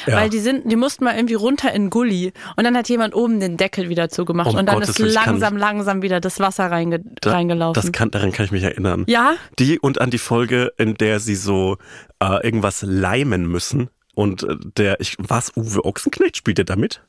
[0.07, 0.16] Ja.
[0.16, 3.14] weil die sind, die mussten mal irgendwie runter in den Gully und dann hat jemand
[3.14, 6.70] oben den Deckel wieder zugemacht Um und dann Gottes ist langsam, langsam wieder das Wasser
[6.70, 7.80] reinge Da- reingelaufen.
[7.80, 9.05] Das kann, daran kann ich mich erinnern.
[9.09, 9.35] ja?
[9.59, 11.76] Die und an die Folge, in der sie so
[12.20, 13.89] äh, irgendwas leimen müssen.
[14.14, 17.03] Und äh, der, ich, was, Uwe Ochsenknecht spielt der damit?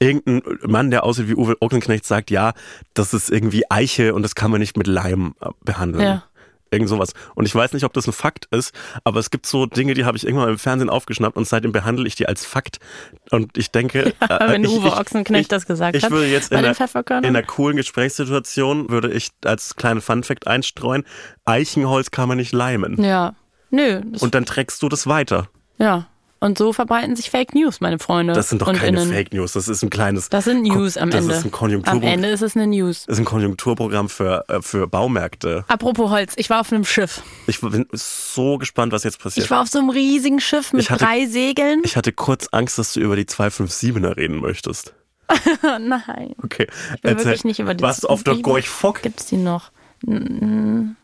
[0.00, 2.52] Irgendein Mann, der aussieht wie Uwe Ochsenknecht, sagt, ja,
[2.94, 6.04] das ist irgendwie Eiche und das kann man nicht mit Leim äh, behandeln.
[6.04, 6.24] Ja.
[6.70, 7.12] Irgend sowas.
[7.34, 10.04] Und ich weiß nicht, ob das ein Fakt ist, aber es gibt so Dinge, die
[10.04, 12.78] habe ich irgendwann im Fernsehen aufgeschnappt und seitdem behandle ich die als Fakt.
[13.30, 16.26] Und ich denke, äh, wenn ich, Uwe ich, Ochsenknecht ich, das gesagt ich hat, würde
[16.26, 16.76] jetzt in einer,
[17.08, 21.04] in einer coolen Gesprächssituation würde ich als kleinen Funfact einstreuen,
[21.44, 23.02] Eichenholz kann man nicht leimen.
[23.02, 23.34] Ja.
[23.70, 24.00] Nö.
[24.20, 25.48] Und dann trägst du das weiter.
[25.78, 26.06] ja.
[26.40, 28.32] Und so verbreiten sich Fake News, meine Freunde.
[28.32, 29.12] Das sind doch und keine Innen.
[29.12, 31.34] Fake News, das ist ein kleines Das sind News am das Ende.
[31.34, 33.06] ist ein Konjunktur Am Ende ist es eine News.
[33.06, 35.64] das ist ein Konjunkturprogramm für, äh, für Baumärkte.
[35.66, 37.22] Apropos Holz, ich war auf einem Schiff.
[37.48, 39.44] Ich bin so gespannt, was jetzt passiert.
[39.46, 41.80] Ich war auf so einem riesigen Schiff mit hatte- drei Segeln.
[41.84, 44.94] Ich hatte kurz Angst, dass du über die 257er reden möchtest.
[45.62, 46.34] Nein.
[46.42, 46.68] Okay.
[46.96, 49.02] Ich will wirklich nicht über die du auf der Gorch Fock?
[49.02, 49.70] Gibt's die noch?
[50.02, 50.96] Was?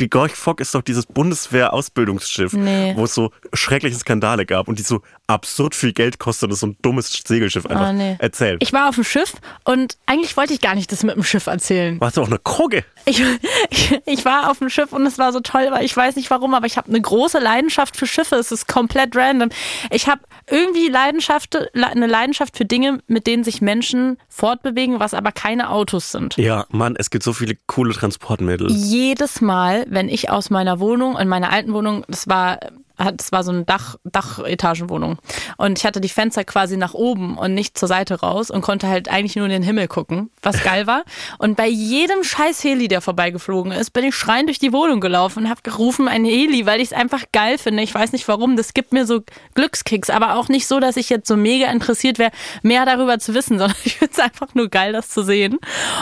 [0.00, 2.94] Die Gorch Fock ist doch dieses Bundeswehr-Ausbildungsschiff, Nee.
[2.96, 6.66] wo es so schreckliche Skandale gab und die so absurd viel Geld kostet und so
[6.66, 7.86] ein dummes Segelschiff einfach.
[7.86, 8.16] Ah, nee.
[8.18, 8.58] Erzähl.
[8.60, 9.32] Ich war auf dem Schiff
[9.64, 11.98] und eigentlich wollte ich gar nicht das mit dem Schiff erzählen.
[12.00, 12.84] Warst du auch eine Kogge?
[13.06, 13.22] Ich,
[13.70, 16.30] ich, ich war auf dem Schiff und es war so toll, weil ich weiß nicht
[16.30, 18.36] warum, aber ich habe eine große Leidenschaft für Schiffe.
[18.36, 19.48] Es ist komplett random.
[19.90, 20.20] Ich habe
[20.50, 26.12] irgendwie Leidenschaft, eine Leidenschaft für Dinge, mit denen sich Menschen fortbewegen, was aber keine Autos
[26.12, 26.36] sind.
[26.36, 28.70] Ja, Mann, es gibt so viele coole Transportmittel.
[28.70, 32.58] Jedes Mal, wenn ich aus meiner Wohnung, in meiner alten Wohnung, das war
[32.96, 35.18] das war so eine Dach, Dachetagenwohnung.
[35.56, 38.88] Und ich hatte die Fenster quasi nach oben und nicht zur Seite raus und konnte
[38.88, 41.04] halt eigentlich nur in den Himmel gucken, was geil war.
[41.38, 45.44] Und bei jedem scheiß Heli, der vorbeigeflogen ist, bin ich schreiend durch die Wohnung gelaufen
[45.44, 47.82] und habe gerufen, ein Heli, weil ich es einfach geil finde.
[47.82, 48.56] Ich weiß nicht warum.
[48.56, 49.22] Das gibt mir so
[49.54, 52.30] Glückskicks, aber auch nicht so, dass ich jetzt so mega interessiert wäre,
[52.62, 55.58] mehr darüber zu wissen, sondern ich finde es einfach nur geil, das zu sehen.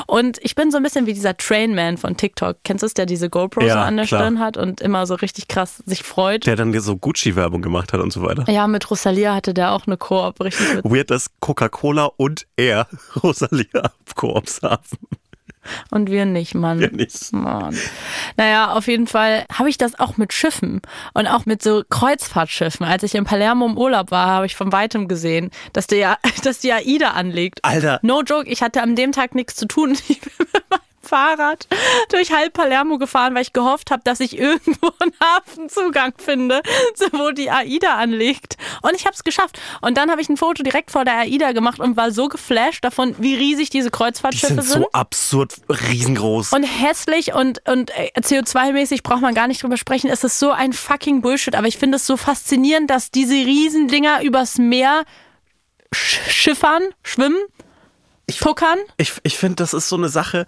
[0.06, 2.58] Und ich bin so ein bisschen wie dieser Trainman von TikTok.
[2.64, 4.20] Kennst du es, der diese GoPro Ja, so an der klar.
[4.20, 6.46] Stirn hat und immer so richtig krass sich freut?
[6.46, 8.50] Der dann so Gucci-Werbung gemacht hat und so weiter.
[8.50, 10.90] Ja, mit Rosalia hatte der auch eine Koop, richtig witzig.
[10.90, 12.86] Weird, dass Coca-Cola und er
[13.22, 14.82] Rosalia Koops haben.
[15.90, 16.80] Und wir nicht, Mann.
[16.80, 17.32] Wir nicht.
[17.32, 17.76] Mann.
[18.36, 20.82] Naja, auf jeden Fall habe ich das auch mit Schiffen
[21.14, 22.84] und auch mit so Kreuzfahrtschiffen.
[22.84, 26.04] Als ich in Palermo im Urlaub war, habe ich von weitem gesehen, dass die,
[26.42, 27.64] dass die AIDA anlegt.
[27.64, 28.00] Alter.
[28.02, 29.96] No joke, ich hatte an dem Tag nichts zu tun.
[30.08, 30.62] Ich bin mit
[31.02, 31.66] Fahrrad
[32.10, 36.62] durch halb Palermo gefahren, weil ich gehofft habe, dass ich irgendwo einen Hafenzugang finde,
[37.12, 38.56] wo die AIDA anlegt.
[38.82, 39.60] Und ich habe es geschafft.
[39.80, 42.84] Und dann habe ich ein Foto direkt vor der AIDA gemacht und war so geflasht
[42.84, 46.52] davon, wie riesig diese Die Kreuzfahrtschiffe sind so absurd riesengroß.
[46.52, 50.10] und hässlich und, und äh, CO2-mäßig braucht man gar nicht drüber sprechen.
[50.10, 51.54] Es ist so ein fucking Bullshit.
[51.54, 55.04] Aber ich finde es so faszinierend, dass diese Riesendinger übers Meer
[55.94, 57.40] sch schiffern, schwimmen,
[58.38, 58.78] tuckern.
[58.96, 60.46] Ich, ich finde, das ist so eine Sache.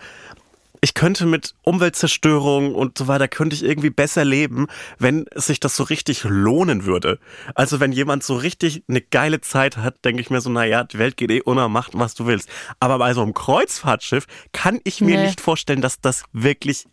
[0.85, 4.67] Ich könnte mit Umweltzerstörung und so weiter, könnte ich irgendwie besser leben,
[4.99, 7.19] wenn sich das so richtig lohnen würde.
[7.55, 10.99] Also wenn jemand so richtig eine geile Zeit hat, denke ich mir so, naja, die
[10.99, 12.51] Welt geht eh unter, mach was du willst.
[12.81, 15.25] Aber bei so einem Kreuzfahrtschiff kann ich mir Nee.
[15.29, 16.85] nicht vorstellen, dass das wirklich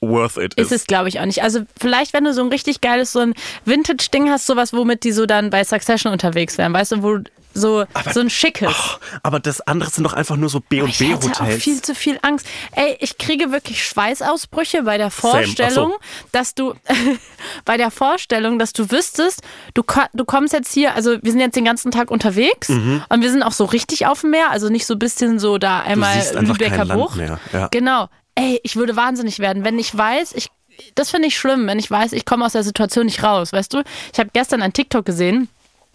[0.00, 0.72] worth it ist.
[0.72, 1.42] Ist es, glaube ich, auch nicht.
[1.42, 3.34] Also vielleicht, wenn du so ein richtig geiles, so ein
[3.66, 7.18] Vintage-Ding hast, sowas, womit die so dann bei Succession unterwegs wären, weißt du, wo
[7.54, 8.68] so, so ein schickes.
[8.70, 11.62] Oh, aber das andere sind doch einfach nur so Ich hätte auch B&B-Hotels.
[11.62, 12.46] viel zu viel Angst.
[12.72, 15.28] Ey, ich kriege wirklich Schweißausbrüche bei der Ach so.
[15.30, 15.92] Vorstellung,
[16.32, 16.74] dass du
[17.64, 19.42] bei der Vorstellung, dass du wüsstest,
[19.74, 19.82] du,
[20.12, 23.02] du kommst jetzt hier, also wir sind jetzt den ganzen Tag unterwegs Mhm.
[23.08, 25.58] und wir sind auch so richtig auf dem Meer, also nicht so ein bisschen so
[25.58, 27.16] da einmal Lübecker Bucht.
[27.16, 27.68] mehr, ja.
[27.70, 28.08] Genau.
[28.34, 30.48] Ey, ich würde wahnsinnig werden, wenn ich weiß, ich
[30.96, 33.72] das finde ich schlimm, wenn ich weiß, ich komme aus der Situation nicht raus, weißt
[33.74, 33.82] du?
[34.12, 35.48] Ich habe gestern ein TikTok gesehen,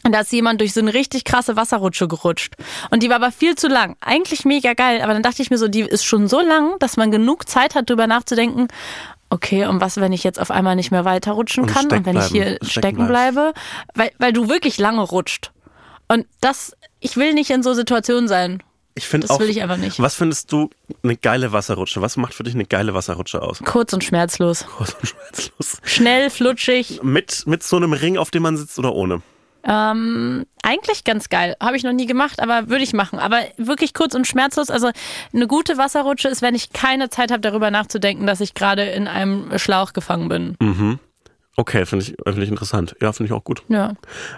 [0.04, 2.56] und da ist jemand durch so eine richtig krasse Wasserrutsche gerutscht.
[2.90, 3.96] Und die war aber viel zu lang.
[4.02, 6.98] Eigentlich mega geil, aber dann dachte ich mir so, die ist schon so lang, dass
[6.98, 8.68] man genug Zeit hat, drüber nachzudenken,
[9.30, 12.18] okay, und was, wenn ich jetzt auf einmal nicht mehr weiterrutschen Und kann und wenn
[12.18, 13.54] ich hier stecken stecken bleibe?
[13.94, 15.52] Weil, weil du wirklich lange rutscht.
[16.08, 18.64] Und das, ich will nicht in so Situationen sein.
[18.96, 20.02] Ich finde Das auch, will ich einfach nicht.
[20.02, 20.70] Was findest du
[21.04, 22.02] eine geile Wasserrutsche?
[22.02, 23.60] Was macht für dich eine geile Wasserrutsche aus?
[23.64, 24.66] Kurz und schmerzlos.
[24.66, 25.78] Groß und schmerzlos.
[25.84, 27.00] Schnell, flutschig.
[27.04, 29.22] Mit, mit so einem Ring, auf dem man sitzt oder ohne?
[29.64, 31.56] Ähm, eigentlich ganz geil.
[31.62, 33.20] Habe ich noch nie gemacht, aber würde ich machen.
[33.20, 34.70] Aber wirklich kurz und schmerzlos.
[34.70, 34.90] Also
[35.34, 39.08] eine gute Wasserrutsche ist, wenn ich keine Zeit habe, darüber nachzudenken, dass ich gerade in
[39.08, 40.56] einem Schlauch gefangen bin.
[41.56, 42.96] Okay, finde ich, finde ich interessant.
[43.02, 43.64] Ja, finde ich auch gut.
[43.68, 43.94] Ja.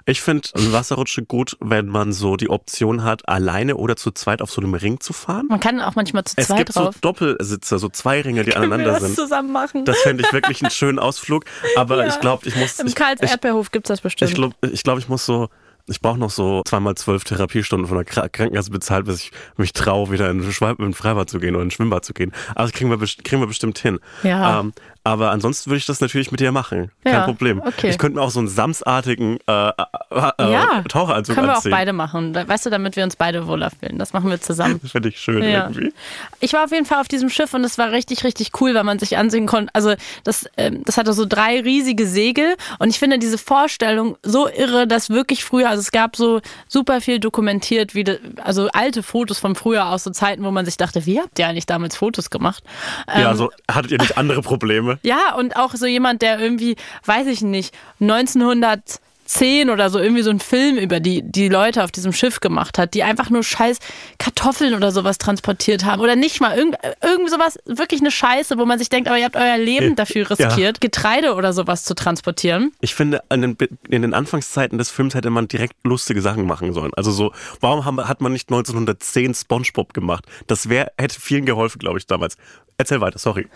[0.08, 4.42] Ich finde eine Wasserrutsche gut, wenn man so die Option hat, alleine oder zu zweit
[4.42, 5.46] auf so einem Ring zu fahren.
[5.48, 6.96] Man kann auch manchmal zu Es zweit gibt drauf.
[6.96, 9.16] so Doppelsitzer, so zwei Ringe, die Können wir aneinander das sind.
[9.16, 9.86] zusammen machen?
[9.86, 11.46] Das fände ich wirklich einen schönen Ausflug.
[11.76, 12.08] Aber Ja.
[12.08, 12.80] ich glaube, ich muss.
[12.80, 14.32] Im Karls Erdbeerhof gibt's das bestimmt.
[14.32, 15.50] ich glaube, ich, glaub, ich muss so.
[15.88, 19.74] Ich brauche noch so zweimal zwölf Therapiestunden von der Kra- Krankenkasse bezahlt, bis ich mich
[19.74, 22.32] traue, wieder in ein ein Freibad zu gehen oder in ein Schwimmbad zu gehen.
[22.52, 24.00] Aber das kriegen wir, kriegen wir bestimmt hin.
[24.22, 24.60] Ja.
[24.60, 26.92] Ähm, aber ansonsten würde ich das natürlich mit dir machen.
[27.04, 27.62] Kein Ja, Problem.
[27.66, 27.90] okay.
[27.90, 29.72] Ich könnte mir auch so einen samsartigen äh, äh,
[30.12, 32.36] äh, ja, Taucheranzug können wir auch beide machen.
[32.36, 33.98] Weißt du, damit wir uns beide wohler fühlen.
[33.98, 34.80] Das machen wir zusammen.
[34.82, 35.64] Das finde ich schön Ja.
[35.70, 35.94] irgendwie.
[36.40, 38.84] Ich war auf jeden Fall auf diesem Schiff und es war richtig, richtig cool, weil
[38.84, 39.74] man sich ansehen konnte.
[39.74, 39.94] Also
[40.24, 44.86] das, ähm, das hatte so drei riesige Segel und ich finde diese Vorstellung so irre,
[44.88, 49.40] dass wirklich früher, also es gab so super viel dokumentiert, wie de, also alte Fotos
[49.40, 52.30] von früher aus so Zeiten, wo man sich dachte, wie habt ihr eigentlich damals Fotos
[52.30, 52.64] gemacht?
[53.08, 54.91] Ähm, Ja, also hattet ihr nicht andere Probleme?
[55.04, 56.76] Ja, und auch so jemand, der irgendwie,
[57.06, 61.92] weiß ich nicht, 1910 oder so irgendwie so einen Film über die, die Leute auf
[61.92, 63.78] diesem Schiff gemacht hat, die einfach nur scheiß
[64.18, 66.02] Kartoffeln oder sowas transportiert haben.
[66.02, 69.26] Oder nicht mal irgend, irgend sowas, wirklich eine Scheiße, wo man sich denkt, aber ihr
[69.26, 70.36] habt euer Leben dafür Ja.
[70.48, 72.74] riskiert, Getreide oder sowas zu transportieren.
[72.82, 73.58] Ich finde, in den,
[73.90, 76.92] in den Anfangszeiten des Films hätte man direkt lustige Sachen machen sollen.
[76.96, 77.32] Also so,
[77.62, 80.26] warum haben, hat man nicht 1910 SpongeBob gemacht?
[80.48, 82.36] Das wäre hätte vielen geholfen, glaube ich, damals.
[82.78, 83.48] Erzähl weiter, sorry.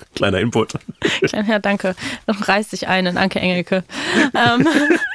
[0.14, 0.74] Kleiner Input.
[1.32, 1.94] Ja, danke.
[2.26, 3.84] Reiß dich ein in Anke Engelke.
[4.34, 4.66] ähm,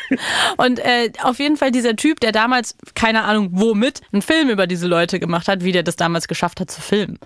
[0.57, 4.67] und äh, auf jeden Fall dieser Typ, der damals, keine Ahnung womit, einen Film über
[4.67, 7.19] diese Leute gemacht hat, wie der das damals geschafft hat zu filmen.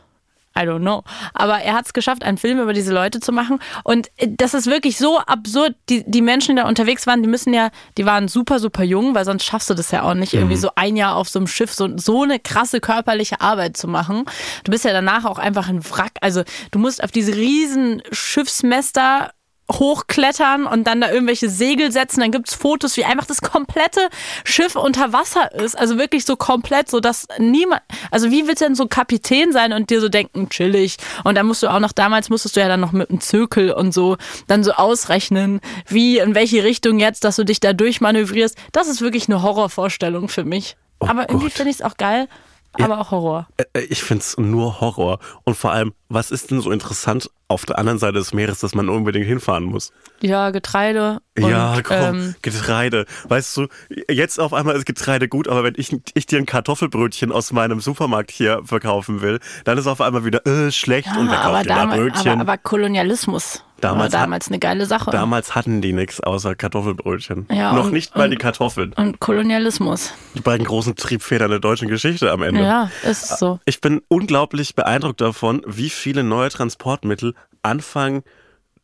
[0.55, 1.03] I don't know.
[1.33, 3.59] Aber er hat es geschafft, einen Film über diese Leute zu machen.
[3.83, 5.75] Und äh, das ist wirklich so absurd.
[5.89, 9.15] Die, die Menschen, die da unterwegs waren, die müssen ja, die waren super, super jung,
[9.15, 11.47] weil sonst schaffst du das ja auch nicht, irgendwie so ein Jahr auf so einem
[11.47, 14.25] Schiff so, so eine krasse körperliche Arbeit zu machen.
[14.63, 16.13] Du bist ja danach auch einfach ein Wrack.
[16.21, 19.31] Also du musst auf diese riesen Schiffsmester
[19.71, 22.21] hochklettern und dann da irgendwelche Segel setzen.
[22.21, 24.01] Dann gibt's Fotos, wie einfach das komplette
[24.43, 25.77] Schiff unter Wasser ist.
[25.77, 29.73] Also wirklich so komplett, so dass niemand, also wie willst du denn so Kapitän sein
[29.73, 30.97] und dir so denken, chillig.
[31.23, 33.71] Und dann musst du auch noch, damals musstest du ja dann noch mit einem Zirkel
[33.71, 34.17] und so
[34.47, 38.57] dann so ausrechnen, wie, in welche Richtung jetzt, dass du dich da durchmanövrierst.
[38.71, 40.75] Das ist wirklich eine Horrorvorstellung für mich.
[40.99, 42.27] Oh Aber irgendwie finde ich es auch geil,
[42.73, 43.47] aber auch Horror.
[43.73, 45.19] Äh, Ich find's nur Horror.
[45.43, 48.75] Und vor allem, was ist denn so interessant auf der anderen Seite des Meeres, dass
[48.75, 49.91] man unbedingt hinfahren muss?
[50.21, 51.19] Ja, Getreide.
[51.37, 53.05] Und, ja, komm, Ähm, Getreide.
[53.27, 53.67] Weißt du,
[54.09, 57.79] jetzt auf einmal ist Getreide gut, aber wenn ich, ich dir ein Kartoffelbrötchen aus meinem
[57.79, 61.53] Supermarkt hier verkaufen will, dann ist auf einmal wieder äh, schlecht und wer ja, aber,
[61.53, 62.31] kauft denn da damals, Brötchen?
[62.33, 65.11] aber, aber Kolonialismus Damals war hat- damals eine geile Sache.
[65.11, 67.47] Damals hatten die nichts außer Kartoffelbrötchen.
[67.51, 68.93] Ja, Noch und- nicht mal und- die Kartoffeln.
[68.93, 70.13] und Kolonialismus.
[70.35, 72.61] Die beiden großen Triebfedern der deutschen Geschichte am Ende.
[72.63, 73.59] Ja, ist so.
[73.65, 78.23] Ich bin unglaublich beeindruckt davon, wie viele neue Transportmittel Anfang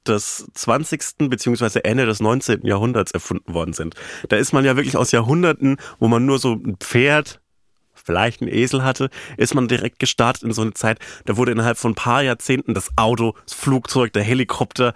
[0.07, 1.29] des 20.
[1.29, 2.65] beziehungsweise Ende des 19.
[2.67, 3.95] Jahrhunderts erfunden worden sind.
[4.29, 7.39] Da ist man ja wirklich aus Jahrhunderten, wo man nur so ein Pferd,
[8.05, 11.77] vielleicht einen Esel hatte, ist man direkt gestartet in so eine Zeit, da wurde innerhalb
[11.77, 14.93] von ein paar Jahrzehnten das Auto, das Flugzeug, der Helikopter,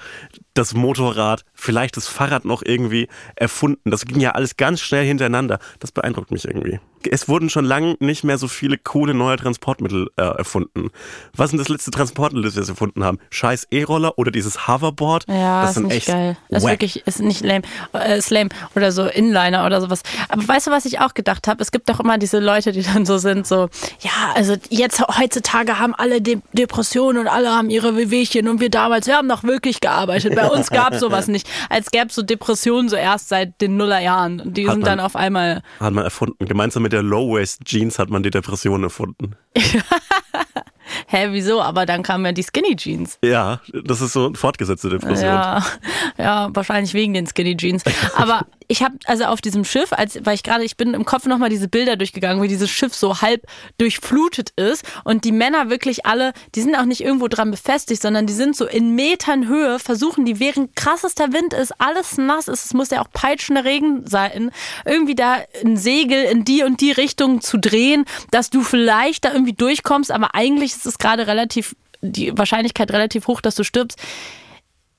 [0.53, 3.91] das Motorrad, vielleicht das Fahrrad noch irgendwie erfunden.
[3.91, 5.59] Das ging ja alles ganz schnell hintereinander.
[5.79, 6.79] Das beeindruckt mich irgendwie.
[7.09, 10.89] Es wurden schon lange nicht mehr so viele coole neue Transportmittel äh, erfunden.
[11.35, 13.19] Was denn das letzte Transportmittel, das wir erfunden haben?
[13.29, 15.25] Scheiß E-Roller oder dieses Hoverboard?
[15.27, 16.37] Ja, das ist sind nicht echt geil.
[16.49, 17.61] Das ist wirklich, ist nicht lame,
[17.93, 18.49] äh, ist lame.
[18.75, 20.01] Oder so Inliner oder sowas.
[20.29, 21.61] Aber weißt du, was ich auch gedacht habe?
[21.61, 23.69] Es gibt doch immer diese Leute, die dann so sind, so,
[24.01, 28.69] ja, also jetzt heutzutage haben alle De Depressionen und alle haben ihre Wehwehchen und wir
[28.69, 30.35] damals, wir haben noch wirklich gearbeitet.
[30.35, 31.49] Bei uns gab sowas nicht.
[31.69, 34.39] Als gäbe es so Depressionen so erst seit den Nullerjahren.
[34.41, 36.45] Und die Hat sind man- dann auf einmal Hat man erfunden.
[36.45, 39.35] Gemeinsam mit der Low-Waist-Jeans hat man die Depression erfunden.
[41.07, 41.61] Hä, wieso?
[41.61, 43.17] Aber dann kamen ja die Skinny Jeans.
[43.23, 45.29] Ja, das ist so fortgesetzte Depression.
[45.29, 45.65] Ja,
[46.17, 47.83] ja, wahrscheinlich wegen den Skinny Jeans.
[48.15, 51.25] Aber ich habe also auf diesem Schiff, als weil ich gerade, ich bin im Kopf
[51.25, 53.47] nochmal diese Bilder durchgegangen, wie dieses Schiff so halb
[53.79, 58.27] durchflutet ist und die Männer wirklich alle, die sind auch nicht irgendwo dran befestigt, sondern
[58.27, 62.65] die sind so in Metern Höhe, versuchen die, während krassester Wind ist, alles nass ist,
[62.65, 64.51] es muss ja auch peitschender Regen sein,
[64.85, 69.33] irgendwie da ein Segel in die und die Richtung zu drehen, dass du vielleicht da
[69.33, 73.99] irgendwie durchkommst, aber eigentlich ist es gerade relativ, die Wahrscheinlichkeit relativ hoch, dass du stirbst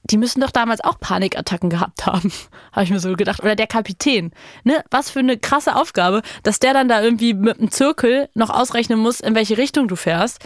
[0.04, 2.32] die müssen doch damals auch Panikattacken gehabt haben,
[2.72, 3.40] habe ich mir so gedacht.
[3.42, 4.32] Oder der Kapitän.
[4.64, 4.82] Ne?
[4.90, 8.98] Was für eine krasse Aufgabe, dass der dann da irgendwie mit einem Zirkel noch ausrechnen
[8.98, 10.38] muss, in welche Richtung du fährst.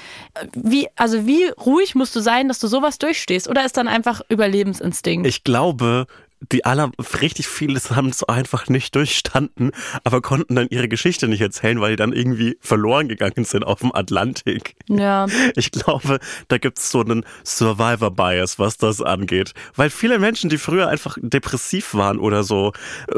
[0.54, 3.48] Wie, also wie ruhig musst du sein, dass du sowas durchstehst?
[3.48, 5.26] Oder ist dann einfach Überlebensinstinkt?
[5.26, 6.06] Ich glaube,
[6.52, 6.90] die aller,
[7.20, 9.70] richtig viele haben es einfach nicht durchstanden,
[10.04, 13.80] aber konnten dann ihre Geschichte nicht erzählen, weil die dann irgendwie verloren gegangen sind auf
[13.80, 14.74] dem Atlantik.
[14.88, 15.26] ja.
[15.56, 16.18] Ich glaube,
[16.48, 19.52] da gibt's so einen Survivor-Bias, was das angeht.
[19.76, 22.72] Weil viele Menschen, die früher einfach depressiv waren oder so
[23.08, 23.14] äh,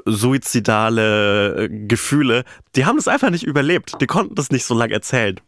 [0.60, 3.94] suizidale äh, Gefühle, die haben das einfach nicht überlebt.
[4.00, 5.40] Die konnten das nicht so lange erzählen.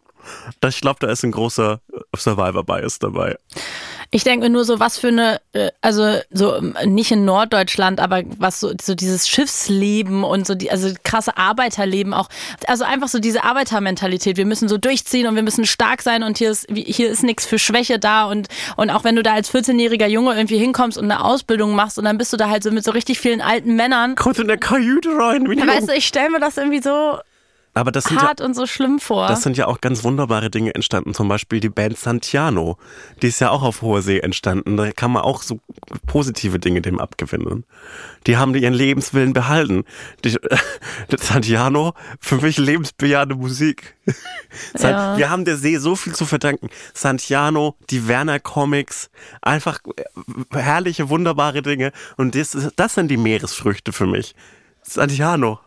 [0.60, 3.36] Das- Ich glaube, da ist ein großer äh, Survivor-Bias dabei.
[4.10, 8.00] Ich denke mir nur so, was für eine, äh, also so ähm, nicht in Norddeutschland,
[8.00, 12.28] aber was so, so dieses Schiffsleben und so die, also krasse Arbeiterleben auch.
[12.66, 14.38] Also einfach so diese Arbeitermentalität.
[14.38, 17.44] Wir müssen so durchziehen und wir müssen stark sein und hier ist, hier ist nichts
[17.44, 21.04] für Schwäche da und, und auch wenn du da als 14-jähriger Junge irgendwie hinkommst und
[21.04, 23.76] eine Ausbildung machst und dann bist du da halt so mit so richtig vielen alten
[23.76, 24.14] Männern.
[24.14, 25.50] Kommt in der Kajüte rein.
[25.50, 27.18] Wie die Weißt du, ich stelle mir das irgendwie so
[27.74, 29.28] Aber das sind ja hart und so schlimm vor.
[29.28, 31.14] Das sind ja auch ganz wunderbare Dinge entstanden.
[31.14, 32.76] Zum Beispiel die Band Santiano.
[33.22, 34.76] Die ist ja auch auf hoher See entstanden.
[34.76, 35.60] Da kann man auch so
[36.06, 37.64] positive Dinge dem abgewinnen.
[38.26, 39.84] Die haben ihren Lebenswillen behalten.
[40.24, 40.36] Die,
[41.18, 43.96] Santiano, für mich lebensbejahende Musik.
[44.78, 45.18] Ja.
[45.18, 46.70] Wir haben der See so viel zu verdanken.
[46.94, 49.10] Santiano, die Werner Comics,
[49.42, 49.80] einfach
[50.50, 51.92] herrliche, wunderbare Dinge.
[52.16, 54.34] Und das, das sind die Meeresfrüchte für mich.
[54.82, 55.60] Santiano.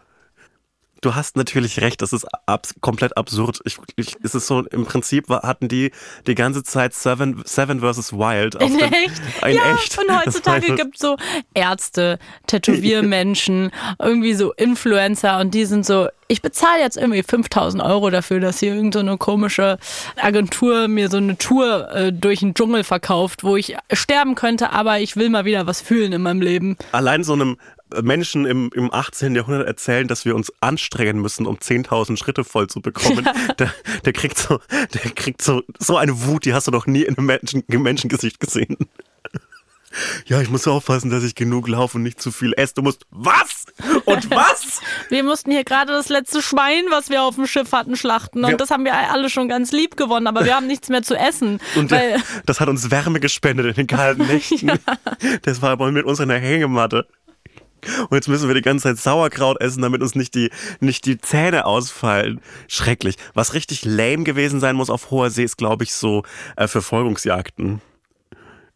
[1.02, 3.60] Du hast natürlich recht, das ist abs komplett absurd.
[3.66, 5.92] Ich, ich, es ist so, im Prinzip hatten die
[6.28, 8.14] die ganze Zeit Seven, Seven vs.
[8.14, 8.56] Wild.
[8.56, 9.22] in den, echt?
[9.44, 9.98] In ja, echt.
[9.98, 11.18] und heutzutage gibt es so
[11.54, 18.10] Ärzte, Tätowiermenschen, irgendwie so Influencer und die sind so, ich bezahle jetzt irgendwie 5000 Euro
[18.10, 19.80] dafür, dass hier irgendeine so komische
[20.18, 25.00] Agentur mir so eine Tour äh, durch den Dschungel verkauft, wo ich sterben könnte, aber
[25.00, 26.78] ich will mal wieder was fühlen in meinem Leben.
[26.92, 27.58] Allein so einem
[28.02, 29.36] Menschen im, im 18.
[29.36, 33.28] Jahrhundert erzählen, dass wir uns anstrengen müssen, um 10.000 Schritte voll zu bekommen,
[33.60, 33.74] der,
[34.06, 34.60] der kriegt, so,
[34.94, 38.40] der kriegt so, so eine Wut, die hast du noch nie in einem Menschen, Menschengesicht
[38.40, 38.78] gesehen.
[40.26, 42.76] Ja, ich muss aufpassen, dass ich genug laufe und nicht zu viel esse.
[42.76, 43.66] Du musst was?
[44.06, 44.82] Und was?
[45.10, 48.44] wir mussten hier gerade das letzte Schwein, was wir auf dem Schiff hatten, schlachten.
[48.44, 51.04] Und wir das haben wir alle schon ganz lieb gewonnen, aber wir haben nichts mehr
[51.04, 51.60] zu essen.
[51.76, 51.94] Und
[52.46, 54.68] das hat uns Wärme gespendet in den kalten Nächten.
[54.68, 54.76] ja.
[55.44, 57.08] Das war aber mit uns in der Hängematte.
[58.10, 61.18] Und jetzt müssen wir die ganze Zeit Sauerkraut essen, damit uns nicht die, nicht die
[61.18, 62.42] Zähne ausfallen.
[62.68, 63.16] Schrecklich.
[63.34, 66.24] Was richtig lame gewesen sein muss auf hoher See, ist, glaube ich, so
[66.56, 67.82] äh, Verfolgungsjagden.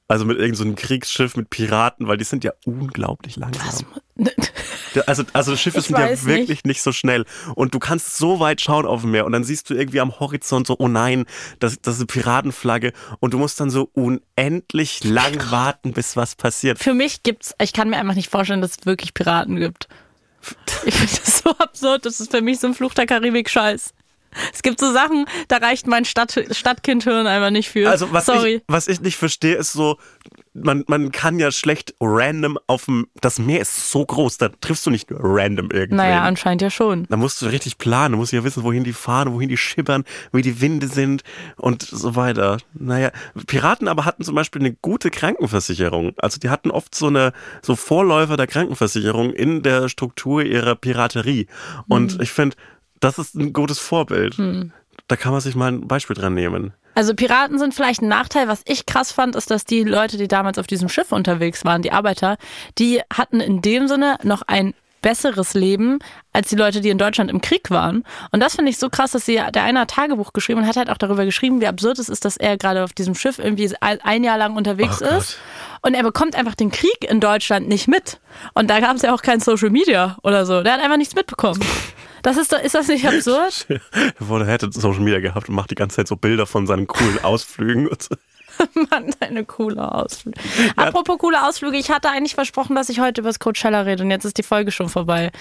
[0.08, 3.88] Also mit irgendeinem so Kriegsschiff mit Piraten, weil die sind ja unglaublich langsam.
[5.08, 6.66] Also, also das Schiff ist ja wirklich nicht.
[6.66, 6.82] nicht.
[6.82, 7.26] so schnell.
[7.56, 10.20] Und du kannst so weit schauen auf dem Meer und dann siehst du irgendwie am
[10.20, 11.26] Horizont so, oh nein,
[11.60, 12.94] das, das ist eine Piratenflagge.
[13.20, 16.80] Und du musst dann so unendlich lang warten, bis was passiert.
[16.80, 19.88] Für mich gibt's, ich kann mir einfach nicht vorstellen, dass es wirklich Piraten gibt.
[20.86, 22.06] Ich finde das so absurd.
[22.06, 23.94] Das ist für mich so ein Fluch der Karibik-Scheiß.
[24.54, 27.90] Es gibt so Sachen, da reicht mein Stadt, Stadtkindhirn einfach nicht für.
[27.90, 28.56] Also was Sorry.
[28.56, 29.98] Ich, was ich nicht verstehe, ist so,
[30.56, 34.86] man, man kann ja schlecht random auf dem, das Meer ist so groß, da triffst
[34.86, 35.96] du nicht random irgendwie.
[35.96, 37.06] Naja, anscheinend ja schon.
[37.10, 40.06] Da musst du richtig planen, du musst ja wissen, wohin die fahren, wohin die schippern,
[40.32, 41.24] wie die Winde sind
[41.58, 42.58] und so weiter.
[42.74, 43.12] Naja,
[43.48, 46.14] Piraten aber hatten zum Beispiel eine gute Krankenversicherung.
[46.18, 51.48] Also die hatten oft so eine, so Vorläufer der Krankenversicherung in der Struktur ihrer Piraterie.
[51.88, 52.22] Und hm.
[52.22, 52.56] ich finde,
[53.00, 54.36] das ist ein gutes Vorbild.
[54.36, 54.72] Hm.
[55.08, 56.74] Da kann man sich mal ein Beispiel dran nehmen.
[56.96, 58.48] Also Piraten sind vielleicht ein Nachteil.
[58.48, 61.82] Was ich krass fand, ist, dass die Leute, die damals auf diesem Schiff unterwegs waren,
[61.82, 62.38] die Arbeiter,
[62.78, 66.00] die hatten in dem Sinne noch ein besseres Leben
[66.34, 68.04] als die Leute, die in Deutschland im Krieg waren.
[68.32, 70.78] Und das finde ich so krass, dass sie, der eine hat Tagebuch geschrieben und hat
[70.78, 73.72] halt auch darüber geschrieben, wie absurd es ist, dass er gerade auf diesem Schiff irgendwie
[73.82, 75.38] ein Jahr lang unterwegs oh ist.
[75.84, 78.20] Und er bekommt einfach den Krieg in Deutschland nicht mit.
[78.56, 80.64] Und da gab es ja auch kein Social Media oder so.
[80.64, 81.64] Der hat einfach nichts mitbekommen.
[82.26, 83.68] Das ist, ist das nicht absurd?
[83.70, 87.24] er hätte Social Media gehabt und macht die ganze Zeit so Bilder von seinen coolen
[87.24, 87.88] Ausflügen.
[88.90, 90.40] Mann, deine coole Ausflüge.
[90.76, 94.10] Apropos coole Ausflüge, ich hatte eigentlich versprochen, dass ich heute über das Coachella rede und
[94.10, 95.32] jetzt ist die Folge schon vorbei.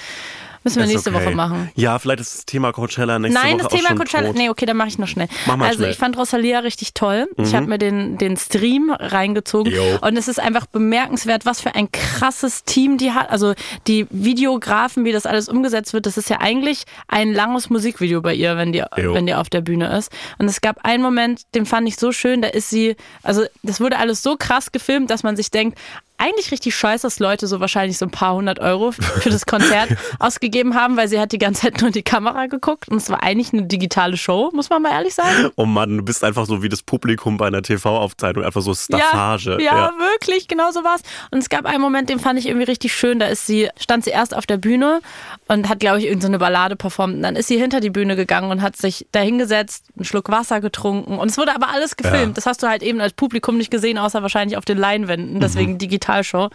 [0.65, 1.27] Müssen wir nächste okay.
[1.27, 1.71] Woche machen.
[1.77, 4.29] Ja, vielleicht ist das Thema Coachella nächste Nein, Woche das Thema Coachella.
[4.29, 4.37] Tot.
[4.37, 5.29] Nee, okay, dann mache ich noch schnell.
[5.47, 5.91] Mach mal also schnell.
[5.91, 7.29] ich fand Rosalia richtig toll.
[7.37, 7.45] Mhm.
[7.45, 9.99] Ich habe mir den, den Stream reingezogen Yo.
[10.01, 13.31] und es ist einfach bemerkenswert, was für ein krasses Team die hat.
[13.31, 13.55] Also
[13.87, 18.35] die Videografen, wie das alles umgesetzt wird, das ist ja eigentlich ein langes Musikvideo bei
[18.35, 20.11] ihr, wenn die, wenn die auf der Bühne ist.
[20.39, 23.81] Und es gab einen Moment, den fand ich so schön, da ist sie, also das
[23.81, 25.79] wurde alles so krass gefilmt, dass man sich denkt,
[26.25, 29.91] eigentlich richtig scheiße, dass Leute so wahrscheinlich so ein paar hundert Euro für das Konzert
[30.19, 33.11] ausgegeben haben, weil sie hat die ganze Zeit nur in die Kamera geguckt und es
[33.11, 35.51] war eigentlich eine digitale Show, muss man mal ehrlich sagen.
[35.57, 39.51] Oh Mann, du bist einfach so wie das Publikum bei einer TV-Aufzeichnung, einfach so Staffage.
[39.51, 41.03] Ja, ja, ja, wirklich, genau so war's.
[41.31, 44.05] Und es gab einen Moment, den fand ich irgendwie richtig schön, da ist sie, stand
[44.05, 45.01] sie erst auf der Bühne
[45.49, 47.17] und hat, glaube ich, irgendeine so Ballade performt.
[47.17, 50.31] Und dann ist sie hinter die Bühne gegangen und hat sich da hingesetzt, einen Schluck
[50.31, 52.29] Wasser getrunken und es wurde aber alles gefilmt.
[52.29, 52.33] Ja.
[52.35, 55.73] Das hast du halt eben als Publikum nicht gesehen, außer wahrscheinlich auf den Leinwänden, deswegen
[55.73, 55.79] mhm.
[55.79, 56.45] digital Digitalshow.
[56.45, 56.53] Und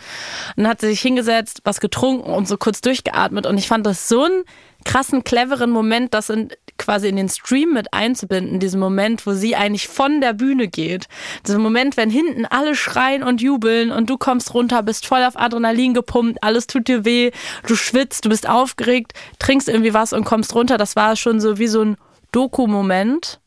[0.57, 3.45] dann hat sie sich hingesetzt, was getrunken und so kurz durchgeatmet.
[3.45, 4.43] Und ich fand das so einen
[4.85, 8.59] krassen, cleveren Moment, das in, quasi in den Stream mit einzubinden.
[8.59, 11.07] Diesen Moment, wo sie eigentlich von der Bühne geht.
[11.45, 15.39] Dieser Moment, wenn hinten alle schreien und jubeln und du kommst runter, bist voll auf
[15.39, 17.31] Adrenalin gepumpt, alles tut dir weh,
[17.67, 20.77] du schwitzt, du bist aufgeregt, trinkst irgendwie was und kommst runter.
[20.77, 21.97] Das war schon so wie so ein
[22.31, 23.39] Doku-Moment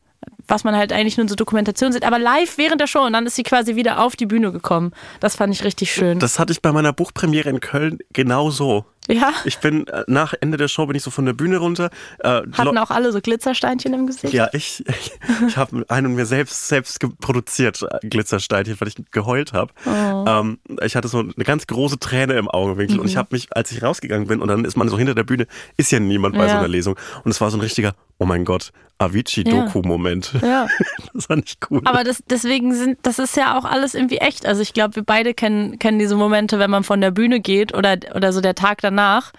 [0.47, 3.13] was man halt eigentlich nur in so Dokumentation sieht, aber live während der Show und
[3.13, 4.91] dann ist sie quasi wieder auf die Bühne gekommen.
[5.19, 6.19] Das fand ich richtig schön.
[6.19, 8.85] Das hatte ich bei meiner Buchpremiere in Köln genau so.
[9.07, 9.33] Ja.
[9.45, 11.89] Ich bin äh, nach Ende der Show bin ich so von der Bühne runter.
[12.19, 14.33] Äh, Hatten auch alle so Glitzersteinchen im Gesicht?
[14.33, 15.11] Ja, ich, ich,
[15.47, 19.73] ich habe einen mir selbst selbst produziert äh, Glitzersteinchen, weil ich geheult habe.
[19.85, 20.25] Oh.
[20.27, 23.01] Ähm, ich hatte so eine ganz große Träne im Augenwinkel mhm.
[23.01, 25.23] und ich habe mich, als ich rausgegangen bin und dann ist man so hinter der
[25.23, 25.47] Bühne,
[25.77, 26.49] ist ja niemand bei ja.
[26.49, 30.33] so einer Lesung und es war so ein richtiger, oh mein Gott, Avicii-Doku-Moment.
[30.41, 30.47] Ja.
[30.47, 30.67] ja.
[31.13, 31.81] das war nicht cool.
[31.85, 34.45] Aber das, deswegen sind, das ist ja auch alles irgendwie echt.
[34.45, 37.73] Also ich glaube, wir beide kennen, kennen diese Momente, wenn man von der Bühne geht
[37.73, 39.31] oder, oder so der Tag dann danach.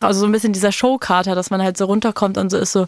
[0.00, 2.86] Also so ein bisschen dieser Showkater, dass man halt so runterkommt und so ist so,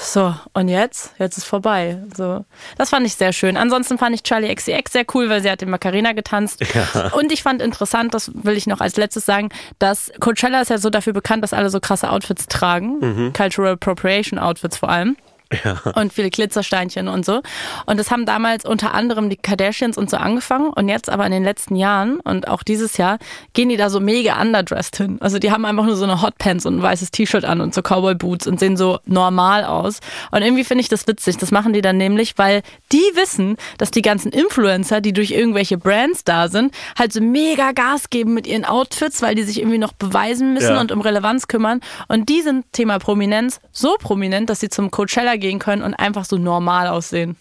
[0.00, 1.12] so, und jetzt?
[1.18, 1.98] Jetzt ist vorbei.
[2.16, 2.44] So,
[2.76, 3.56] das fand ich sehr schön.
[3.56, 6.60] Ansonsten fand ich Charlie XCX sehr cool, weil sie hat den Macarena getanzt.
[6.74, 7.10] Ja.
[7.12, 10.78] Und ich fand interessant, das will ich noch als letztes sagen, dass Coachella ist ja
[10.78, 12.98] so dafür bekannt, dass alle so krasse Outfits tragen.
[13.00, 13.32] Mhm.
[13.32, 15.16] Cultural Appropriation Outfits vor allem.
[15.64, 15.78] Ja.
[15.94, 17.42] und viele Glitzersteinchen und so.
[17.86, 21.32] Und das haben damals unter anderem die Kardashians und so angefangen und jetzt aber in
[21.32, 23.18] den letzten Jahren und auch dieses Jahr
[23.52, 25.18] gehen die da so mega underdressed hin.
[25.20, 27.82] Also die haben einfach nur so eine Hotpants und ein weißes T-Shirt an und so
[27.82, 30.00] Cowboy Boots und sehen so normal aus.
[30.30, 31.36] Und irgendwie finde ich das witzig.
[31.38, 35.78] Das machen die dann nämlich, weil die wissen, dass die ganzen Influencer, die durch irgendwelche
[35.78, 39.78] Brands da sind, halt so mega Gas geben mit ihren Outfits, weil die sich irgendwie
[39.78, 40.80] noch beweisen müssen Ja.
[40.80, 41.80] und um Relevanz kümmern.
[42.08, 46.24] Und die sind Thema Prominenz so prominent, dass sie zum Coachella gehen können und einfach
[46.24, 47.36] so normal aussehen.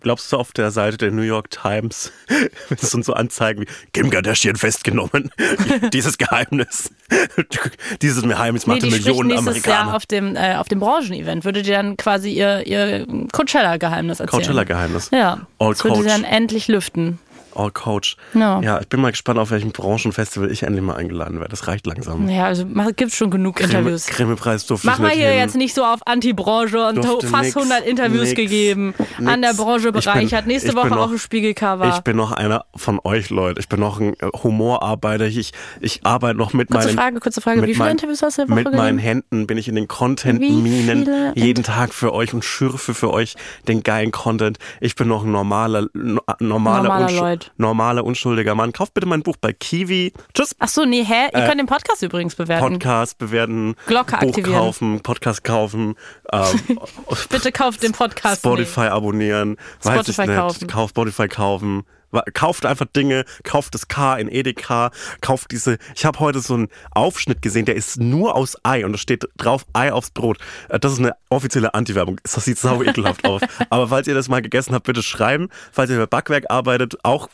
[0.00, 2.10] Glaubst du auf der Seite der New York Times
[2.70, 5.30] es sind so Anzeigen wie Kim Kardashian festgenommen?
[5.92, 6.90] Dieses Geheimnis.
[8.02, 9.96] Dieses Geheimnis Nee, machte die Millionen nächstes Jahr Amerikaner.
[9.96, 11.44] auf dem, äh, auf dem Branchenevent.
[11.44, 14.42] Würde die dann quasi ihr, ihr Coachella-Geheimnis erzählen.
[14.42, 15.10] Coachella-Geheimnis.
[15.12, 15.46] Ja.
[15.58, 17.18] All das würde sie dann endlich lüften.
[17.56, 18.16] All Coach.
[18.34, 18.60] Ja.
[18.60, 21.50] Ja, ich bin mal gespannt, auf welchem Branchenfestival ich endlich mal eingeladen werde.
[21.50, 22.28] Das reicht langsam.
[22.28, 22.64] Ja, also
[22.96, 24.06] gibt schon genug Interviews.
[24.06, 25.38] Grimme-Preis durfte Mach mal hier hin.
[25.38, 28.94] jetzt nicht so auf Anti-Branche und Durfte fast nix, 100 Interviews nix, gegeben.
[29.24, 29.56] An der nix.
[29.56, 30.46] Branche bin- bereichert.
[30.46, 31.88] Nächste Woche noch- auch ein Spiegelcover.
[31.94, 33.60] Ich bin noch einer von euch, Leute.
[33.60, 35.26] Ich bin noch ein äh, Humorarbeiter.
[35.26, 36.96] Ich, ich arbeite noch mit kurze meinen...
[36.98, 37.60] Frage, kurze Frage.
[37.60, 38.98] mit Wie viele meinen- Interviews hast du in der Woche Mit meinen gegeben?
[39.08, 43.34] Händen bin ich in den Content-Minen jeden Tag für euch und schürfe für euch
[43.68, 44.58] den geilen Content.
[44.80, 47.45] Ich bin noch ein normaler, no- normaler, Normaler unschu- Leut.
[47.56, 48.72] Normaler unschuldiger Mann.
[48.72, 50.12] Kauft bitte mein Buch bei Kiwi.
[50.34, 50.54] Tschüss.
[50.58, 51.28] Ach so, nee, hä?
[51.32, 52.78] Ihr Äh, könnt den Podcast übrigens bewerten.
[52.78, 54.52] Podcast bewerten, Glocke Buch aktivieren.
[54.60, 55.94] kaufen, Podcast kaufen,
[56.32, 56.78] ähm,
[57.30, 58.38] Bitte kauft den Podcast.
[58.38, 60.68] Spotify abonnieren, weiß Spotify nicht, kaufen.
[60.68, 61.84] Kauf Spotify kaufen.
[62.34, 64.90] Kauft einfach Dinge, kauft das K in Edeka,
[65.20, 65.76] kauft diese.
[65.94, 69.24] Ich habe heute so einen Aufschnitt gesehen, der ist nur aus Ei und da steht
[69.36, 70.38] drauf Ei aufs Brot.
[70.68, 72.18] Äh, Das ist eine offizielle Anti-Werbung.
[72.22, 73.42] Das sieht sau ekelhaft aus.
[73.70, 75.48] Aber falls ihr das mal gegessen habt, bitte schreiben.
[75.72, 77.28] Falls ihr bei Backwerk arbeitet, auch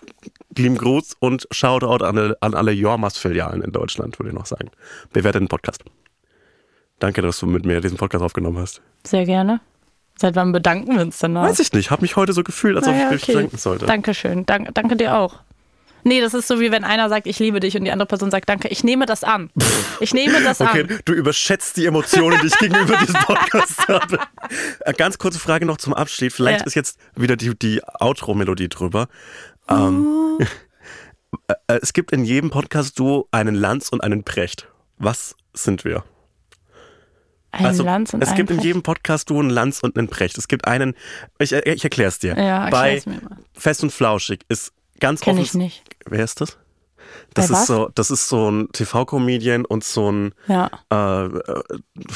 [0.57, 4.71] lieben Gruß und Shoutout an, alle- an alle Jormas-Filialen in Deutschland, würde ich noch sagen.
[5.13, 5.85] Bewertet den Podcast.
[6.99, 8.81] Danke, dass du mit mir diesen Podcast aufgenommen hast.
[9.07, 9.61] Sehr gerne.
[10.23, 11.43] Seit wann bedanken wir uns danach?
[11.49, 13.87] Weiß ich nicht, habe mich heute so gefühlt, als ob Naja, ich mich bedanken sollte.
[13.87, 14.47] Dankeschön.
[14.47, 15.41] Dank, danke dir auch.
[16.05, 18.31] Nee, das ist so wie wenn einer sagt, ich liebe dich und die andere Person
[18.31, 18.69] sagt, danke.
[18.69, 19.51] Ich nehme das an.
[19.99, 20.99] Ich nehme das Okay, an.
[21.05, 24.21] du überschätzt die Emotionen, die ich gegenüber diesem Podcast habe.
[24.81, 26.33] Äh, Ganz kurze Frage noch zum Abschied.
[26.33, 26.67] Vielleicht Ja.
[26.67, 29.09] ist jetzt wieder die, die Outro-Melodie drüber.
[29.69, 30.39] Ähm,
[31.49, 34.69] äh, äh, es gibt in jedem Podcast-Duo einen Lanz und einen Precht.
[34.99, 36.05] Was sind wir?
[37.53, 38.67] Ein Lanz und Also, es gibt in Precht.
[38.67, 40.39] jedem Podcast-Duo einen Lanz und einen Precht.
[40.39, 40.95] Es gibt einen,
[41.39, 42.37] ich, äh, ich erkläre es dir.
[42.39, 43.37] Ja, Bei mir mal.
[43.55, 45.83] Fest und Flauschig ist ganz Kenn ich nicht.
[46.07, 46.57] Wer ist das?
[47.35, 47.67] Das Bei ist was?
[47.67, 50.71] so, das ist so ein TV-Comedian und so ein Ja.
[50.91, 51.63] äh, äh,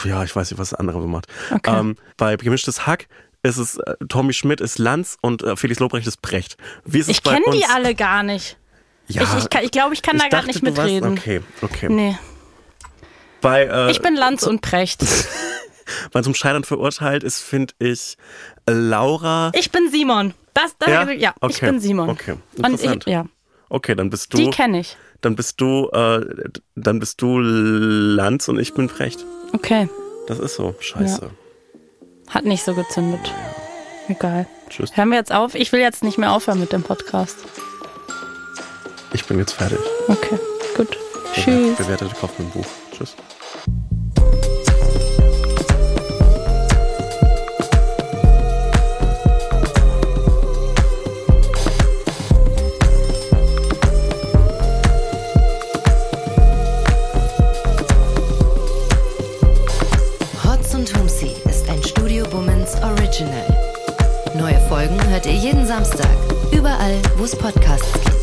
[0.04, 1.26] ja, ich weiß nicht, was der andere so macht.
[1.50, 1.78] Okay.
[1.78, 3.06] Ähm, bei Gemischtes Hack
[3.42, 6.56] ist es, äh, Tommy Schmidt ist Lanz und äh, Felix Lobrecht ist Brecht.
[6.84, 8.56] Wie ist es Ich kenne die alle gar nicht.
[9.08, 11.12] Ja, Ich, ich, kann- ich glaube, ich kann da ich gar dachte, nicht du mitreden.
[11.12, 11.88] Okay, okay.
[11.90, 12.16] Nee.
[13.40, 15.04] Bei, äh, Ich bin Lanz und Precht.
[16.12, 18.16] weil zum Scheitern verurteilt ist, finde ich
[18.68, 19.52] Laura.
[19.54, 20.34] Ich bin Simon.
[20.54, 21.10] Das, das, Ja?
[21.10, 22.08] ja, ich Okay, bin Simon.
[22.10, 23.04] okay, interessant.
[23.06, 23.26] ich, ja,
[23.68, 24.96] Okay, dann bist die du, kenne ich.
[25.20, 26.24] dann bist du, äh,
[26.76, 29.24] dann bist du Lanz und ich bin Brecht.
[29.52, 29.88] Okay.
[30.28, 30.74] Das ist so.
[30.80, 31.30] Scheiße.
[32.28, 33.32] Hat nicht so gezündet.
[34.08, 34.46] Egal.
[34.70, 34.96] Tschüss.
[34.96, 35.54] Hören wir jetzt auf?
[35.54, 37.36] Ich will jetzt nicht mehr aufhören mit dem Podcast.
[39.12, 39.78] Ich bin jetzt fertig.
[40.08, 40.38] Okay,
[40.76, 40.96] gut.
[41.34, 41.76] Tschüss.
[41.76, 42.10] Bewertete.
[42.10, 42.22] Tschüss.
[42.22, 42.52] Hotz und
[62.82, 63.46] Original.
[64.34, 66.08] Neue Folgen hört ihr jeden Samstag,
[66.52, 68.16] überall, wo es Podcasts gibt.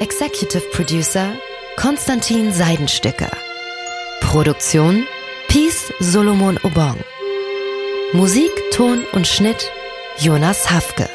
[0.00, 1.32] Executive Producer
[1.76, 3.30] Konstantin Seidenstücker.
[4.20, 5.06] Produktion
[5.46, 6.96] Peace Solomon Obong.
[8.14, 9.70] Musik, Ton und Schnitt
[10.18, 11.06] Jonas Hafke.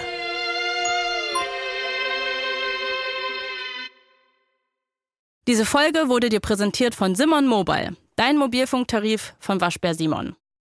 [5.47, 10.35] Diese Folge wurde dir präsentiert von Simon Mobile, dein Mobilfunktarif von Waschbär Simon.